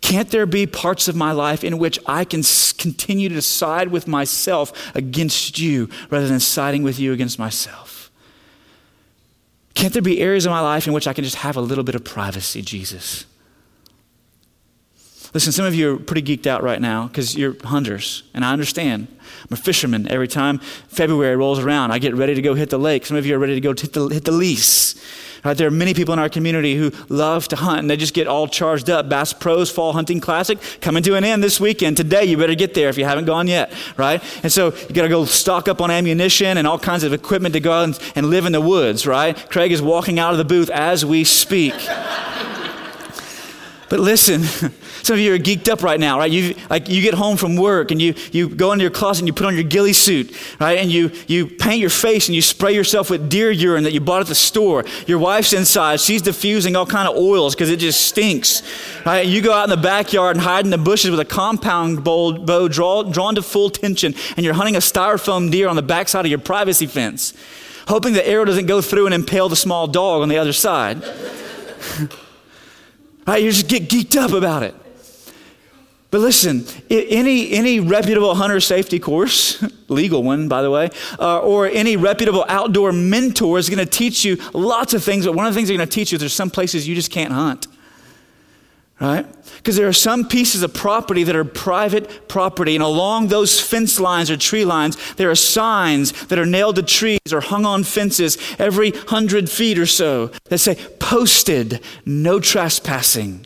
Can't 0.00 0.30
there 0.30 0.46
be 0.46 0.66
parts 0.66 1.08
of 1.08 1.16
my 1.16 1.32
life 1.32 1.62
in 1.62 1.78
which 1.78 1.98
I 2.06 2.24
can 2.24 2.42
continue 2.78 3.28
to 3.28 3.42
side 3.42 3.88
with 3.88 4.06
myself 4.06 4.94
against 4.94 5.58
you 5.58 5.88
rather 6.10 6.28
than 6.28 6.40
siding 6.40 6.82
with 6.82 6.98
you 6.98 7.12
against 7.12 7.38
myself? 7.38 8.10
Can't 9.74 9.92
there 9.92 10.02
be 10.02 10.20
areas 10.20 10.46
of 10.46 10.50
my 10.50 10.60
life 10.60 10.86
in 10.86 10.92
which 10.92 11.06
I 11.06 11.12
can 11.12 11.24
just 11.24 11.36
have 11.36 11.56
a 11.56 11.60
little 11.60 11.84
bit 11.84 11.94
of 11.94 12.04
privacy, 12.04 12.62
Jesus? 12.62 13.26
Listen, 15.34 15.50
some 15.50 15.66
of 15.66 15.74
you 15.74 15.96
are 15.96 15.98
pretty 15.98 16.22
geeked 16.22 16.46
out 16.46 16.62
right 16.62 16.80
now 16.80 17.08
because 17.08 17.36
you're 17.36 17.56
hunters, 17.64 18.22
and 18.34 18.44
I 18.44 18.52
understand. 18.52 19.08
I'm 19.42 19.54
a 19.54 19.56
fisherman. 19.56 20.08
Every 20.08 20.28
time 20.28 20.58
February 20.58 21.34
rolls 21.34 21.58
around, 21.58 21.90
I 21.90 21.98
get 21.98 22.14
ready 22.14 22.36
to 22.36 22.42
go 22.42 22.54
hit 22.54 22.70
the 22.70 22.78
lake. 22.78 23.04
Some 23.04 23.16
of 23.16 23.26
you 23.26 23.34
are 23.34 23.38
ready 23.40 23.54
to 23.54 23.60
go 23.60 23.70
hit 23.70 23.92
the, 23.92 24.06
hit 24.06 24.24
the 24.24 24.32
lease. 24.32 24.94
Right? 25.44 25.56
There 25.56 25.66
are 25.66 25.72
many 25.72 25.92
people 25.92 26.12
in 26.12 26.20
our 26.20 26.28
community 26.28 26.76
who 26.76 26.92
love 27.08 27.48
to 27.48 27.56
hunt, 27.56 27.80
and 27.80 27.90
they 27.90 27.96
just 27.96 28.14
get 28.14 28.28
all 28.28 28.46
charged 28.46 28.88
up. 28.88 29.08
Bass 29.08 29.32
Pro's 29.32 29.72
Fall 29.72 29.92
Hunting 29.92 30.20
Classic 30.20 30.56
coming 30.80 31.02
to 31.02 31.16
an 31.16 31.24
end 31.24 31.42
this 31.42 31.58
weekend. 31.58 31.96
Today, 31.96 32.24
you 32.24 32.36
better 32.36 32.54
get 32.54 32.74
there 32.74 32.88
if 32.88 32.96
you 32.96 33.04
haven't 33.04 33.24
gone 33.24 33.48
yet, 33.48 33.72
right? 33.96 34.22
And 34.44 34.52
so 34.52 34.72
you 34.72 34.94
got 34.94 35.02
to 35.02 35.08
go 35.08 35.24
stock 35.24 35.66
up 35.66 35.80
on 35.80 35.90
ammunition 35.90 36.58
and 36.58 36.66
all 36.66 36.78
kinds 36.78 37.02
of 37.02 37.12
equipment 37.12 37.54
to 37.54 37.60
go 37.60 37.72
out 37.72 37.84
and, 37.84 38.12
and 38.14 38.30
live 38.30 38.46
in 38.46 38.52
the 38.52 38.60
woods, 38.60 39.04
right? 39.04 39.36
Craig 39.50 39.72
is 39.72 39.82
walking 39.82 40.20
out 40.20 40.30
of 40.30 40.38
the 40.38 40.44
booth 40.44 40.70
as 40.70 41.04
we 41.04 41.24
speak. 41.24 41.74
But 43.94 44.00
listen, 44.00 44.42
some 45.04 45.14
of 45.14 45.20
you 45.20 45.32
are 45.32 45.38
geeked 45.38 45.68
up 45.68 45.84
right 45.84 46.00
now, 46.00 46.18
right? 46.18 46.28
You 46.28 46.56
like 46.68 46.88
you 46.88 47.00
get 47.00 47.14
home 47.14 47.36
from 47.36 47.54
work 47.54 47.92
and 47.92 48.02
you 48.02 48.16
you 48.32 48.48
go 48.48 48.72
into 48.72 48.82
your 48.82 48.90
closet 48.90 49.20
and 49.20 49.28
you 49.28 49.32
put 49.32 49.46
on 49.46 49.54
your 49.54 49.62
ghillie 49.62 49.92
suit, 49.92 50.36
right? 50.58 50.80
And 50.80 50.90
you 50.90 51.12
you 51.28 51.46
paint 51.46 51.78
your 51.78 51.90
face 51.90 52.26
and 52.26 52.34
you 52.34 52.42
spray 52.42 52.74
yourself 52.74 53.08
with 53.08 53.30
deer 53.30 53.52
urine 53.52 53.84
that 53.84 53.92
you 53.92 54.00
bought 54.00 54.20
at 54.20 54.26
the 54.26 54.34
store. 54.34 54.84
Your 55.06 55.20
wife's 55.20 55.52
inside; 55.52 56.00
she's 56.00 56.22
diffusing 56.22 56.74
all 56.74 56.86
kind 56.86 57.06
of 57.06 57.16
oils 57.16 57.54
because 57.54 57.70
it 57.70 57.76
just 57.76 58.04
stinks, 58.04 58.64
right? 59.06 59.24
You 59.24 59.40
go 59.40 59.52
out 59.52 59.62
in 59.62 59.70
the 59.70 59.76
backyard 59.76 60.34
and 60.34 60.44
hide 60.44 60.64
in 60.64 60.72
the 60.72 60.78
bushes 60.78 61.12
with 61.12 61.20
a 61.20 61.24
compound 61.24 62.02
bow, 62.02 62.32
bow 62.32 62.66
draw, 62.66 63.04
drawn 63.04 63.36
to 63.36 63.42
full 63.42 63.70
tension, 63.70 64.12
and 64.36 64.44
you're 64.44 64.54
hunting 64.54 64.74
a 64.74 64.80
styrofoam 64.80 65.52
deer 65.52 65.68
on 65.68 65.76
the 65.76 65.82
backside 65.82 66.24
of 66.24 66.30
your 66.30 66.40
privacy 66.40 66.86
fence, 66.86 67.32
hoping 67.86 68.12
the 68.12 68.28
arrow 68.28 68.44
doesn't 68.44 68.66
go 68.66 68.80
through 68.80 69.06
and 69.06 69.14
impale 69.14 69.48
the 69.48 69.54
small 69.54 69.86
dog 69.86 70.20
on 70.20 70.28
the 70.28 70.38
other 70.38 70.52
side. 70.52 71.00
Right? 73.26 73.42
You 73.42 73.50
just 73.50 73.68
get 73.68 73.88
geeked 73.88 74.16
up 74.16 74.32
about 74.32 74.62
it. 74.62 74.74
But 76.10 76.20
listen, 76.20 76.64
any, 76.88 77.50
any 77.50 77.80
reputable 77.80 78.36
hunter 78.36 78.60
safety 78.60 79.00
course, 79.00 79.64
legal 79.88 80.22
one, 80.22 80.46
by 80.46 80.62
the 80.62 80.70
way, 80.70 80.90
uh, 81.18 81.40
or 81.40 81.66
any 81.66 81.96
reputable 81.96 82.44
outdoor 82.48 82.92
mentor 82.92 83.58
is 83.58 83.68
going 83.68 83.80
to 83.80 83.86
teach 83.86 84.24
you 84.24 84.36
lots 84.52 84.94
of 84.94 85.02
things. 85.02 85.26
But 85.26 85.34
one 85.34 85.46
of 85.46 85.52
the 85.52 85.58
things 85.58 85.68
they're 85.68 85.76
going 85.76 85.88
to 85.88 85.92
teach 85.92 86.12
you 86.12 86.16
is 86.16 86.20
there's 86.20 86.32
some 86.32 86.50
places 86.50 86.86
you 86.86 86.94
just 86.94 87.10
can't 87.10 87.32
hunt. 87.32 87.66
Right? 89.04 89.26
Because 89.56 89.76
there 89.76 89.86
are 89.86 89.92
some 89.92 90.26
pieces 90.28 90.62
of 90.62 90.72
property 90.72 91.24
that 91.24 91.36
are 91.36 91.44
private 91.44 92.26
property, 92.26 92.74
and 92.74 92.82
along 92.82 93.28
those 93.28 93.60
fence 93.60 94.00
lines 94.00 94.30
or 94.30 94.36
tree 94.38 94.64
lines, 94.64 94.96
there 95.16 95.30
are 95.30 95.34
signs 95.34 96.26
that 96.26 96.38
are 96.38 96.46
nailed 96.46 96.76
to 96.76 96.82
trees 96.82 97.18
or 97.30 97.42
hung 97.42 97.66
on 97.66 97.84
fences 97.84 98.38
every 98.58 98.92
hundred 98.92 99.50
feet 99.50 99.78
or 99.78 99.84
so 99.84 100.28
that 100.44 100.56
say, 100.56 100.76
posted, 100.98 101.80
no 102.06 102.40
trespassing. 102.40 103.44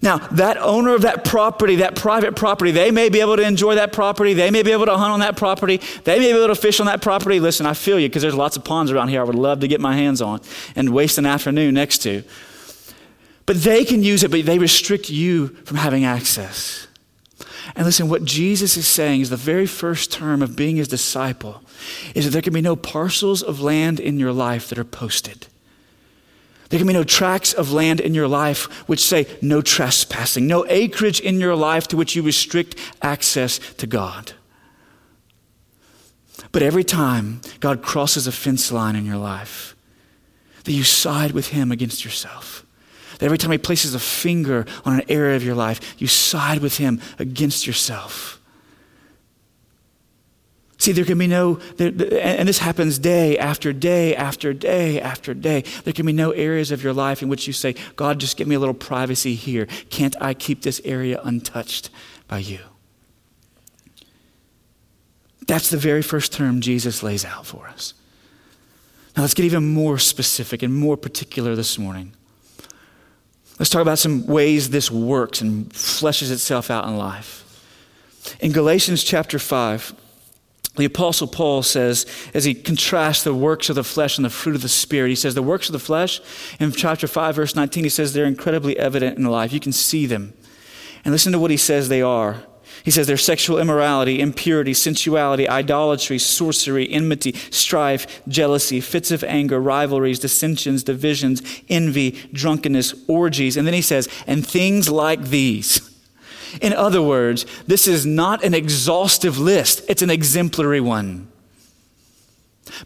Now, 0.00 0.16
that 0.16 0.56
owner 0.56 0.94
of 0.94 1.02
that 1.02 1.26
property, 1.26 1.76
that 1.76 1.94
private 1.94 2.34
property, 2.34 2.70
they 2.70 2.90
may 2.90 3.10
be 3.10 3.20
able 3.20 3.36
to 3.36 3.42
enjoy 3.42 3.74
that 3.74 3.92
property. 3.92 4.32
They 4.32 4.50
may 4.50 4.62
be 4.62 4.72
able 4.72 4.86
to 4.86 4.96
hunt 4.96 5.12
on 5.12 5.20
that 5.20 5.36
property. 5.36 5.78
They 6.04 6.18
may 6.18 6.32
be 6.32 6.38
able 6.38 6.54
to 6.54 6.60
fish 6.60 6.80
on 6.80 6.86
that 6.86 7.02
property. 7.02 7.38
Listen, 7.38 7.66
I 7.66 7.74
feel 7.74 7.98
you 7.98 8.08
because 8.08 8.22
there's 8.22 8.34
lots 8.34 8.56
of 8.56 8.64
ponds 8.64 8.90
around 8.90 9.08
here 9.08 9.20
I 9.20 9.24
would 9.24 9.34
love 9.34 9.60
to 9.60 9.68
get 9.68 9.82
my 9.82 9.94
hands 9.94 10.22
on 10.22 10.40
and 10.74 10.90
waste 10.90 11.18
an 11.18 11.26
afternoon 11.26 11.74
next 11.74 11.98
to. 11.98 12.22
But 13.46 13.62
they 13.62 13.84
can 13.84 14.02
use 14.02 14.22
it, 14.22 14.30
but 14.30 14.44
they 14.44 14.58
restrict 14.58 15.10
you 15.10 15.48
from 15.64 15.76
having 15.78 16.04
access. 16.04 16.86
And 17.74 17.86
listen, 17.86 18.08
what 18.08 18.24
Jesus 18.24 18.76
is 18.76 18.86
saying 18.86 19.20
is 19.20 19.30
the 19.30 19.36
very 19.36 19.66
first 19.66 20.12
term 20.12 20.42
of 20.42 20.56
being 20.56 20.76
his 20.76 20.88
disciple 20.88 21.62
is 22.14 22.24
that 22.24 22.30
there 22.30 22.42
can 22.42 22.52
be 22.52 22.60
no 22.60 22.76
parcels 22.76 23.42
of 23.42 23.60
land 23.60 23.98
in 23.98 24.18
your 24.18 24.32
life 24.32 24.68
that 24.68 24.78
are 24.78 24.84
posted. 24.84 25.46
There 26.68 26.78
can 26.78 26.86
be 26.86 26.94
no 26.94 27.04
tracts 27.04 27.52
of 27.52 27.72
land 27.72 28.00
in 28.00 28.14
your 28.14 28.28
life 28.28 28.64
which 28.88 29.04
say 29.04 29.26
no 29.42 29.60
trespassing, 29.60 30.46
no 30.46 30.64
acreage 30.68 31.20
in 31.20 31.38
your 31.38 31.54
life 31.54 31.86
to 31.88 31.96
which 31.96 32.16
you 32.16 32.22
restrict 32.22 32.76
access 33.02 33.58
to 33.74 33.86
God. 33.86 34.32
But 36.50 36.62
every 36.62 36.84
time 36.84 37.40
God 37.60 37.82
crosses 37.82 38.26
a 38.26 38.32
fence 38.32 38.72
line 38.72 38.96
in 38.96 39.06
your 39.06 39.16
life, 39.16 39.76
that 40.64 40.72
you 40.72 40.84
side 40.84 41.32
with 41.32 41.48
him 41.48 41.72
against 41.72 42.04
yourself. 42.04 42.61
That 43.22 43.26
every 43.26 43.38
time 43.38 43.52
he 43.52 43.58
places 43.58 43.94
a 43.94 44.00
finger 44.00 44.66
on 44.84 44.94
an 44.94 45.02
area 45.08 45.36
of 45.36 45.44
your 45.44 45.54
life, 45.54 45.94
you 45.96 46.08
side 46.08 46.58
with 46.58 46.78
him 46.78 47.00
against 47.20 47.68
yourself. 47.68 48.40
See, 50.78 50.90
there 50.90 51.04
can 51.04 51.18
be 51.18 51.28
no, 51.28 51.60
and 51.78 52.48
this 52.48 52.58
happens 52.58 52.98
day 52.98 53.38
after 53.38 53.72
day 53.72 54.16
after 54.16 54.52
day 54.52 55.00
after 55.00 55.34
day. 55.34 55.62
There 55.84 55.92
can 55.92 56.04
be 56.04 56.12
no 56.12 56.32
areas 56.32 56.72
of 56.72 56.82
your 56.82 56.92
life 56.92 57.22
in 57.22 57.28
which 57.28 57.46
you 57.46 57.52
say, 57.52 57.76
God, 57.94 58.18
just 58.18 58.36
give 58.36 58.48
me 58.48 58.56
a 58.56 58.58
little 58.58 58.74
privacy 58.74 59.36
here. 59.36 59.66
Can't 59.88 60.16
I 60.20 60.34
keep 60.34 60.62
this 60.62 60.80
area 60.84 61.20
untouched 61.22 61.90
by 62.26 62.38
you? 62.38 62.58
That's 65.46 65.70
the 65.70 65.78
very 65.78 66.02
first 66.02 66.32
term 66.32 66.60
Jesus 66.60 67.04
lays 67.04 67.24
out 67.24 67.46
for 67.46 67.68
us. 67.68 67.94
Now 69.16 69.22
let's 69.22 69.34
get 69.34 69.46
even 69.46 69.72
more 69.72 69.98
specific 69.98 70.64
and 70.64 70.74
more 70.74 70.96
particular 70.96 71.54
this 71.54 71.78
morning. 71.78 72.14
Let's 73.62 73.70
talk 73.70 73.82
about 73.82 74.00
some 74.00 74.26
ways 74.26 74.70
this 74.70 74.90
works 74.90 75.40
and 75.40 75.70
fleshes 75.70 76.32
itself 76.32 76.68
out 76.68 76.84
in 76.88 76.98
life. 76.98 78.36
In 78.40 78.50
Galatians 78.50 79.04
chapter 79.04 79.38
5, 79.38 79.94
the 80.74 80.84
Apostle 80.84 81.28
Paul 81.28 81.62
says, 81.62 82.04
as 82.34 82.42
he 82.42 82.54
contrasts 82.54 83.22
the 83.22 83.32
works 83.32 83.68
of 83.68 83.76
the 83.76 83.84
flesh 83.84 84.18
and 84.18 84.24
the 84.24 84.30
fruit 84.30 84.56
of 84.56 84.62
the 84.62 84.68
Spirit, 84.68 85.10
he 85.10 85.14
says, 85.14 85.36
The 85.36 85.44
works 85.44 85.68
of 85.68 85.74
the 85.74 85.78
flesh, 85.78 86.20
in 86.58 86.72
chapter 86.72 87.06
5, 87.06 87.36
verse 87.36 87.54
19, 87.54 87.84
he 87.84 87.88
says, 87.88 88.12
they're 88.12 88.24
incredibly 88.24 88.76
evident 88.76 89.16
in 89.16 89.26
life. 89.26 89.52
You 89.52 89.60
can 89.60 89.70
see 89.70 90.06
them. 90.06 90.32
And 91.04 91.12
listen 91.12 91.30
to 91.30 91.38
what 91.38 91.52
he 91.52 91.56
says 91.56 91.88
they 91.88 92.02
are. 92.02 92.42
He 92.84 92.90
says 92.90 93.06
there's 93.06 93.24
sexual 93.24 93.58
immorality, 93.58 94.20
impurity, 94.20 94.74
sensuality, 94.74 95.48
idolatry, 95.48 96.18
sorcery, 96.18 96.90
enmity, 96.90 97.32
strife, 97.50 98.22
jealousy, 98.28 98.80
fits 98.80 99.10
of 99.10 99.22
anger, 99.24 99.60
rivalries, 99.60 100.18
dissensions, 100.18 100.82
divisions, 100.82 101.42
envy, 101.68 102.10
drunkenness, 102.32 102.94
orgies. 103.06 103.56
And 103.56 103.66
then 103.66 103.74
he 103.74 103.82
says, 103.82 104.08
and 104.26 104.46
things 104.46 104.88
like 104.88 105.24
these. 105.26 105.88
In 106.60 106.72
other 106.72 107.00
words, 107.00 107.46
this 107.66 107.88
is 107.88 108.04
not 108.04 108.44
an 108.44 108.52
exhaustive 108.52 109.38
list, 109.38 109.82
it's 109.88 110.02
an 110.02 110.10
exemplary 110.10 110.80
one. 110.80 111.31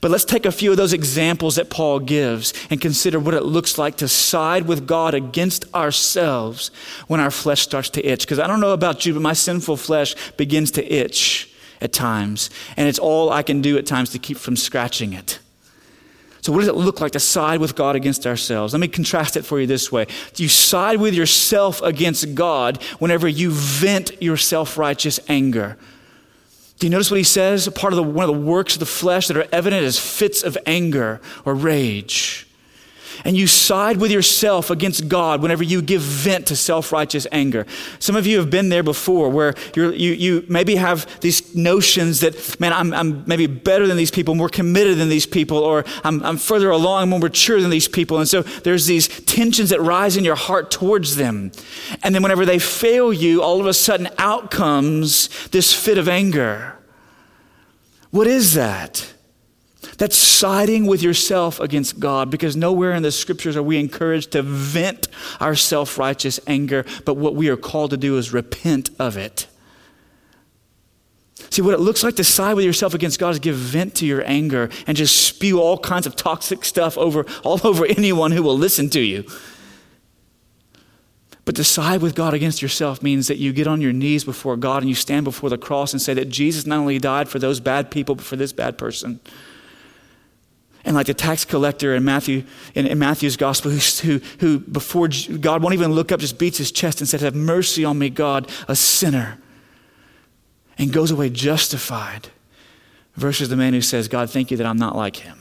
But 0.01 0.11
let's 0.11 0.25
take 0.25 0.47
a 0.47 0.53
few 0.53 0.71
of 0.71 0.77
those 0.77 0.93
examples 0.93 1.57
that 1.57 1.71
Paul 1.71 2.01
gives 2.01 2.55
and 2.71 2.81
consider 2.81 3.21
what 3.21 3.35
it 3.35 3.45
looks 3.45 3.79
like 3.79 3.97
to 3.99 4.09
side 4.09 4.67
with 4.67 4.87
God 4.87 5.15
against 5.15 5.73
ourselves 5.75 6.71
when 7.09 7.21
our 7.21 7.31
flesh 7.31 7.61
starts 7.61 7.91
to 7.91 8.05
itch. 8.05 8.23
Because 8.23 8.39
I 8.39 8.47
don't 8.47 8.61
know 8.61 8.73
about 8.73 9.05
you, 9.05 9.13
but 9.13 9.23
my 9.23 9.35
sinful 9.35 9.77
flesh 9.77 10.15
begins 10.37 10.71
to 10.73 10.93
itch 10.93 11.51
at 11.81 11.93
times, 11.93 12.49
and 12.77 12.89
it's 12.89 12.99
all 12.99 13.31
I 13.31 13.43
can 13.43 13.61
do 13.61 13.77
at 13.77 13.87
times 13.87 14.11
to 14.11 14.19
keep 14.19 14.39
from 14.39 14.57
scratching 14.57 15.13
it. 15.13 15.39
So, 16.41 16.53
what 16.53 16.61
does 16.61 16.69
it 16.69 16.77
look 16.77 17.01
like 17.01 17.13
to 17.13 17.21
side 17.21 17.61
with 17.61 17.75
God 17.75 17.97
against 17.97 18.27
ourselves? 18.27 18.73
Let 18.73 18.81
me 18.81 18.89
contrast 18.89 19.37
it 19.37 19.45
for 19.45 19.61
you 19.61 19.67
this 19.67 19.91
way. 19.91 20.07
You 20.37 20.49
side 20.49 21.01
with 21.01 21.13
yourself 21.13 21.83
against 21.83 22.35
God 22.35 22.83
whenever 22.99 23.27
you 23.29 23.51
vent 23.51 24.23
your 24.23 24.37
self 24.37 24.79
righteous 24.79 25.19
anger. 25.29 25.77
Do 26.79 26.87
you 26.87 26.91
notice 26.91 27.11
what 27.11 27.19
he 27.19 27.25
says? 27.25 27.69
Part 27.71 27.93
of 27.93 27.97
the, 27.97 28.03
one 28.03 28.29
of 28.29 28.35
the 28.35 28.41
works 28.41 28.75
of 28.75 28.81
the 28.81 28.87
flesh 28.87 29.29
that 29.29 29.37
are 29.37 29.47
evident 29.51 29.83
is 29.83 29.99
fits 29.99 30.43
of 30.43 30.59
anger 30.67 31.21
or 31.45 31.55
rage. 31.55 32.46
And 33.25 33.37
you 33.37 33.47
side 33.47 33.99
with 33.99 34.11
yourself 34.11 34.71
against 34.71 35.09
God 35.09 35.43
whenever 35.43 35.63
you 35.63 35.83
give 35.83 36.03
vent 36.03 36.47
to 36.49 36.57
self 36.57 36.93
righteous 36.93 37.27
anger. 37.33 37.67
Some 37.99 38.17
of 38.17 38.27
you 38.27 38.39
have 38.39 38.51
been 38.51 38.69
there 38.69 38.83
before 38.83 39.29
where 39.29 39.55
you 39.75 39.91
you, 39.91 40.45
maybe 40.49 40.77
have 40.77 41.21
these 41.21 41.55
notions 41.55 42.21
that, 42.21 42.61
man, 42.61 42.73
I'm, 42.73 42.93
I'm 42.93 43.25
maybe 43.27 43.47
better 43.47 43.87
than 43.87 43.97
these 43.97 44.11
people, 44.11 44.35
more 44.35 44.49
committed 44.49 44.99
than 44.99 45.09
these 45.09 45.27
people, 45.27 45.59
or 45.59 45.85
I'm, 46.05 46.23
I'm 46.23 46.37
further 46.37 46.71
along, 46.71 47.09
more 47.09 47.21
mature 47.21 47.61
than 47.61 47.71
these 47.71 47.89
people. 47.89 48.19
And 48.19 48.29
so 48.29 48.43
there's 48.43 48.87
these 48.87 49.09
tensions 49.09 49.71
that 49.71 49.81
rise 49.81 50.17
in 50.17 50.25
your 50.25 50.37
heart 50.37 50.71
towards 50.71 51.17
them. 51.17 51.53
And 52.03 52.15
then 52.15 52.23
whenever 52.23 52.45
they 52.45 52.59
fail 52.59 53.13
you, 53.13 53.43
all 53.43 53.61
of 53.61 53.67
a 53.67 53.75
sudden 53.75 54.09
out 54.19 54.51
comes 54.51 55.49
this 55.49 55.73
fit 55.73 55.99
of 55.99 56.09
anger. 56.09 56.77
What 58.11 58.27
is 58.27 58.55
that? 58.55 59.13
That's 59.99 60.17
siding 60.17 60.87
with 60.87 61.03
yourself 61.03 61.61
against 61.61 61.99
God 62.01 62.31
because 62.31 62.57
nowhere 62.57 62.93
in 62.93 63.03
the 63.03 63.13
scriptures 63.13 63.57
are 63.57 63.63
we 63.63 63.79
encouraged 63.79 64.33
to 64.33 64.43
vent 64.43 65.09
our 65.41 65.55
self 65.55 65.99
righteous 65.99 66.41
anger, 66.47 66.85
but 67.05 67.15
what 67.15 67.35
we 67.35 67.49
are 67.49 67.57
called 67.57 67.91
to 67.91 67.97
do 67.97 68.17
is 68.19 68.33
repent 68.33 68.91
of 68.99 69.17
it. 69.17 69.47
See, 71.51 71.63
what 71.63 71.75
it 71.75 71.81
looks 71.81 72.03
like 72.03 72.17
to 72.17 72.25
side 72.25 72.55
with 72.55 72.65
yourself 72.65 72.95
against 72.95 73.19
God 73.19 73.31
is 73.31 73.39
give 73.39 73.57
vent 73.57 73.95
to 73.97 74.07
your 74.07 74.23
anger 74.27 74.69
and 74.87 74.97
just 74.97 75.27
spew 75.27 75.61
all 75.61 75.79
kinds 75.79 76.07
of 76.07 76.17
toxic 76.17 76.65
stuff 76.65 76.99
over 76.99 77.25
all 77.45 77.61
over 77.65 77.87
anyone 77.87 78.33
who 78.33 78.43
will 78.43 78.59
listen 78.59 78.91
to 78.91 79.01
you. 79.01 79.25
But 81.47 81.55
to 81.57 81.65
side 81.65 82.03
with 82.03 82.17
God 82.17 82.35
against 82.35 82.61
yourself 82.61 83.03
means 83.03 83.29
that 83.29 83.39
you 83.39 83.53
get 83.53 83.69
on 83.69 83.81
your 83.81 83.93
knees 83.93 84.25
before 84.25 84.57
God 84.57 84.83
and 84.83 84.89
you 84.89 84.97
stand 84.97 85.25
before 85.25 85.49
the 85.49 85.57
cross 85.57 85.93
and 85.93 86.03
say 86.03 86.13
that 86.13 86.29
Jesus 86.29 86.67
not 86.67 86.79
only 86.79 86.99
died 86.99 87.29
for 87.29 87.39
those 87.39 87.61
bad 87.61 87.91
people, 87.93 88.17
but 88.17 88.25
for 88.25 88.35
this 88.35 88.53
bad 88.53 88.77
person. 88.77 89.21
And 90.87 90.95
like 90.95 91.09
the 91.09 91.15
tax 91.15 91.45
collector 91.45 91.97
in 91.97 92.05
Matthew 92.05 92.45
in, 92.75 92.87
in 92.87 92.99
Matthew's 92.99 93.37
gospel, 93.37 93.73
who, 93.73 93.79
who, 94.07 94.21
who 94.39 94.59
before 94.61 95.09
God 95.41 95.61
won't 95.61 95.75
even 95.75 95.93
look 95.93 96.13
up, 96.13 96.21
just 96.21 96.39
beats 96.39 96.59
his 96.59 96.71
chest 96.71 97.01
and 97.01 97.09
says, 97.09 97.21
Have 97.23 97.35
mercy 97.35 97.85
on 97.85 97.99
me, 97.99 98.09
God, 98.09 98.49
a 98.69 98.77
sinner. 98.77 99.39
And 100.79 100.93
goes 100.93 101.11
away 101.11 101.29
justified. 101.29 102.29
Versus 103.17 103.49
the 103.49 103.57
man 103.57 103.73
who 103.73 103.81
says, 103.81 104.09
God, 104.09 104.31
thank 104.31 104.51
you 104.51 104.59
that 104.59 104.67
I'm 104.67 104.77
not 104.77 104.95
like 104.95 105.17
him. 105.17 105.39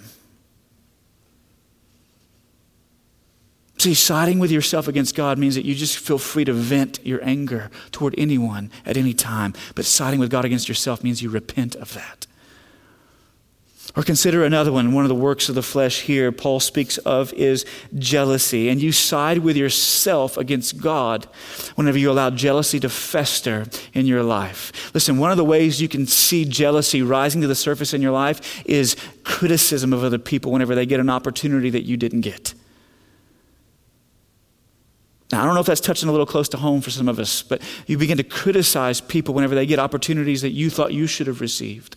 See, 3.78 3.94
siding 3.94 4.40
with 4.40 4.50
yourself 4.50 4.88
against 4.88 5.14
God 5.14 5.38
means 5.38 5.56
that 5.56 5.66
you 5.66 5.76
just 5.76 5.98
feel 5.98 6.18
free 6.18 6.46
to 6.46 6.54
vent 6.54 7.06
your 7.06 7.24
anger 7.24 7.70
toward 7.92 8.16
anyone 8.18 8.72
at 8.86 8.96
any 8.96 9.14
time. 9.14 9.54
But 9.76 9.86
siding 9.86 10.22
with 10.22 10.32
God 10.32 10.46
against 10.46 10.70
yourself 10.70 11.04
means 11.04 11.22
you 11.22 11.30
repent 11.30 11.76
of 11.76 11.94
that. 11.94 12.26
Or 13.96 14.04
consider 14.04 14.44
another 14.44 14.74
one. 14.74 14.92
One 14.92 15.06
of 15.06 15.10
the 15.10 15.16
works 15.16 15.48
of 15.48 15.56
the 15.56 15.64
flesh 15.64 16.02
here, 16.02 16.32
Paul 16.34 16.60
speaks 16.60 16.98
of, 17.00 17.32
is 17.34 17.66
jealousy. 17.98 18.68
And 18.68 18.82
you 18.82 18.92
side 18.92 19.38
with 19.38 19.56
yourself 19.56 20.36
against 20.38 20.82
God 20.82 21.26
whenever 21.76 21.98
you 21.98 22.12
allow 22.12 22.30
jealousy 22.30 22.80
to 22.82 22.90
fester 22.90 23.66
in 23.94 24.06
your 24.06 24.22
life. 24.22 24.94
Listen, 24.94 25.18
one 25.18 25.32
of 25.32 25.38
the 25.38 25.46
ways 25.46 25.82
you 25.82 25.88
can 25.88 26.08
see 26.08 26.44
jealousy 26.44 27.02
rising 27.02 27.40
to 27.42 27.48
the 27.48 27.56
surface 27.56 27.94
in 27.94 28.02
your 28.02 28.12
life 28.12 28.64
is 28.66 28.98
criticism 29.24 29.94
of 29.94 30.04
other 30.04 30.20
people 30.20 30.52
whenever 30.52 30.76
they 30.76 30.86
get 30.86 31.00
an 31.00 31.10
opportunity 31.10 31.70
that 31.70 31.84
you 31.84 31.96
didn't 31.96 32.22
get. 32.22 32.54
Now, 35.32 35.42
I 35.42 35.46
don't 35.46 35.56
know 35.56 35.62
if 35.62 35.66
that's 35.66 35.82
touching 35.82 36.10
a 36.10 36.12
little 36.12 36.28
close 36.28 36.50
to 36.50 36.58
home 36.58 36.82
for 36.82 36.92
some 36.92 37.08
of 37.08 37.18
us, 37.18 37.42
but 37.42 37.62
you 37.88 37.98
begin 37.98 38.18
to 38.18 38.24
criticize 38.24 39.02
people 39.02 39.34
whenever 39.34 39.56
they 39.56 39.66
get 39.66 39.80
opportunities 39.80 40.42
that 40.42 40.52
you 40.52 40.70
thought 40.70 40.94
you 40.94 41.08
should 41.08 41.28
have 41.28 41.42
received. 41.42 41.95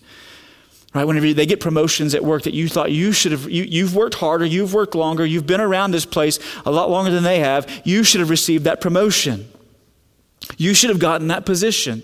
Right? 0.94 1.04
Whenever 1.04 1.34
they 1.34 1.46
get 1.46 1.60
promotions 1.60 2.14
at 2.14 2.24
work 2.24 2.44
that 2.44 2.54
you 2.54 2.66
thought 2.66 2.90
you 2.90 3.12
should 3.12 3.32
have, 3.32 3.48
you, 3.50 3.64
you've 3.64 3.94
worked 3.94 4.14
harder, 4.14 4.46
you've 4.46 4.72
worked 4.72 4.94
longer, 4.94 5.24
you've 5.24 5.46
been 5.46 5.60
around 5.60 5.90
this 5.90 6.06
place 6.06 6.38
a 6.64 6.70
lot 6.70 6.90
longer 6.90 7.10
than 7.10 7.24
they 7.24 7.40
have, 7.40 7.82
you 7.84 8.02
should 8.02 8.20
have 8.20 8.30
received 8.30 8.64
that 8.64 8.80
promotion. 8.80 9.50
You 10.56 10.72
should 10.72 10.88
have 10.90 10.98
gotten 10.98 11.28
that 11.28 11.44
position. 11.44 12.02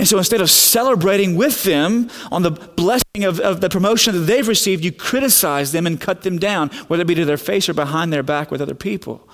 And 0.00 0.08
so 0.08 0.16
instead 0.16 0.40
of 0.40 0.50
celebrating 0.50 1.36
with 1.36 1.62
them 1.62 2.10
on 2.32 2.42
the 2.42 2.50
blessing 2.50 3.24
of, 3.24 3.38
of, 3.38 3.60
the 3.60 3.68
promotion 3.68 4.14
that 4.14 4.20
they've 4.20 4.48
received, 4.48 4.82
you 4.82 4.92
criticize 4.92 5.72
them 5.72 5.86
and 5.86 6.00
cut 6.00 6.22
them 6.22 6.38
down, 6.38 6.70
whether 6.88 7.02
it 7.02 7.06
be 7.06 7.14
to 7.16 7.26
their 7.26 7.36
face 7.36 7.68
or 7.68 7.74
behind 7.74 8.10
their 8.10 8.22
back 8.22 8.50
with 8.50 8.62
other 8.62 8.74
people. 8.74 9.28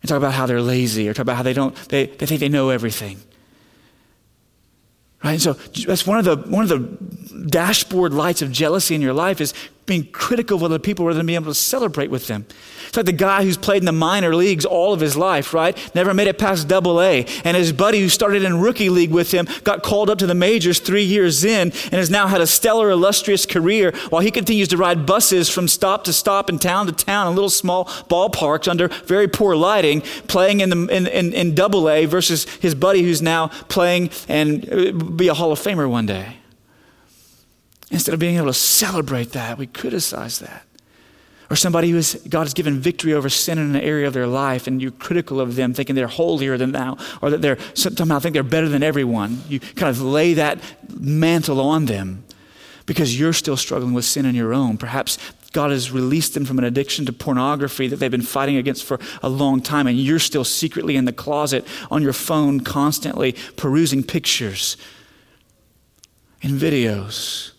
And 0.00 0.08
talk 0.08 0.16
about 0.16 0.34
how 0.34 0.46
they're 0.46 0.62
lazy 0.62 1.08
or 1.08 1.14
talk 1.14 1.24
about 1.24 1.36
how 1.36 1.42
they 1.42 1.52
don't, 1.52 1.74
they, 1.88 2.06
they 2.06 2.26
think 2.26 2.38
they 2.38 2.48
know 2.48 2.70
everything. 2.70 3.20
Right? 5.22 5.32
And 5.32 5.42
so 5.42 5.52
that's 5.52 6.06
one 6.06 6.18
of 6.18 6.24
the 6.24 6.36
one 6.50 6.62
of 6.62 6.68
the 6.68 7.46
dashboard 7.48 8.12
lights 8.12 8.42
of 8.42 8.52
jealousy 8.52 8.94
in 8.94 9.00
your 9.00 9.12
life 9.12 9.40
is 9.40 9.52
being 9.88 10.04
critical 10.12 10.58
of 10.58 10.62
other 10.62 10.78
people 10.78 11.04
rather 11.04 11.16
than 11.16 11.26
being 11.26 11.40
able 11.40 11.50
to 11.50 11.54
celebrate 11.54 12.10
with 12.10 12.28
them. 12.28 12.46
It's 12.86 12.96
like 12.96 13.06
the 13.06 13.12
guy 13.12 13.42
who's 13.42 13.56
played 13.56 13.78
in 13.78 13.86
the 13.86 13.92
minor 13.92 14.34
leagues 14.36 14.64
all 14.64 14.92
of 14.92 15.00
his 15.00 15.16
life, 15.16 15.52
right? 15.52 15.76
Never 15.94 16.14
made 16.14 16.28
it 16.28 16.38
past 16.38 16.68
double 16.68 17.00
A. 17.00 17.26
And 17.42 17.56
his 17.56 17.72
buddy 17.72 18.00
who 18.00 18.08
started 18.08 18.44
in 18.44 18.60
rookie 18.60 18.90
league 18.90 19.10
with 19.10 19.32
him 19.32 19.48
got 19.64 19.82
called 19.82 20.10
up 20.10 20.18
to 20.18 20.26
the 20.26 20.34
majors 20.34 20.78
three 20.78 21.02
years 21.02 21.44
in 21.44 21.72
and 21.72 21.94
has 21.94 22.10
now 22.10 22.28
had 22.28 22.40
a 22.40 22.46
stellar, 22.46 22.90
illustrious 22.90 23.46
career 23.46 23.92
while 24.10 24.22
he 24.22 24.30
continues 24.30 24.68
to 24.68 24.76
ride 24.76 25.06
buses 25.06 25.48
from 25.48 25.66
stop 25.66 26.04
to 26.04 26.12
stop 26.12 26.48
and 26.48 26.60
town 26.60 26.86
to 26.86 26.92
town 26.92 27.26
in 27.26 27.34
little 27.34 27.50
small 27.50 27.86
ballparks 27.86 28.68
under 28.68 28.88
very 29.06 29.26
poor 29.26 29.56
lighting, 29.56 30.02
playing 30.28 30.60
in, 30.60 30.70
the, 30.70 30.86
in, 30.88 31.06
in, 31.06 31.32
in 31.32 31.54
double 31.54 31.88
A 31.88 32.04
versus 32.04 32.44
his 32.60 32.74
buddy 32.74 33.02
who's 33.02 33.22
now 33.22 33.48
playing 33.68 34.10
and 34.28 34.70
uh, 34.70 34.92
be 34.92 35.28
a 35.28 35.34
Hall 35.34 35.50
of 35.50 35.58
Famer 35.58 35.88
one 35.90 36.06
day. 36.06 36.37
Instead 37.90 38.12
of 38.12 38.20
being 38.20 38.36
able 38.36 38.48
to 38.48 38.54
celebrate 38.54 39.32
that, 39.32 39.58
we 39.58 39.66
criticize 39.66 40.38
that. 40.40 40.64
Or 41.50 41.56
somebody 41.56 41.88
who 41.88 41.96
has, 41.96 42.14
God 42.28 42.42
has 42.42 42.52
given 42.52 42.78
victory 42.78 43.14
over 43.14 43.30
sin 43.30 43.56
in 43.56 43.74
an 43.74 43.80
area 43.80 44.06
of 44.06 44.12
their 44.12 44.26
life 44.26 44.66
and 44.66 44.82
you're 44.82 44.90
critical 44.90 45.40
of 45.40 45.56
them, 45.56 45.72
thinking 45.72 45.94
they're 45.94 46.06
holier 46.06 46.58
than 46.58 46.72
thou, 46.72 46.98
or 47.22 47.30
that 47.30 47.40
they're 47.40 47.56
somehow 47.72 48.18
think 48.18 48.34
they're 48.34 48.42
better 48.42 48.68
than 48.68 48.82
everyone. 48.82 49.42
You 49.48 49.60
kind 49.60 49.88
of 49.88 50.02
lay 50.02 50.34
that 50.34 50.60
mantle 50.98 51.60
on 51.60 51.86
them 51.86 52.24
because 52.84 53.18
you're 53.18 53.32
still 53.32 53.56
struggling 53.56 53.94
with 53.94 54.04
sin 54.04 54.26
in 54.26 54.34
your 54.34 54.52
own. 54.52 54.76
Perhaps 54.76 55.16
God 55.52 55.70
has 55.70 55.90
released 55.90 56.34
them 56.34 56.44
from 56.44 56.58
an 56.58 56.64
addiction 56.64 57.06
to 57.06 57.12
pornography 57.14 57.88
that 57.88 57.96
they've 57.96 58.10
been 58.10 58.20
fighting 58.20 58.56
against 58.56 58.84
for 58.84 59.00
a 59.22 59.30
long 59.30 59.62
time, 59.62 59.86
and 59.86 59.98
you're 59.98 60.18
still 60.18 60.44
secretly 60.44 60.96
in 60.96 61.06
the 61.06 61.12
closet 61.12 61.66
on 61.90 62.02
your 62.02 62.12
phone, 62.12 62.60
constantly 62.60 63.34
perusing 63.56 64.02
pictures 64.02 64.76
and 66.42 66.60
videos 66.60 67.52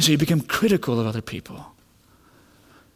and 0.00 0.04
so 0.06 0.12
you 0.12 0.16
become 0.16 0.40
critical 0.40 0.98
of 0.98 1.06
other 1.06 1.20
people. 1.20 1.74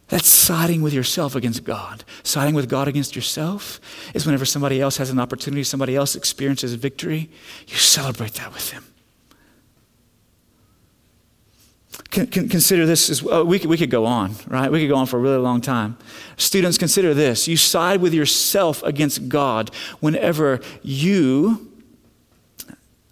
That's 0.07 0.27
siding 0.27 0.81
with 0.81 0.91
yourself 0.91 1.35
against 1.35 1.63
God. 1.63 2.03
Siding 2.23 2.55
with 2.55 2.67
God 2.67 2.87
against 2.87 3.15
yourself 3.15 3.79
is 4.15 4.25
whenever 4.25 4.43
somebody 4.43 4.81
else 4.81 4.97
has 4.97 5.11
an 5.11 5.19
opportunity, 5.19 5.63
somebody 5.63 5.95
else 5.95 6.15
experiences 6.15 6.73
a 6.73 6.77
victory, 6.77 7.29
you 7.67 7.75
celebrate 7.75 8.33
that 8.33 8.51
with 8.51 8.71
them. 8.71 8.85
consider 12.49 12.87
this 12.87 13.11
as 13.11 13.21
well. 13.21 13.45
We 13.45 13.59
could, 13.59 13.69
we 13.69 13.77
could 13.77 13.91
go 13.91 14.07
on, 14.07 14.33
right? 14.47 14.71
We 14.71 14.79
could 14.79 14.89
go 14.89 14.95
on 14.95 15.05
for 15.05 15.17
a 15.17 15.21
really 15.21 15.37
long 15.37 15.61
time. 15.61 15.99
Students, 16.37 16.79
consider 16.79 17.13
this. 17.13 17.47
You 17.47 17.55
side 17.55 18.01
with 18.01 18.15
yourself 18.15 18.81
against 18.81 19.29
God 19.29 19.69
whenever 19.99 20.59
you, 20.81 21.71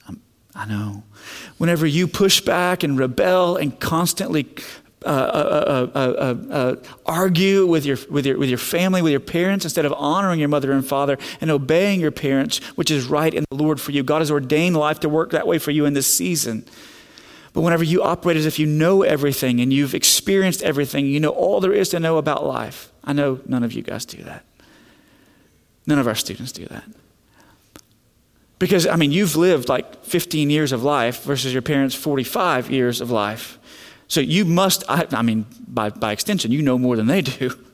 um, 0.08 0.20
I 0.56 0.66
know, 0.66 1.04
whenever 1.58 1.86
you 1.86 2.08
push 2.08 2.42
back 2.42 2.84
and 2.84 2.98
rebel 2.98 3.56
and 3.56 3.80
constantly 3.80 4.48
uh 5.06 5.10
uh 5.10 5.90
uh, 5.94 6.00
uh, 6.00 6.54
uh, 6.54 6.76
argue 7.06 7.66
with 7.66 7.86
your, 7.86 7.98
with, 8.10 8.26
your, 8.26 8.38
with 8.38 8.48
your 8.48 8.58
family, 8.58 9.02
with 9.02 9.12
your 9.12 9.20
parents, 9.20 9.66
instead 9.66 9.84
of 9.84 9.92
honoring 9.94 10.40
your 10.40 10.48
mother 10.48 10.72
and 10.72 10.86
father 10.86 11.18
and 11.42 11.52
obeying 11.52 12.00
your 12.00 12.12
parents, 12.12 12.60
which 12.78 12.90
is 12.90 13.06
right 13.06 13.34
in 13.34 13.44
the 13.50 13.58
Lord 13.58 13.82
for 13.82 13.92
you. 13.92 14.02
God 14.02 14.20
has 14.20 14.32
ordained 14.32 14.78
life 14.78 15.02
to 15.02 15.10
work 15.10 15.32
that 15.32 15.46
way 15.46 15.60
for 15.60 15.72
you 15.72 15.86
in 15.86 15.94
this 15.94 16.08
season. 16.08 16.66
But 17.52 17.62
whenever 17.62 17.84
you 17.84 18.02
operate 18.02 18.38
as 18.38 18.46
if 18.46 18.58
you 18.58 18.66
know 18.66 19.04
everything 19.04 19.60
and 19.60 19.72
you've 19.72 19.94
experienced 19.94 20.64
everything, 20.64 21.06
you 21.06 21.20
know 21.20 21.30
all 21.30 21.60
there 21.60 21.74
is 21.74 21.90
to 21.90 22.00
know 22.00 22.18
about 22.18 22.46
life. 22.46 22.92
I 23.04 23.14
know 23.14 23.42
none 23.46 23.64
of 23.64 23.74
you 23.74 23.82
guys 23.84 24.06
do 24.06 24.24
that. 24.24 24.44
None 25.86 26.00
of 26.00 26.08
our 26.08 26.16
students 26.16 26.52
do 26.52 26.66
that. 26.68 26.86
Because, 28.60 28.88
I 28.88 28.96
mean, 28.96 29.12
you've 29.12 29.36
lived 29.36 29.68
like 29.68 30.04
15 30.06 30.50
years 30.50 30.72
of 30.72 30.84
life 30.84 31.24
versus 31.24 31.54
your 31.54 31.62
parents' 31.62 31.96
45 31.96 32.72
years 32.72 33.02
of 33.02 33.12
life. 33.12 33.60
So 34.08 34.20
you 34.22 34.46
must, 34.46 34.84
I, 34.88 35.08
I 35.12 35.22
mean, 35.22 35.46
by, 35.68 35.90
by 35.90 36.12
extension, 36.12 36.52
you 36.52 36.62
know 36.62 36.78
more 36.78 36.96
than 36.96 37.08
they 37.08 37.22
do. 37.22 37.52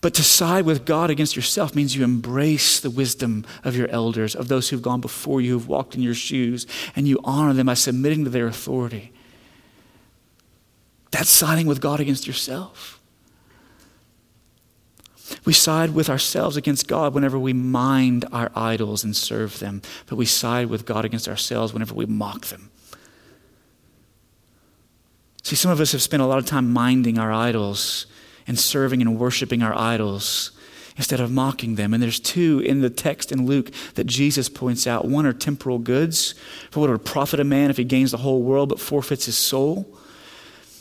But 0.00 0.14
to 0.14 0.22
side 0.22 0.64
with 0.64 0.84
God 0.84 1.10
against 1.10 1.34
yourself 1.34 1.74
means 1.74 1.96
you 1.96 2.04
embrace 2.04 2.78
the 2.78 2.90
wisdom 2.90 3.44
of 3.64 3.74
your 3.74 3.88
elders, 3.88 4.36
of 4.36 4.48
those 4.48 4.68
who've 4.68 4.82
gone 4.82 5.00
before 5.00 5.40
you, 5.40 5.54
who've 5.54 5.68
walked 5.68 5.96
in 5.96 6.02
your 6.02 6.14
shoes, 6.14 6.66
and 6.94 7.08
you 7.08 7.18
honor 7.24 7.52
them 7.52 7.66
by 7.66 7.74
submitting 7.74 8.22
to 8.24 8.30
their 8.30 8.46
authority. 8.46 9.12
That's 11.10 11.30
siding 11.30 11.66
with 11.66 11.80
God 11.80 11.98
against 11.98 12.26
yourself. 12.26 12.97
We 15.44 15.52
side 15.52 15.94
with 15.94 16.08
ourselves 16.08 16.56
against 16.56 16.88
God 16.88 17.14
whenever 17.14 17.38
we 17.38 17.52
mind 17.52 18.24
our 18.32 18.50
idols 18.54 19.04
and 19.04 19.16
serve 19.16 19.58
them, 19.58 19.82
but 20.06 20.16
we 20.16 20.26
side 20.26 20.68
with 20.68 20.86
God 20.86 21.04
against 21.04 21.28
ourselves 21.28 21.72
whenever 21.72 21.94
we 21.94 22.06
mock 22.06 22.46
them. 22.46 22.70
See, 25.42 25.56
some 25.56 25.70
of 25.70 25.80
us 25.80 25.92
have 25.92 26.02
spent 26.02 26.22
a 26.22 26.26
lot 26.26 26.38
of 26.38 26.46
time 26.46 26.72
minding 26.72 27.18
our 27.18 27.32
idols 27.32 28.06
and 28.46 28.58
serving 28.58 29.00
and 29.00 29.18
worshiping 29.18 29.62
our 29.62 29.76
idols 29.76 30.52
instead 30.96 31.20
of 31.20 31.30
mocking 31.30 31.76
them. 31.76 31.94
And 31.94 32.02
there's 32.02 32.20
two 32.20 32.60
in 32.60 32.80
the 32.80 32.90
text 32.90 33.30
in 33.30 33.46
Luke 33.46 33.70
that 33.94 34.04
Jesus 34.06 34.48
points 34.48 34.86
out. 34.86 35.06
One 35.06 35.24
are 35.24 35.32
temporal 35.32 35.78
goods. 35.78 36.34
For 36.70 36.80
what 36.80 36.90
would 36.90 37.04
profit 37.04 37.40
a 37.40 37.44
man 37.44 37.70
if 37.70 37.76
he 37.76 37.84
gains 37.84 38.10
the 38.10 38.18
whole 38.18 38.42
world 38.42 38.68
but 38.68 38.80
forfeits 38.80 39.26
his 39.26 39.38
soul? 39.38 39.96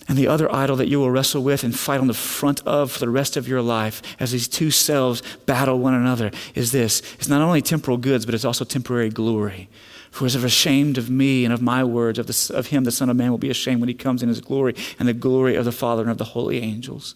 And 0.07 0.17
the 0.17 0.27
other 0.27 0.53
idol 0.53 0.75
that 0.77 0.87
you 0.87 0.99
will 0.99 1.11
wrestle 1.11 1.43
with 1.43 1.63
and 1.63 1.77
fight 1.77 1.99
on 1.99 2.07
the 2.07 2.13
front 2.13 2.61
of 2.65 2.91
for 2.91 2.99
the 2.99 3.09
rest 3.09 3.35
of 3.35 3.47
your 3.47 3.61
life 3.61 4.01
as 4.19 4.31
these 4.31 4.47
two 4.47 4.71
selves 4.71 5.21
battle 5.45 5.79
one 5.79 5.93
another 5.93 6.31
is 6.55 6.71
this. 6.71 7.01
It's 7.15 7.27
not 7.27 7.41
only 7.41 7.61
temporal 7.61 7.97
goods 7.97 8.25
but 8.25 8.33
it's 8.33 8.45
also 8.45 8.63
temporary 8.63 9.09
glory. 9.09 9.69
For 10.11 10.25
as 10.25 10.35
is 10.35 10.43
ashamed 10.43 10.97
of 10.97 11.09
me 11.09 11.43
and 11.43 11.53
of 11.53 11.61
my 11.61 11.83
words 11.83 12.17
of, 12.17 12.27
the, 12.27 12.51
of 12.55 12.67
him 12.67 12.85
the 12.85 12.91
son 12.91 13.09
of 13.09 13.17
man 13.17 13.31
will 13.31 13.37
be 13.37 13.49
ashamed 13.49 13.81
when 13.81 13.89
he 13.89 13.93
comes 13.93 14.23
in 14.23 14.29
his 14.29 14.41
glory 14.41 14.75
and 14.97 15.07
the 15.07 15.13
glory 15.13 15.55
of 15.55 15.65
the 15.65 15.71
father 15.71 16.01
and 16.01 16.11
of 16.11 16.17
the 16.17 16.23
holy 16.23 16.59
angels. 16.59 17.13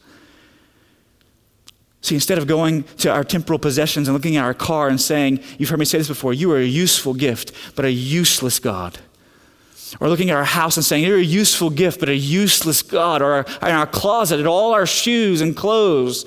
See, 2.02 2.16
instead 2.16 2.40
of 2.40 2.48
going 2.48 2.84
to 2.98 3.12
our 3.12 3.24
temporal 3.24 3.60
possessions 3.60 4.08
and 4.08 4.16
looking 4.16 4.36
at 4.36 4.44
our 4.44 4.56
car 4.56 4.88
and 4.88 5.00
saying, 5.00 5.40
You've 5.58 5.70
heard 5.70 5.80
me 5.80 5.86
say 5.86 6.00
this 6.00 6.08
before, 6.08 6.34
you 6.34 6.52
are 6.52 6.58
a 6.58 6.66
useful 6.66 7.14
gift, 7.14 7.52
but 7.76 7.86
a 7.86 7.92
useless 7.92 8.60
God. 8.60 9.00
Or 10.00 10.10
looking 10.10 10.30
at 10.30 10.38
our 10.38 10.44
house 10.44 10.78
and 10.78 10.86
saying, 10.86 11.04
You're 11.04 11.18
a 11.18 11.24
useful 11.24 11.70
gift, 11.70 12.00
but 12.00 12.10
a 12.10 12.16
useless 12.16 12.82
God. 12.82 13.22
Or 13.22 13.40
in 13.62 13.68
our 13.70 13.88
closet, 13.88 14.40
at 14.40 14.48
all 14.48 14.74
our 14.74 14.86
shoes 14.86 15.42
and 15.42 15.56
clothes, 15.56 16.26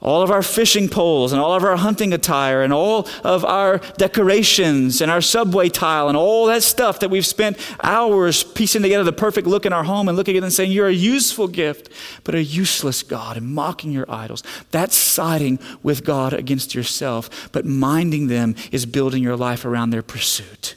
all 0.00 0.22
of 0.22 0.30
our 0.30 0.42
fishing 0.42 0.88
poles 0.88 1.32
and 1.32 1.40
all 1.40 1.54
of 1.54 1.64
our 1.64 1.76
hunting 1.76 2.12
attire 2.12 2.62
and 2.62 2.72
all 2.72 3.08
of 3.24 3.44
our 3.44 3.78
decorations 3.96 5.00
and 5.00 5.10
our 5.10 5.20
subway 5.20 5.68
tile 5.68 6.06
and 6.06 6.16
all 6.16 6.46
that 6.46 6.62
stuff 6.62 7.00
that 7.00 7.10
we've 7.10 7.26
spent 7.26 7.58
hours 7.82 8.44
piecing 8.44 8.82
together 8.82 9.02
the 9.02 9.12
perfect 9.12 9.48
look 9.48 9.66
in 9.66 9.72
our 9.72 9.82
home 9.82 10.06
and 10.06 10.16
looking 10.16 10.36
at 10.36 10.42
it 10.42 10.44
and 10.44 10.52
saying, 10.52 10.70
You're 10.70 10.88
a 10.88 10.92
useful 10.92 11.48
gift, 11.48 11.90
but 12.22 12.36
a 12.36 12.42
useless 12.42 13.02
God, 13.02 13.36
and 13.36 13.48
mocking 13.48 13.90
your 13.90 14.08
idols. 14.08 14.44
That's 14.70 14.94
siding 14.94 15.58
with 15.82 16.04
God 16.04 16.32
against 16.32 16.76
yourself, 16.76 17.50
but 17.50 17.64
minding 17.64 18.28
them 18.28 18.54
is 18.70 18.86
building 18.86 19.22
your 19.22 19.36
life 19.36 19.64
around 19.64 19.90
their 19.90 20.02
pursuit 20.02 20.76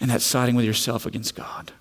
and 0.00 0.10
that's 0.10 0.24
siding 0.24 0.54
with 0.54 0.64
yourself 0.64 1.06
against 1.06 1.34
God. 1.34 1.72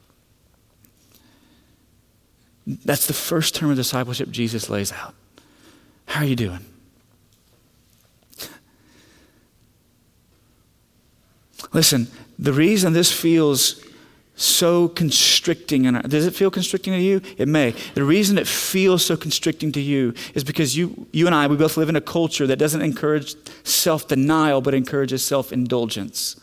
That's 2.66 3.08
the 3.08 3.14
first 3.14 3.56
term 3.56 3.72
of 3.72 3.76
discipleship 3.76 4.30
Jesus 4.30 4.70
lays 4.70 4.92
out. 4.92 5.14
How 6.06 6.22
are 6.22 6.28
you 6.28 6.36
doing? 6.36 6.60
Listen, 11.74 12.08
the 12.38 12.54
reason 12.54 12.94
this 12.94 13.12
feels 13.12 13.84
so 14.36 14.88
constricting, 14.90 15.86
and 15.86 16.02
does 16.10 16.26
it 16.26 16.34
feel 16.34 16.50
constricting 16.50 16.94
to 16.94 17.00
you? 17.00 17.22
It 17.38 17.48
may. 17.48 17.72
The 17.94 18.04
reason 18.04 18.38
it 18.38 18.48
feels 18.48 19.06
so 19.06 19.16
constricting 19.16 19.72
to 19.74 19.82
you 19.82 20.14
is 20.34 20.44
because 20.44 20.76
you, 20.76 21.08
you 21.12 21.26
and 21.28 21.36
I, 21.36 21.48
we 21.48 21.56
both 21.56 21.78
live 21.78 21.90
in 21.90 21.96
a 21.96 22.02
culture 22.02 22.48
that 22.48 22.58
doesn't 22.58 22.82
encourage 22.82 23.36
self 23.64 24.08
denial, 24.08 24.62
but 24.62 24.74
encourages 24.74 25.24
self 25.24 25.52
indulgence. 25.52 26.40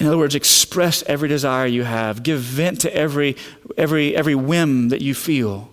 In 0.00 0.06
other 0.06 0.16
words, 0.16 0.34
express 0.34 1.02
every 1.02 1.28
desire 1.28 1.66
you 1.66 1.84
have, 1.84 2.22
give 2.22 2.40
vent 2.40 2.80
to 2.80 2.96
every, 2.96 3.36
every, 3.76 4.16
every 4.16 4.34
whim 4.34 4.88
that 4.88 5.02
you 5.02 5.14
feel. 5.14 5.70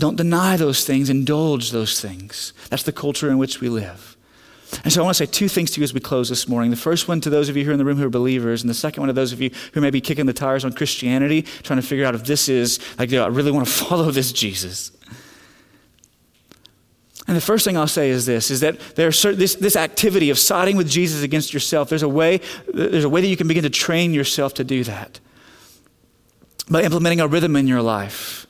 Don't 0.00 0.16
deny 0.16 0.56
those 0.56 0.84
things, 0.84 1.08
indulge 1.08 1.70
those 1.70 2.00
things. 2.00 2.52
That's 2.68 2.82
the 2.82 2.92
culture 2.92 3.30
in 3.30 3.38
which 3.38 3.60
we 3.60 3.68
live. 3.68 4.16
And 4.82 4.92
so 4.92 5.00
I 5.00 5.04
want 5.04 5.16
to 5.16 5.26
say 5.26 5.30
two 5.30 5.48
things 5.48 5.70
to 5.72 5.80
you 5.80 5.84
as 5.84 5.94
we 5.94 6.00
close 6.00 6.28
this 6.28 6.48
morning. 6.48 6.70
The 6.70 6.76
first 6.76 7.06
one 7.06 7.20
to 7.20 7.30
those 7.30 7.48
of 7.48 7.56
you 7.56 7.62
here 7.62 7.72
in 7.72 7.78
the 7.78 7.84
room 7.84 7.98
who 7.98 8.06
are 8.06 8.10
believers, 8.10 8.62
and 8.62 8.68
the 8.68 8.74
second 8.74 9.02
one 9.02 9.06
to 9.06 9.12
those 9.12 9.32
of 9.32 9.40
you 9.40 9.50
who 9.72 9.80
may 9.80 9.90
be 9.90 10.00
kicking 10.00 10.26
the 10.26 10.32
tires 10.32 10.64
on 10.64 10.72
Christianity, 10.72 11.42
trying 11.62 11.80
to 11.80 11.86
figure 11.86 12.04
out 12.04 12.16
if 12.16 12.24
this 12.24 12.48
is, 12.48 12.80
like, 12.98 13.12
I 13.12 13.26
really 13.28 13.52
want 13.52 13.68
to 13.68 13.72
follow 13.84 14.10
this 14.10 14.32
Jesus. 14.32 14.90
And 17.26 17.36
the 17.36 17.40
first 17.40 17.64
thing 17.64 17.76
I'll 17.76 17.86
say 17.86 18.10
is 18.10 18.26
this, 18.26 18.50
is 18.50 18.60
that 18.60 18.78
there's 18.96 19.22
this, 19.22 19.54
this 19.54 19.76
activity 19.76 20.28
of 20.28 20.38
siding 20.38 20.76
with 20.76 20.88
Jesus 20.88 21.22
against 21.22 21.54
yourself, 21.54 21.88
there's 21.88 22.02
a, 22.02 22.08
way, 22.08 22.40
there's 22.72 23.04
a 23.04 23.08
way 23.08 23.22
that 23.22 23.28
you 23.28 23.36
can 23.36 23.48
begin 23.48 23.62
to 23.62 23.70
train 23.70 24.12
yourself 24.12 24.54
to 24.54 24.64
do 24.64 24.84
that 24.84 25.20
by 26.68 26.82
implementing 26.82 27.20
a 27.20 27.26
rhythm 27.26 27.56
in 27.56 27.66
your 27.66 27.82
life. 27.82 28.46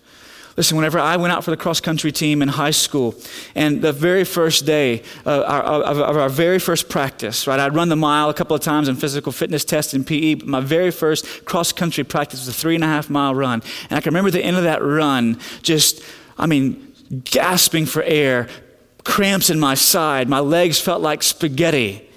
Listen, 0.56 0.76
whenever 0.76 1.00
I 1.00 1.16
went 1.16 1.32
out 1.32 1.42
for 1.42 1.50
the 1.50 1.56
cross 1.56 1.80
country 1.80 2.12
team 2.12 2.40
in 2.40 2.48
high 2.48 2.70
school, 2.70 3.16
and 3.56 3.82
the 3.82 3.92
very 3.92 4.22
first 4.22 4.64
day 4.64 5.02
uh, 5.26 5.42
of 5.42 6.00
our, 6.00 6.20
our, 6.20 6.28
very 6.28 6.60
first 6.60 6.88
practice, 6.88 7.48
right, 7.48 7.58
I'd 7.58 7.74
run 7.74 7.88
the 7.88 7.96
mile 7.96 8.30
a 8.30 8.34
couple 8.34 8.54
of 8.54 8.62
times 8.62 8.88
in 8.88 8.94
physical 8.94 9.32
fitness 9.32 9.64
tests 9.64 9.94
and 9.94 10.06
PE, 10.06 10.34
but 10.34 10.46
my 10.46 10.60
very 10.60 10.92
first 10.92 11.44
cross 11.44 11.72
country 11.72 12.04
practice 12.04 12.40
was 12.40 12.48
a 12.48 12.52
three 12.52 12.76
and 12.76 12.84
a 12.84 12.86
half 12.86 13.10
mile 13.10 13.34
run. 13.34 13.62
And 13.90 13.98
I 13.98 14.00
can 14.00 14.10
remember 14.10 14.30
the 14.30 14.44
end 14.44 14.56
of 14.56 14.62
that 14.62 14.80
run 14.80 15.40
just, 15.62 16.04
I 16.38 16.46
mean, 16.46 16.92
gasping 17.24 17.86
for 17.86 18.04
air, 18.04 18.48
cramps 19.04 19.50
in 19.50 19.60
my 19.60 19.74
side. 19.74 20.28
My 20.28 20.40
legs 20.40 20.80
felt 20.80 21.00
like 21.02 21.22
spaghetti, 21.22 22.08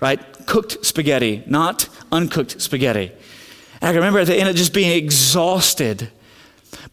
right? 0.00 0.20
Cooked 0.46 0.84
spaghetti, 0.84 1.42
not 1.46 1.88
uncooked 2.12 2.60
spaghetti. 2.62 3.12
And 3.80 3.90
I 3.90 3.94
remember 3.94 4.20
at 4.20 4.26
the 4.26 4.36
end 4.36 4.48
of 4.48 4.56
just 4.56 4.72
being 4.72 4.90
exhausted. 4.90 6.10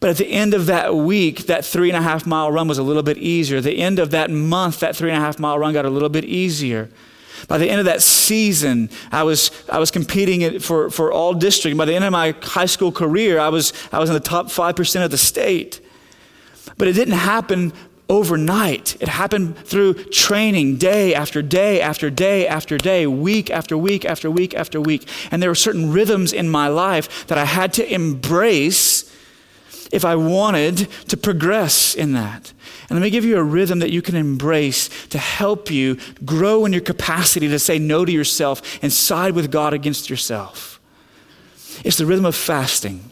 But 0.00 0.10
at 0.10 0.16
the 0.16 0.26
end 0.26 0.54
of 0.54 0.66
that 0.66 0.94
week, 0.94 1.46
that 1.46 1.64
three 1.64 1.88
and 1.88 1.96
a 1.96 2.02
half 2.02 2.26
mile 2.26 2.50
run 2.50 2.68
was 2.68 2.78
a 2.78 2.82
little 2.82 3.02
bit 3.02 3.18
easier. 3.18 3.60
The 3.60 3.78
end 3.78 3.98
of 3.98 4.10
that 4.10 4.30
month, 4.30 4.80
that 4.80 4.96
three 4.96 5.10
and 5.10 5.18
a 5.18 5.20
half 5.20 5.38
mile 5.38 5.58
run 5.58 5.72
got 5.72 5.84
a 5.84 5.90
little 5.90 6.08
bit 6.08 6.24
easier. 6.24 6.90
By 7.48 7.58
the 7.58 7.68
end 7.68 7.80
of 7.80 7.86
that 7.86 8.02
season, 8.02 8.90
I 9.12 9.22
was, 9.22 9.50
I 9.70 9.78
was 9.78 9.90
competing 9.90 10.58
for, 10.60 10.90
for 10.90 11.12
all 11.12 11.34
district. 11.34 11.76
By 11.76 11.84
the 11.84 11.94
end 11.94 12.04
of 12.04 12.12
my 12.12 12.34
high 12.42 12.66
school 12.66 12.92
career, 12.92 13.38
I 13.38 13.48
was, 13.48 13.72
I 13.92 13.98
was 13.98 14.08
in 14.08 14.14
the 14.14 14.20
top 14.20 14.46
5% 14.46 15.04
of 15.04 15.10
the 15.10 15.18
state. 15.18 15.80
But 16.78 16.88
it 16.88 16.94
didn't 16.94 17.14
happen 17.14 17.72
overnight. 18.08 19.00
It 19.00 19.08
happened 19.08 19.56
through 19.58 19.94
training 19.94 20.76
day 20.76 21.14
after 21.14 21.42
day 21.42 21.80
after 21.80 22.10
day 22.10 22.46
after 22.46 22.76
day, 22.76 23.06
week 23.06 23.50
after 23.50 23.76
week 23.78 24.04
after 24.04 24.30
week 24.30 24.54
after 24.54 24.80
week. 24.80 25.08
And 25.30 25.42
there 25.42 25.50
were 25.50 25.54
certain 25.54 25.92
rhythms 25.92 26.32
in 26.32 26.48
my 26.48 26.68
life 26.68 27.26
that 27.28 27.38
I 27.38 27.44
had 27.44 27.72
to 27.74 27.92
embrace 27.92 29.10
if 29.92 30.04
I 30.04 30.16
wanted 30.16 30.88
to 31.08 31.16
progress 31.16 31.94
in 31.94 32.12
that. 32.12 32.52
And 32.88 32.98
let 32.98 33.02
me 33.02 33.10
give 33.10 33.24
you 33.24 33.38
a 33.38 33.42
rhythm 33.42 33.78
that 33.78 33.90
you 33.90 34.02
can 34.02 34.16
embrace 34.16 35.06
to 35.08 35.18
help 35.18 35.70
you 35.70 35.96
grow 36.24 36.64
in 36.64 36.72
your 36.72 36.82
capacity 36.82 37.48
to 37.48 37.58
say 37.58 37.78
no 37.78 38.04
to 38.04 38.12
yourself 38.12 38.82
and 38.82 38.92
side 38.92 39.34
with 39.34 39.50
God 39.50 39.72
against 39.72 40.10
yourself. 40.10 40.80
It's 41.84 41.96
the 41.96 42.06
rhythm 42.06 42.24
of 42.24 42.34
fasting. 42.34 43.10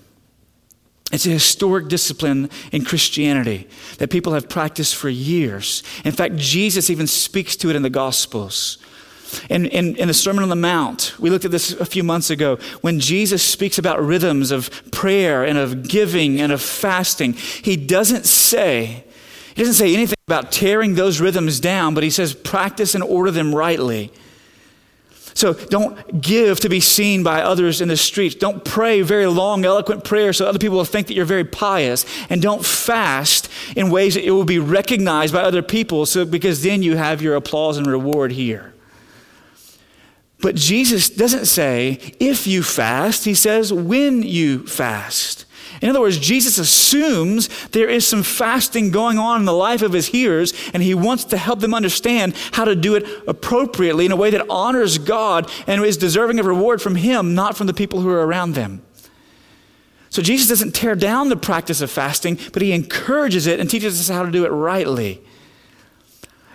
It's 1.12 1.26
a 1.26 1.30
historic 1.30 1.88
discipline 1.88 2.48
in 2.72 2.84
Christianity 2.84 3.68
that 3.98 4.10
people 4.10 4.32
have 4.32 4.48
practiced 4.48 4.96
for 4.96 5.10
years. 5.10 5.82
In 6.04 6.12
fact, 6.12 6.36
Jesus 6.36 6.88
even 6.88 7.06
speaks 7.06 7.54
to 7.56 7.68
it 7.68 7.76
in 7.76 7.82
the 7.82 7.90
Gospels. 7.90 8.78
In, 9.48 9.66
in, 9.66 9.96
in, 9.96 10.08
the 10.08 10.14
Sermon 10.14 10.42
on 10.42 10.48
the 10.48 10.56
Mount, 10.56 11.14
we 11.18 11.30
looked 11.30 11.44
at 11.44 11.50
this 11.50 11.72
a 11.72 11.86
few 11.86 12.02
months 12.02 12.30
ago, 12.30 12.56
when 12.80 13.00
Jesus 13.00 13.42
speaks 13.42 13.78
about 13.78 14.02
rhythms 14.02 14.50
of 14.50 14.90
prayer 14.90 15.44
and 15.44 15.58
of 15.58 15.88
giving 15.88 16.40
and 16.40 16.52
of 16.52 16.60
fasting, 16.60 17.34
he 17.34 17.76
doesn't 17.76 18.26
say, 18.26 19.04
he 19.54 19.62
doesn't 19.62 19.74
say 19.74 19.94
anything 19.94 20.18
about 20.26 20.52
tearing 20.52 20.94
those 20.94 21.20
rhythms 21.20 21.60
down, 21.60 21.94
but 21.94 22.02
he 22.02 22.10
says 22.10 22.34
practice 22.34 22.94
and 22.94 23.04
order 23.04 23.30
them 23.30 23.54
rightly. 23.54 24.12
So 25.34 25.54
don't 25.54 26.20
give 26.20 26.60
to 26.60 26.68
be 26.68 26.80
seen 26.80 27.22
by 27.22 27.42
others 27.42 27.80
in 27.80 27.88
the 27.88 27.96
streets. 27.96 28.34
Don't 28.34 28.64
pray 28.64 29.02
very 29.02 29.26
long, 29.26 29.64
eloquent 29.64 30.04
prayers 30.04 30.36
so 30.36 30.46
other 30.46 30.58
people 30.58 30.76
will 30.76 30.84
think 30.84 31.06
that 31.06 31.14
you're 31.14 31.24
very 31.24 31.44
pious. 31.44 32.04
And 32.28 32.42
don't 32.42 32.64
fast 32.64 33.48
in 33.76 33.90
ways 33.90 34.14
that 34.14 34.24
it 34.24 34.30
will 34.32 34.44
be 34.44 34.58
recognized 34.58 35.32
by 35.32 35.42
other 35.42 35.62
people 35.62 36.06
so 36.06 36.24
because 36.24 36.62
then 36.62 36.82
you 36.82 36.96
have 36.96 37.22
your 37.22 37.34
applause 37.34 37.78
and 37.78 37.86
reward 37.86 38.32
here. 38.32 38.72
But 40.40 40.56
Jesus 40.56 41.08
doesn't 41.08 41.46
say 41.46 42.14
if 42.18 42.46
you 42.46 42.62
fast, 42.62 43.24
he 43.24 43.34
says 43.34 43.72
when 43.72 44.22
you 44.22 44.66
fast. 44.66 45.46
In 45.82 45.90
other 45.90 46.00
words, 46.00 46.18
Jesus 46.18 46.58
assumes 46.58 47.48
there 47.70 47.88
is 47.88 48.06
some 48.06 48.22
fasting 48.22 48.92
going 48.92 49.18
on 49.18 49.40
in 49.40 49.46
the 49.46 49.52
life 49.52 49.82
of 49.82 49.92
his 49.92 50.06
hearers, 50.06 50.54
and 50.72 50.80
he 50.80 50.94
wants 50.94 51.24
to 51.24 51.36
help 51.36 51.58
them 51.58 51.74
understand 51.74 52.34
how 52.52 52.64
to 52.64 52.76
do 52.76 52.94
it 52.94 53.04
appropriately 53.26 54.06
in 54.06 54.12
a 54.12 54.16
way 54.16 54.30
that 54.30 54.46
honors 54.48 54.98
God 54.98 55.50
and 55.66 55.84
is 55.84 55.96
deserving 55.96 56.38
of 56.38 56.46
reward 56.46 56.80
from 56.80 56.94
him, 56.94 57.34
not 57.34 57.56
from 57.56 57.66
the 57.66 57.74
people 57.74 58.00
who 58.00 58.08
are 58.10 58.24
around 58.24 58.54
them. 58.54 58.80
So 60.08 60.22
Jesus 60.22 60.48
doesn't 60.48 60.72
tear 60.72 60.94
down 60.94 61.30
the 61.30 61.36
practice 61.36 61.80
of 61.80 61.90
fasting, 61.90 62.38
but 62.52 62.62
he 62.62 62.70
encourages 62.72 63.48
it 63.48 63.58
and 63.58 63.68
teaches 63.68 63.98
us 63.98 64.14
how 64.14 64.24
to 64.24 64.30
do 64.30 64.44
it 64.44 64.50
rightly. 64.50 65.20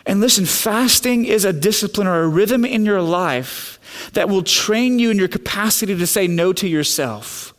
And 0.06 0.22
listen, 0.22 0.46
fasting 0.46 1.26
is 1.26 1.44
a 1.44 1.52
discipline 1.52 2.08
or 2.08 2.22
a 2.22 2.28
rhythm 2.30 2.64
in 2.64 2.86
your 2.86 3.02
life 3.02 3.78
that 4.14 4.30
will 4.30 4.44
train 4.44 5.00
you 5.00 5.12
in 5.12 5.18
your 5.18 5.28
capacity 5.28 5.98
to 5.98 6.08
say 6.08 6.28
no 6.28 6.54
to 6.54 6.68
yourself. 6.68 7.54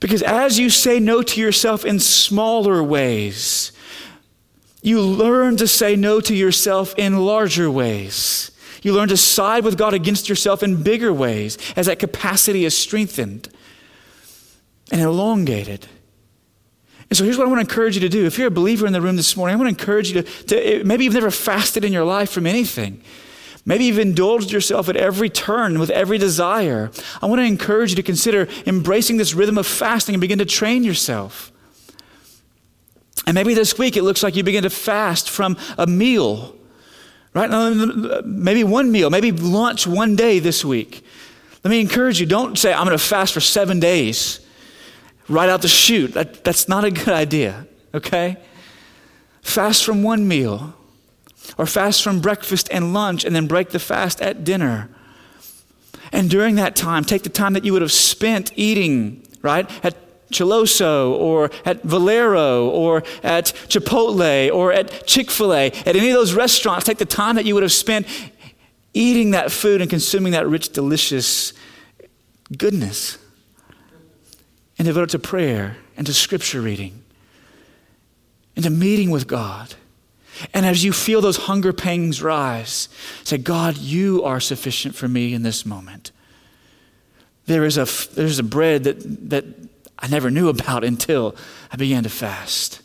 Because 0.00 0.22
as 0.22 0.58
you 0.58 0.70
say 0.70 0.98
no 0.98 1.22
to 1.22 1.40
yourself 1.40 1.84
in 1.84 2.00
smaller 2.00 2.82
ways, 2.82 3.72
you 4.82 5.00
learn 5.02 5.58
to 5.58 5.68
say 5.68 5.94
no 5.94 6.20
to 6.22 6.34
yourself 6.34 6.94
in 6.96 7.18
larger 7.18 7.70
ways. 7.70 8.50
You 8.82 8.94
learn 8.94 9.08
to 9.10 9.16
side 9.16 9.62
with 9.62 9.76
God 9.76 9.92
against 9.92 10.28
yourself 10.28 10.62
in 10.62 10.82
bigger 10.82 11.12
ways 11.12 11.58
as 11.76 11.84
that 11.84 11.98
capacity 11.98 12.64
is 12.64 12.76
strengthened 12.76 13.50
and 14.90 15.02
elongated. 15.02 15.86
And 17.10 17.16
so 17.16 17.24
here's 17.24 17.36
what 17.36 17.46
I 17.46 17.50
want 17.50 17.58
to 17.58 17.68
encourage 17.68 17.94
you 17.96 18.00
to 18.00 18.08
do. 18.08 18.24
If 18.24 18.38
you're 18.38 18.48
a 18.48 18.52
believer 18.52 18.86
in 18.86 18.94
the 18.94 19.02
room 19.02 19.16
this 19.16 19.36
morning, 19.36 19.54
I 19.54 19.58
want 19.58 19.76
to 19.76 19.82
encourage 19.82 20.10
you 20.12 20.22
to, 20.22 20.46
to 20.46 20.84
maybe 20.84 21.04
you've 21.04 21.12
never 21.12 21.30
fasted 21.30 21.84
in 21.84 21.92
your 21.92 22.04
life 22.04 22.30
from 22.30 22.46
anything. 22.46 23.02
Maybe 23.66 23.84
you've 23.84 23.98
indulged 23.98 24.50
yourself 24.50 24.88
at 24.88 24.96
every 24.96 25.28
turn 25.28 25.78
with 25.78 25.90
every 25.90 26.18
desire. 26.18 26.90
I 27.20 27.26
want 27.26 27.40
to 27.40 27.44
encourage 27.44 27.90
you 27.90 27.96
to 27.96 28.02
consider 28.02 28.48
embracing 28.66 29.18
this 29.18 29.34
rhythm 29.34 29.58
of 29.58 29.66
fasting 29.66 30.14
and 30.14 30.20
begin 30.20 30.38
to 30.38 30.46
train 30.46 30.82
yourself. 30.82 31.52
And 33.26 33.34
maybe 33.34 33.54
this 33.54 33.78
week 33.78 33.96
it 33.96 34.02
looks 34.02 34.22
like 34.22 34.34
you 34.34 34.42
begin 34.42 34.62
to 34.62 34.70
fast 34.70 35.28
from 35.28 35.58
a 35.76 35.86
meal, 35.86 36.56
right? 37.34 37.50
Maybe 38.24 38.64
one 38.64 38.90
meal, 38.90 39.10
maybe 39.10 39.30
lunch 39.30 39.86
one 39.86 40.16
day 40.16 40.38
this 40.38 40.64
week. 40.64 41.04
Let 41.62 41.70
me 41.70 41.80
encourage 41.80 42.18
you 42.18 42.26
don't 42.26 42.58
say, 42.58 42.72
I'm 42.72 42.86
going 42.86 42.96
to 42.96 43.04
fast 43.04 43.34
for 43.34 43.40
seven 43.40 43.78
days 43.78 44.40
right 45.28 45.48
out 45.48 45.60
the 45.60 45.68
chute. 45.68 46.14
That, 46.14 46.42
that's 46.42 46.66
not 46.66 46.84
a 46.84 46.90
good 46.90 47.08
idea, 47.08 47.66
okay? 47.94 48.38
Fast 49.42 49.84
from 49.84 50.02
one 50.02 50.26
meal 50.26 50.74
or 51.58 51.66
fast 51.66 52.02
from 52.02 52.20
breakfast 52.20 52.68
and 52.70 52.92
lunch 52.92 53.24
and 53.24 53.34
then 53.34 53.46
break 53.46 53.70
the 53.70 53.78
fast 53.78 54.20
at 54.20 54.44
dinner. 54.44 54.88
And 56.12 56.28
during 56.28 56.56
that 56.56 56.76
time, 56.76 57.04
take 57.04 57.22
the 57.22 57.28
time 57.28 57.52
that 57.52 57.64
you 57.64 57.72
would 57.72 57.82
have 57.82 57.92
spent 57.92 58.52
eating, 58.56 59.26
right? 59.42 59.70
At 59.84 59.96
Chiloso 60.30 61.12
or 61.12 61.50
at 61.64 61.82
Valero 61.82 62.68
or 62.68 63.02
at 63.22 63.46
Chipotle 63.68 64.52
or 64.52 64.72
at 64.72 65.06
Chick 65.06 65.30
fil 65.30 65.52
A, 65.52 65.66
at 65.66 65.96
any 65.96 66.08
of 66.10 66.14
those 66.14 66.34
restaurants, 66.34 66.86
take 66.86 66.98
the 66.98 67.04
time 67.04 67.36
that 67.36 67.44
you 67.44 67.54
would 67.54 67.62
have 67.62 67.72
spent 67.72 68.06
eating 68.94 69.32
that 69.32 69.52
food 69.52 69.80
and 69.80 69.90
consuming 69.90 70.32
that 70.32 70.48
rich, 70.48 70.70
delicious 70.70 71.52
goodness 72.56 73.18
and 74.78 74.86
devote 74.86 75.02
it 75.02 75.10
to 75.10 75.18
prayer 75.18 75.76
and 75.96 76.06
to 76.06 76.14
scripture 76.14 76.60
reading 76.60 77.04
and 78.56 78.64
to 78.64 78.70
meeting 78.70 79.10
with 79.10 79.26
God. 79.26 79.74
And 80.54 80.66
as 80.66 80.84
you 80.84 80.92
feel 80.92 81.20
those 81.20 81.36
hunger 81.36 81.72
pangs 81.72 82.22
rise, 82.22 82.88
say, 83.24 83.38
God, 83.38 83.76
you 83.76 84.22
are 84.24 84.40
sufficient 84.40 84.94
for 84.94 85.08
me 85.08 85.34
in 85.34 85.42
this 85.42 85.66
moment. 85.66 86.12
There 87.46 87.64
is 87.64 87.76
a, 87.76 87.86
there's 88.14 88.38
a 88.38 88.44
bread 88.44 88.84
that, 88.84 89.30
that 89.30 89.44
I 89.98 90.08
never 90.08 90.30
knew 90.30 90.48
about 90.48 90.84
until 90.84 91.34
I 91.70 91.76
began 91.76 92.02
to 92.04 92.08
fast. 92.10 92.80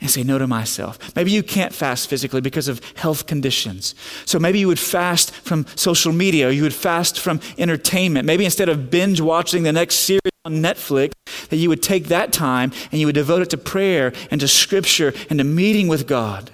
and 0.00 0.10
say 0.10 0.24
no 0.24 0.36
to 0.36 0.46
myself. 0.48 1.14
Maybe 1.14 1.30
you 1.30 1.42
can't 1.44 1.72
fast 1.72 2.10
physically 2.10 2.40
because 2.40 2.66
of 2.66 2.80
health 2.96 3.26
conditions. 3.26 3.94
So 4.24 4.38
maybe 4.38 4.58
you 4.58 4.66
would 4.66 4.80
fast 4.80 5.30
from 5.30 5.64
social 5.76 6.12
media, 6.12 6.50
you 6.50 6.64
would 6.64 6.74
fast 6.74 7.20
from 7.20 7.40
entertainment. 7.56 8.26
Maybe 8.26 8.44
instead 8.44 8.68
of 8.68 8.90
binge 8.90 9.20
watching 9.20 9.62
the 9.62 9.72
next 9.72 9.96
series 9.96 10.20
on 10.44 10.54
Netflix, 10.56 11.12
that 11.52 11.58
you 11.58 11.68
would 11.68 11.82
take 11.82 12.06
that 12.06 12.32
time 12.32 12.72
and 12.90 12.98
you 12.98 13.06
would 13.06 13.14
devote 13.14 13.42
it 13.42 13.50
to 13.50 13.58
prayer 13.58 14.14
and 14.30 14.40
to 14.40 14.48
scripture 14.48 15.12
and 15.28 15.38
to 15.38 15.44
meeting 15.44 15.86
with 15.86 16.06
God. 16.06 16.50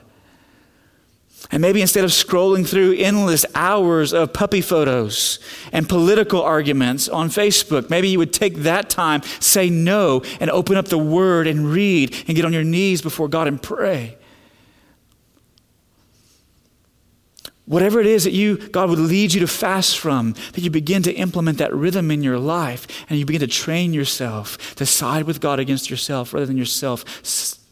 And 1.52 1.62
maybe 1.62 1.80
instead 1.80 2.02
of 2.02 2.10
scrolling 2.10 2.68
through 2.68 2.96
endless 2.98 3.46
hours 3.54 4.12
of 4.12 4.32
puppy 4.32 4.60
photos 4.60 5.38
and 5.72 5.88
political 5.88 6.42
arguments 6.42 7.08
on 7.08 7.28
Facebook, 7.28 7.88
maybe 7.88 8.08
you 8.08 8.18
would 8.18 8.32
take 8.32 8.56
that 8.56 8.90
time, 8.90 9.22
say 9.38 9.70
no, 9.70 10.24
and 10.40 10.50
open 10.50 10.76
up 10.76 10.86
the 10.86 10.98
Word 10.98 11.46
and 11.46 11.70
read 11.70 12.12
and 12.26 12.34
get 12.34 12.44
on 12.44 12.52
your 12.52 12.64
knees 12.64 13.00
before 13.00 13.28
God 13.28 13.46
and 13.46 13.62
pray. 13.62 14.17
Whatever 17.68 18.00
it 18.00 18.06
is 18.06 18.24
that 18.24 18.32
you, 18.32 18.56
God 18.56 18.88
would 18.88 18.98
lead 18.98 19.34
you 19.34 19.40
to 19.40 19.46
fast 19.46 19.98
from, 19.98 20.32
that 20.54 20.62
you 20.62 20.70
begin 20.70 21.02
to 21.02 21.12
implement 21.12 21.58
that 21.58 21.72
rhythm 21.74 22.10
in 22.10 22.22
your 22.22 22.38
life 22.38 22.86
and 23.10 23.18
you 23.18 23.26
begin 23.26 23.42
to 23.42 23.46
train 23.46 23.92
yourself 23.92 24.74
to 24.76 24.86
side 24.86 25.24
with 25.24 25.38
God 25.42 25.60
against 25.60 25.90
yourself 25.90 26.32
rather 26.32 26.46
than 26.46 26.56
yourself 26.56 27.04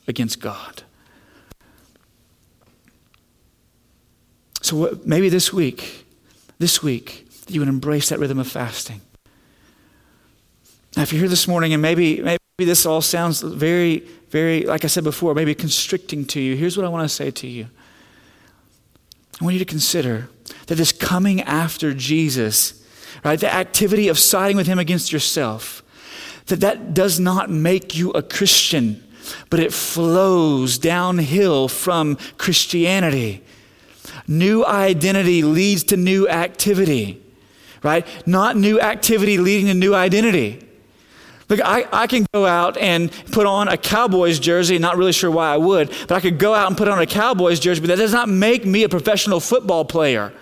against 0.07 0.39
God. 0.39 0.83
So 4.61 5.01
maybe 5.07 5.31
this 5.31 5.51
week, 5.51 6.05
this 6.59 6.83
week, 6.83 7.27
you 7.49 7.61
would 7.61 7.69
embrace 7.69 8.11
that 8.11 8.19
rhythm 8.19 8.39
of 8.39 8.49
fasting. 8.49 9.01
Now, 10.95 11.05
if 11.05 11.13
you're 11.13 11.21
here 11.21 11.29
this 11.31 11.49
morning 11.49 11.73
and 11.73 11.81
maybe, 11.81 12.21
maybe 12.21 12.39
this 12.59 12.85
all 12.85 13.01
sounds 13.01 13.41
very, 13.41 14.01
very, 14.29 14.65
like 14.65 14.85
I 14.85 14.89
said 14.89 15.05
before, 15.05 15.33
maybe 15.33 15.55
constricting 15.55 16.27
to 16.27 16.41
you, 16.41 16.55
here's 16.55 16.77
what 16.77 16.85
I 16.85 16.91
want 16.91 17.09
to 17.09 17.15
say 17.15 17.31
to 17.31 17.47
you. 17.47 17.69
I 19.41 19.45
want 19.45 19.55
you 19.55 19.59
to 19.59 19.65
consider 19.65 20.29
that 20.67 20.77
this 20.77 20.93
coming 20.93 21.43
after 21.43 21.93
Jesus, 21.93 22.83
right, 23.25 23.39
the 23.39 23.53
activity 23.53 24.09
of 24.09 24.19
siding 24.19 24.57
with 24.57 24.67
him 24.67 24.79
against 24.79 25.13
yourself, 25.13 25.83
that 26.47 26.61
that 26.61 26.95
does 26.95 27.21
not 27.21 27.51
make 27.51 27.97
you 27.97 28.11
a 28.13 28.23
Christian, 28.23 29.03
but 29.51 29.61
it 29.61 29.73
flows 29.73 30.79
downhill 30.79 31.69
from 31.69 32.17
Christianity. 32.39 33.43
New 34.29 34.65
identity 34.65 35.43
leads 35.43 35.85
to 35.85 35.97
new 35.97 36.29
activity, 36.29 37.23
right? 37.83 38.07
Not 38.27 38.57
new 38.57 38.81
activity 38.81 39.39
leading 39.39 39.67
to 39.67 39.75
new 39.75 39.95
identity. 39.95 40.66
Look, 41.49 41.61
I, 41.65 41.87
I 41.93 42.07
can 42.09 42.27
go 42.35 42.45
out 42.45 42.77
and 42.77 43.11
put 43.31 43.47
on 43.47 43.69
a 43.69 43.77
Cowboys 43.77 44.41
jersey, 44.41 44.79
not 44.79 44.97
really 44.97 45.13
sure 45.13 45.31
why 45.31 45.53
I 45.53 45.57
would, 45.57 45.91
but 46.09 46.13
I 46.13 46.21
could 46.21 46.39
go 46.39 46.55
out 46.55 46.67
and 46.67 46.77
put 46.77 46.89
on 46.89 46.99
a 46.99 47.07
Cowboys 47.07 47.61
jersey, 47.61 47.81
but 47.81 47.89
that 47.89 47.99
does 47.99 48.13
not 48.13 48.29
make 48.29 48.65
me 48.65 48.83
a 48.83 48.89
professional 48.89 49.39
football 49.39 49.85
player. 49.85 50.33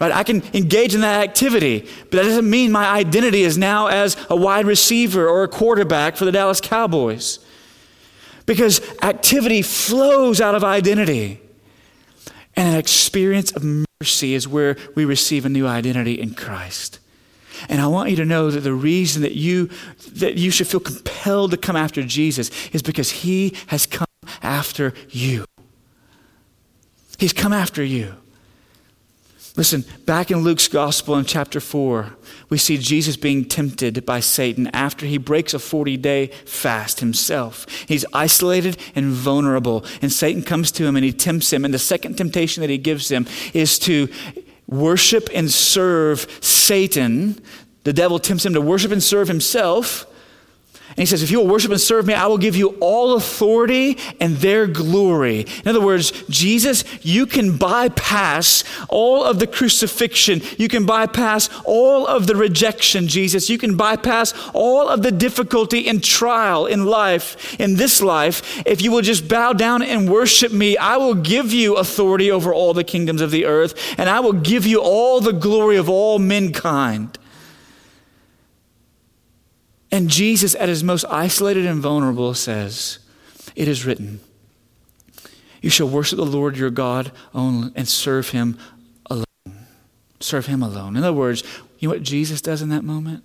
Right? 0.00 0.12
I 0.12 0.22
can 0.22 0.42
engage 0.54 0.94
in 0.94 1.00
that 1.00 1.22
activity, 1.22 1.80
but 2.02 2.12
that 2.12 2.22
doesn't 2.22 2.48
mean 2.48 2.70
my 2.70 2.88
identity 2.88 3.42
is 3.42 3.58
now 3.58 3.88
as 3.88 4.16
a 4.30 4.36
wide 4.36 4.64
receiver 4.64 5.28
or 5.28 5.42
a 5.42 5.48
quarterback 5.48 6.16
for 6.16 6.24
the 6.24 6.30
Dallas 6.30 6.60
Cowboys. 6.60 7.40
Because 8.46 8.80
activity 9.02 9.60
flows 9.60 10.40
out 10.40 10.54
of 10.54 10.62
identity. 10.62 11.40
And 12.54 12.68
an 12.68 12.76
experience 12.76 13.52
of 13.52 13.64
mercy 14.00 14.34
is 14.34 14.46
where 14.46 14.76
we 14.94 15.04
receive 15.04 15.44
a 15.44 15.48
new 15.48 15.66
identity 15.66 16.20
in 16.20 16.34
Christ. 16.34 17.00
And 17.68 17.80
I 17.80 17.86
want 17.86 18.10
you 18.10 18.16
to 18.16 18.24
know 18.24 18.50
that 18.50 18.60
the 18.60 18.72
reason 18.72 19.22
that 19.22 19.34
you 19.34 19.70
that 20.14 20.36
you 20.36 20.50
should 20.50 20.66
feel 20.66 20.80
compelled 20.80 21.50
to 21.52 21.56
come 21.56 21.76
after 21.76 22.02
Jesus 22.02 22.50
is 22.70 22.82
because 22.82 23.10
he 23.10 23.54
has 23.68 23.86
come 23.86 24.06
after 24.42 24.94
you. 25.10 25.44
He's 27.18 27.32
come 27.32 27.52
after 27.52 27.82
you. 27.82 28.14
Listen, 29.58 29.84
back 30.06 30.30
in 30.30 30.38
Luke's 30.38 30.68
gospel 30.68 31.16
in 31.16 31.24
chapter 31.24 31.58
4, 31.58 32.14
we 32.48 32.58
see 32.58 32.78
Jesus 32.78 33.16
being 33.16 33.44
tempted 33.44 34.06
by 34.06 34.20
Satan 34.20 34.68
after 34.68 35.04
he 35.04 35.18
breaks 35.18 35.52
a 35.52 35.58
40 35.58 35.96
day 35.96 36.28
fast 36.46 37.00
himself. 37.00 37.66
He's 37.88 38.04
isolated 38.12 38.76
and 38.94 39.06
vulnerable, 39.06 39.84
and 40.00 40.12
Satan 40.12 40.42
comes 40.42 40.70
to 40.72 40.86
him 40.86 40.94
and 40.94 41.04
he 41.04 41.12
tempts 41.12 41.52
him. 41.52 41.64
And 41.64 41.74
the 41.74 41.78
second 41.80 42.16
temptation 42.16 42.60
that 42.60 42.70
he 42.70 42.78
gives 42.78 43.10
him 43.10 43.26
is 43.52 43.80
to 43.80 44.08
worship 44.68 45.28
and 45.34 45.50
serve 45.50 46.26
Satan. 46.40 47.40
The 47.84 47.92
devil 47.92 48.18
tempts 48.18 48.46
him 48.46 48.54
to 48.54 48.60
worship 48.60 48.92
and 48.92 49.02
serve 49.02 49.28
himself 49.28 50.06
he 50.98 51.06
says, 51.06 51.22
If 51.22 51.30
you 51.30 51.38
will 51.38 51.46
worship 51.46 51.70
and 51.70 51.80
serve 51.80 52.06
me, 52.06 52.14
I 52.14 52.26
will 52.26 52.38
give 52.38 52.56
you 52.56 52.76
all 52.80 53.14
authority 53.14 53.98
and 54.20 54.36
their 54.36 54.66
glory. 54.66 55.46
In 55.64 55.68
other 55.68 55.80
words, 55.80 56.10
Jesus, 56.28 56.84
you 57.02 57.24
can 57.24 57.56
bypass 57.56 58.64
all 58.88 59.24
of 59.24 59.38
the 59.38 59.46
crucifixion. 59.46 60.42
You 60.56 60.68
can 60.68 60.86
bypass 60.86 61.50
all 61.64 62.06
of 62.06 62.26
the 62.26 62.34
rejection, 62.34 63.06
Jesus. 63.06 63.48
You 63.48 63.58
can 63.58 63.76
bypass 63.76 64.34
all 64.52 64.88
of 64.88 65.02
the 65.02 65.12
difficulty 65.12 65.88
and 65.88 66.02
trial 66.02 66.66
in 66.66 66.84
life, 66.84 67.58
in 67.60 67.76
this 67.76 68.02
life. 68.02 68.62
If 68.66 68.82
you 68.82 68.90
will 68.90 69.02
just 69.02 69.28
bow 69.28 69.52
down 69.52 69.82
and 69.82 70.10
worship 70.10 70.52
me, 70.52 70.76
I 70.76 70.96
will 70.96 71.14
give 71.14 71.52
you 71.52 71.76
authority 71.76 72.30
over 72.30 72.52
all 72.52 72.74
the 72.74 72.84
kingdoms 72.84 73.20
of 73.20 73.30
the 73.30 73.46
earth, 73.46 73.74
and 73.98 74.08
I 74.08 74.18
will 74.20 74.32
give 74.32 74.66
you 74.66 74.80
all 74.80 75.20
the 75.20 75.32
glory 75.32 75.76
of 75.76 75.88
all 75.88 76.18
mankind. 76.18 77.18
And 79.90 80.08
Jesus, 80.08 80.54
at 80.56 80.68
his 80.68 80.84
most 80.84 81.04
isolated 81.06 81.64
and 81.66 81.80
vulnerable, 81.80 82.34
says, 82.34 82.98
It 83.56 83.68
is 83.68 83.86
written, 83.86 84.20
You 85.62 85.70
shall 85.70 85.88
worship 85.88 86.18
the 86.18 86.26
Lord 86.26 86.56
your 86.56 86.70
God 86.70 87.10
only 87.34 87.72
and 87.74 87.88
serve 87.88 88.30
him 88.30 88.58
alone. 89.08 89.24
Serve 90.20 90.46
him 90.46 90.62
alone. 90.62 90.96
In 90.96 91.04
other 91.04 91.16
words, 91.16 91.42
you 91.78 91.88
know 91.88 91.94
what 91.94 92.02
Jesus 92.02 92.40
does 92.40 92.60
in 92.60 92.68
that 92.68 92.84
moment? 92.84 93.24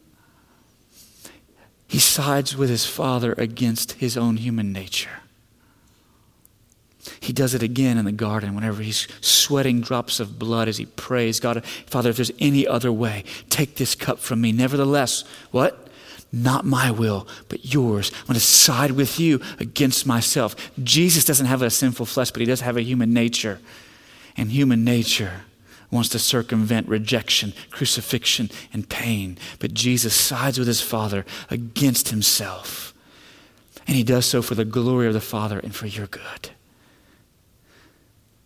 He 1.87 1.99
sides 1.99 2.55
with 2.55 2.69
his 2.69 2.85
Father 2.85 3.33
against 3.37 3.93
his 3.93 4.17
own 4.17 4.37
human 4.37 4.71
nature. 4.71 5.21
He 7.19 7.33
does 7.33 7.53
it 7.53 7.61
again 7.61 7.97
in 7.97 8.05
the 8.05 8.11
garden 8.11 8.55
whenever 8.55 8.81
he's 8.81 9.07
sweating 9.21 9.81
drops 9.81 10.19
of 10.19 10.39
blood 10.39 10.67
as 10.67 10.77
he 10.77 10.85
prays, 10.85 11.39
God, 11.39 11.65
Father, 11.65 12.09
if 12.09 12.15
there's 12.15 12.31
any 12.39 12.65
other 12.65 12.91
way, 12.91 13.25
take 13.49 13.75
this 13.75 13.93
cup 13.95 14.19
from 14.19 14.41
me. 14.41 14.51
Nevertheless, 14.51 15.23
what? 15.51 15.82
Not 16.35 16.65
my 16.65 16.89
will, 16.89 17.27
but 17.47 17.63
yours. 17.63 18.11
I'm 18.21 18.25
going 18.25 18.33
to 18.33 18.39
side 18.39 18.91
with 18.91 19.19
you 19.19 19.39
against 19.59 20.07
myself. 20.07 20.55
Jesus 20.83 21.25
doesn't 21.25 21.45
have 21.45 21.61
a 21.61 21.69
sinful 21.69 22.07
flesh, 22.07 22.31
but 22.31 22.39
he 22.39 22.47
does 22.47 22.61
have 22.61 22.75
a 22.75 22.81
human 22.81 23.13
nature. 23.13 23.59
And 24.35 24.51
human 24.51 24.83
nature 24.83 25.41
wants 25.91 26.09
to 26.09 26.17
circumvent 26.17 26.87
rejection, 26.87 27.53
crucifixion, 27.69 28.49
and 28.73 28.89
pain. 28.89 29.37
But 29.59 29.75
Jesus 29.75 30.15
sides 30.15 30.57
with 30.57 30.67
his 30.67 30.81
Father 30.81 31.23
against 31.51 32.09
himself. 32.09 32.95
And 33.85 33.95
he 33.95 34.03
does 34.03 34.25
so 34.25 34.41
for 34.41 34.55
the 34.55 34.65
glory 34.65 35.05
of 35.05 35.13
the 35.13 35.21
Father 35.21 35.59
and 35.59 35.75
for 35.75 35.85
your 35.85 36.07
good. 36.07 36.49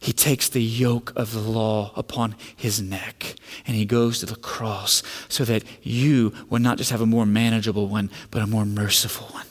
He 0.08 0.14
takes 0.14 0.48
the 0.48 0.64
yoke 0.64 1.12
of 1.18 1.34
the 1.34 1.42
law 1.42 1.92
upon 1.98 2.36
his 2.56 2.82
neck 2.82 3.36
and 3.66 3.76
he 3.76 3.84
goes 3.84 4.20
to 4.20 4.26
the 4.26 4.38
cross 4.38 5.04
so 5.28 5.44
that 5.44 5.66
you 5.82 6.34
would 6.50 6.62
not 6.62 6.78
just 6.78 6.92
have 6.92 7.02
a 7.02 7.06
more 7.06 7.26
manageable 7.26 7.90
one, 7.90 8.10
but 8.32 8.42
a 8.42 8.48
more 8.48 8.64
merciful 8.64 9.28
one. 9.34 9.46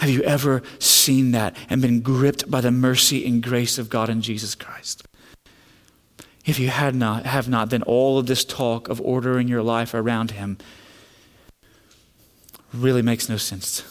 Have 0.00 0.10
you 0.10 0.20
ever 0.22 0.64
seen 0.80 1.30
that 1.30 1.56
and 1.70 1.80
been 1.80 2.00
gripped 2.00 2.50
by 2.50 2.60
the 2.60 2.72
mercy 2.72 3.24
and 3.24 3.40
grace 3.40 3.78
of 3.78 3.88
God 3.88 4.08
in 4.10 4.20
Jesus 4.20 4.56
Christ? 4.56 5.06
If 6.44 6.58
you 6.58 6.70
had 6.70 6.96
not, 6.96 7.24
have 7.24 7.48
not, 7.48 7.70
then 7.70 7.84
all 7.84 8.18
of 8.18 8.26
this 8.26 8.44
talk 8.44 8.88
of 8.88 9.00
ordering 9.00 9.46
your 9.46 9.62
life 9.62 9.94
around 9.94 10.32
Him 10.32 10.58
really 12.74 13.00
makes 13.00 13.28
no 13.28 13.36
sense. 13.36 13.84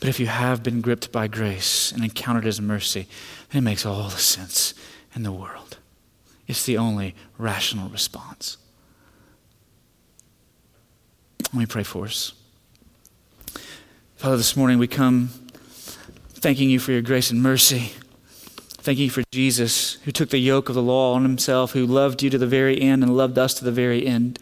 But 0.00 0.08
if 0.08 0.20
you 0.20 0.26
have 0.26 0.62
been 0.62 0.80
gripped 0.80 1.10
by 1.10 1.26
grace 1.26 1.90
and 1.92 2.02
encountered 2.04 2.44
His 2.44 2.60
mercy, 2.60 3.06
then 3.50 3.60
it 3.60 3.64
makes 3.64 3.86
all 3.86 4.08
the 4.08 4.18
sense 4.18 4.74
in 5.14 5.22
the 5.22 5.32
world. 5.32 5.78
It's 6.46 6.64
the 6.64 6.78
only 6.78 7.14
rational 7.38 7.88
response. 7.88 8.58
Let 11.52 11.54
me 11.54 11.66
pray 11.66 11.82
for 11.82 12.04
us. 12.04 12.32
Father, 14.16 14.36
this 14.36 14.56
morning 14.56 14.78
we 14.78 14.86
come 14.86 15.30
thanking 16.28 16.70
you 16.70 16.78
for 16.78 16.92
your 16.92 17.02
grace 17.02 17.30
and 17.30 17.42
mercy. 17.42 17.92
Thanking 18.86 19.04
you 19.04 19.10
for 19.10 19.24
Jesus, 19.32 19.94
who 20.04 20.12
took 20.12 20.30
the 20.30 20.38
yoke 20.38 20.68
of 20.68 20.74
the 20.74 20.82
law 20.82 21.14
on 21.14 21.22
himself, 21.22 21.72
who 21.72 21.86
loved 21.86 22.22
you 22.22 22.30
to 22.30 22.38
the 22.38 22.46
very 22.46 22.80
end 22.80 23.02
and 23.02 23.16
loved 23.16 23.38
us 23.38 23.54
to 23.54 23.64
the 23.64 23.72
very 23.72 24.06
end. 24.06 24.38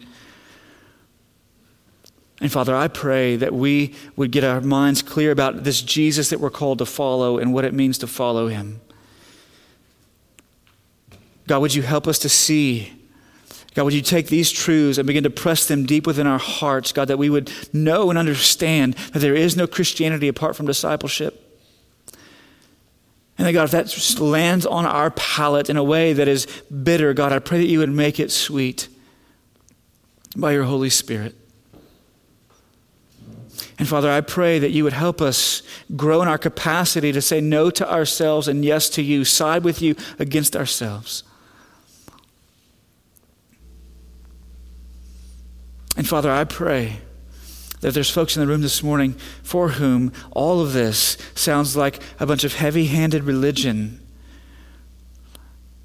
And 2.45 2.51
Father, 2.51 2.75
I 2.75 2.89
pray 2.89 3.37
that 3.37 3.55
we 3.55 3.95
would 4.15 4.29
get 4.29 4.43
our 4.43 4.61
minds 4.61 5.01
clear 5.01 5.31
about 5.31 5.63
this 5.63 5.81
Jesus 5.81 6.29
that 6.29 6.39
we're 6.39 6.51
called 6.51 6.77
to 6.77 6.85
follow 6.85 7.39
and 7.39 7.55
what 7.55 7.65
it 7.65 7.73
means 7.73 7.97
to 7.97 8.05
follow 8.05 8.49
him. 8.49 8.81
God, 11.47 11.61
would 11.61 11.73
you 11.73 11.81
help 11.81 12.07
us 12.07 12.19
to 12.19 12.29
see 12.29 12.93
God, 13.73 13.85
would 13.85 13.95
you 13.95 14.03
take 14.03 14.27
these 14.27 14.51
truths 14.51 14.99
and 14.99 15.07
begin 15.07 15.23
to 15.23 15.31
press 15.31 15.67
them 15.67 15.87
deep 15.87 16.05
within 16.05 16.27
our 16.27 16.37
hearts, 16.37 16.91
God, 16.91 17.07
that 17.07 17.17
we 17.17 17.31
would 17.31 17.51
know 17.73 18.11
and 18.11 18.19
understand 18.19 18.93
that 18.93 19.19
there 19.21 19.33
is 19.33 19.57
no 19.57 19.65
Christianity 19.65 20.27
apart 20.27 20.55
from 20.55 20.67
discipleship. 20.67 21.59
And 23.39 23.47
that, 23.47 23.53
God, 23.53 23.63
if 23.63 23.71
that 23.71 24.19
lands 24.21 24.67
on 24.67 24.85
our 24.85 25.09
palate 25.09 25.71
in 25.71 25.77
a 25.77 25.83
way 25.83 26.13
that 26.13 26.27
is 26.27 26.45
bitter, 26.67 27.11
God, 27.15 27.33
I 27.33 27.39
pray 27.39 27.57
that 27.57 27.65
you 27.65 27.79
would 27.79 27.89
make 27.89 28.19
it 28.19 28.31
sweet 28.31 28.87
by 30.35 30.51
your 30.51 30.65
Holy 30.65 30.91
Spirit. 30.91 31.35
And 33.77 33.87
Father, 33.87 34.09
I 34.09 34.21
pray 34.21 34.59
that 34.59 34.71
you 34.71 34.83
would 34.85 34.93
help 34.93 35.21
us 35.21 35.61
grow 35.95 36.21
in 36.21 36.27
our 36.27 36.37
capacity 36.37 37.11
to 37.11 37.21
say 37.21 37.41
no 37.41 37.69
to 37.71 37.91
ourselves 37.91 38.47
and 38.47 38.63
yes 38.63 38.89
to 38.91 39.01
you, 39.01 39.25
side 39.25 39.63
with 39.63 39.81
you 39.81 39.95
against 40.17 40.55
ourselves. 40.55 41.23
And 45.97 46.07
Father, 46.07 46.31
I 46.31 46.43
pray 46.43 46.99
that 47.81 47.93
there's 47.93 48.09
folks 48.09 48.35
in 48.35 48.41
the 48.41 48.47
room 48.47 48.61
this 48.61 48.81
morning 48.81 49.13
for 49.43 49.69
whom 49.69 50.11
all 50.31 50.61
of 50.61 50.73
this 50.73 51.17
sounds 51.35 51.75
like 51.75 52.01
a 52.19 52.25
bunch 52.25 52.43
of 52.43 52.55
heavy 52.55 52.87
handed 52.87 53.23
religion. 53.23 54.05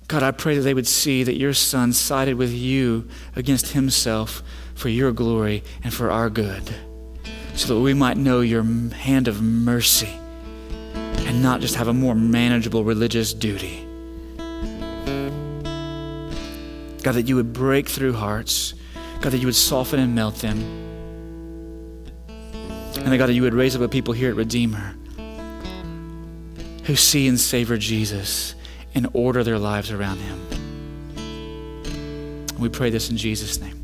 God, 0.08 0.22
I 0.22 0.30
pray 0.30 0.56
that 0.56 0.62
they 0.62 0.74
would 0.74 0.88
see 0.88 1.22
that 1.22 1.38
your 1.38 1.54
son 1.54 1.92
sided 1.92 2.34
with 2.34 2.52
you 2.52 3.08
against 3.36 3.72
himself 3.72 4.42
for 4.74 4.88
your 4.88 5.12
glory 5.12 5.62
and 5.84 5.94
for 5.94 6.10
our 6.10 6.30
good, 6.30 6.74
so 7.54 7.74
that 7.74 7.80
we 7.80 7.94
might 7.94 8.16
know 8.16 8.40
your 8.40 8.62
hand 8.62 9.28
of 9.28 9.42
mercy 9.42 10.18
and 10.94 11.42
not 11.42 11.60
just 11.60 11.74
have 11.76 11.88
a 11.88 11.92
more 11.92 12.14
manageable 12.14 12.84
religious 12.84 13.32
duty. 13.34 13.86
God, 17.02 17.12
that 17.12 17.28
you 17.28 17.36
would 17.36 17.52
break 17.52 17.88
through 17.88 18.12
hearts 18.12 18.74
God, 19.20 19.32
that 19.32 19.38
you 19.38 19.46
would 19.46 19.56
soften 19.56 20.00
and 20.00 20.14
melt 20.14 20.36
them. 20.36 20.58
And 22.96 23.12
that, 23.12 23.18
God, 23.18 23.28
that 23.28 23.34
you 23.34 23.42
would 23.42 23.52
raise 23.54 23.76
up 23.76 23.82
a 23.82 23.88
people 23.88 24.14
here 24.14 24.30
at 24.30 24.36
Redeemer 24.36 24.94
who 26.84 26.96
see 26.96 27.28
and 27.28 27.38
savor 27.38 27.76
Jesus 27.76 28.54
and 28.94 29.08
order 29.12 29.44
their 29.44 29.58
lives 29.58 29.90
around 29.90 30.18
him. 30.18 30.40
We 32.58 32.70
pray 32.70 32.90
this 32.90 33.10
in 33.10 33.16
Jesus' 33.16 33.60
name. 33.60 33.79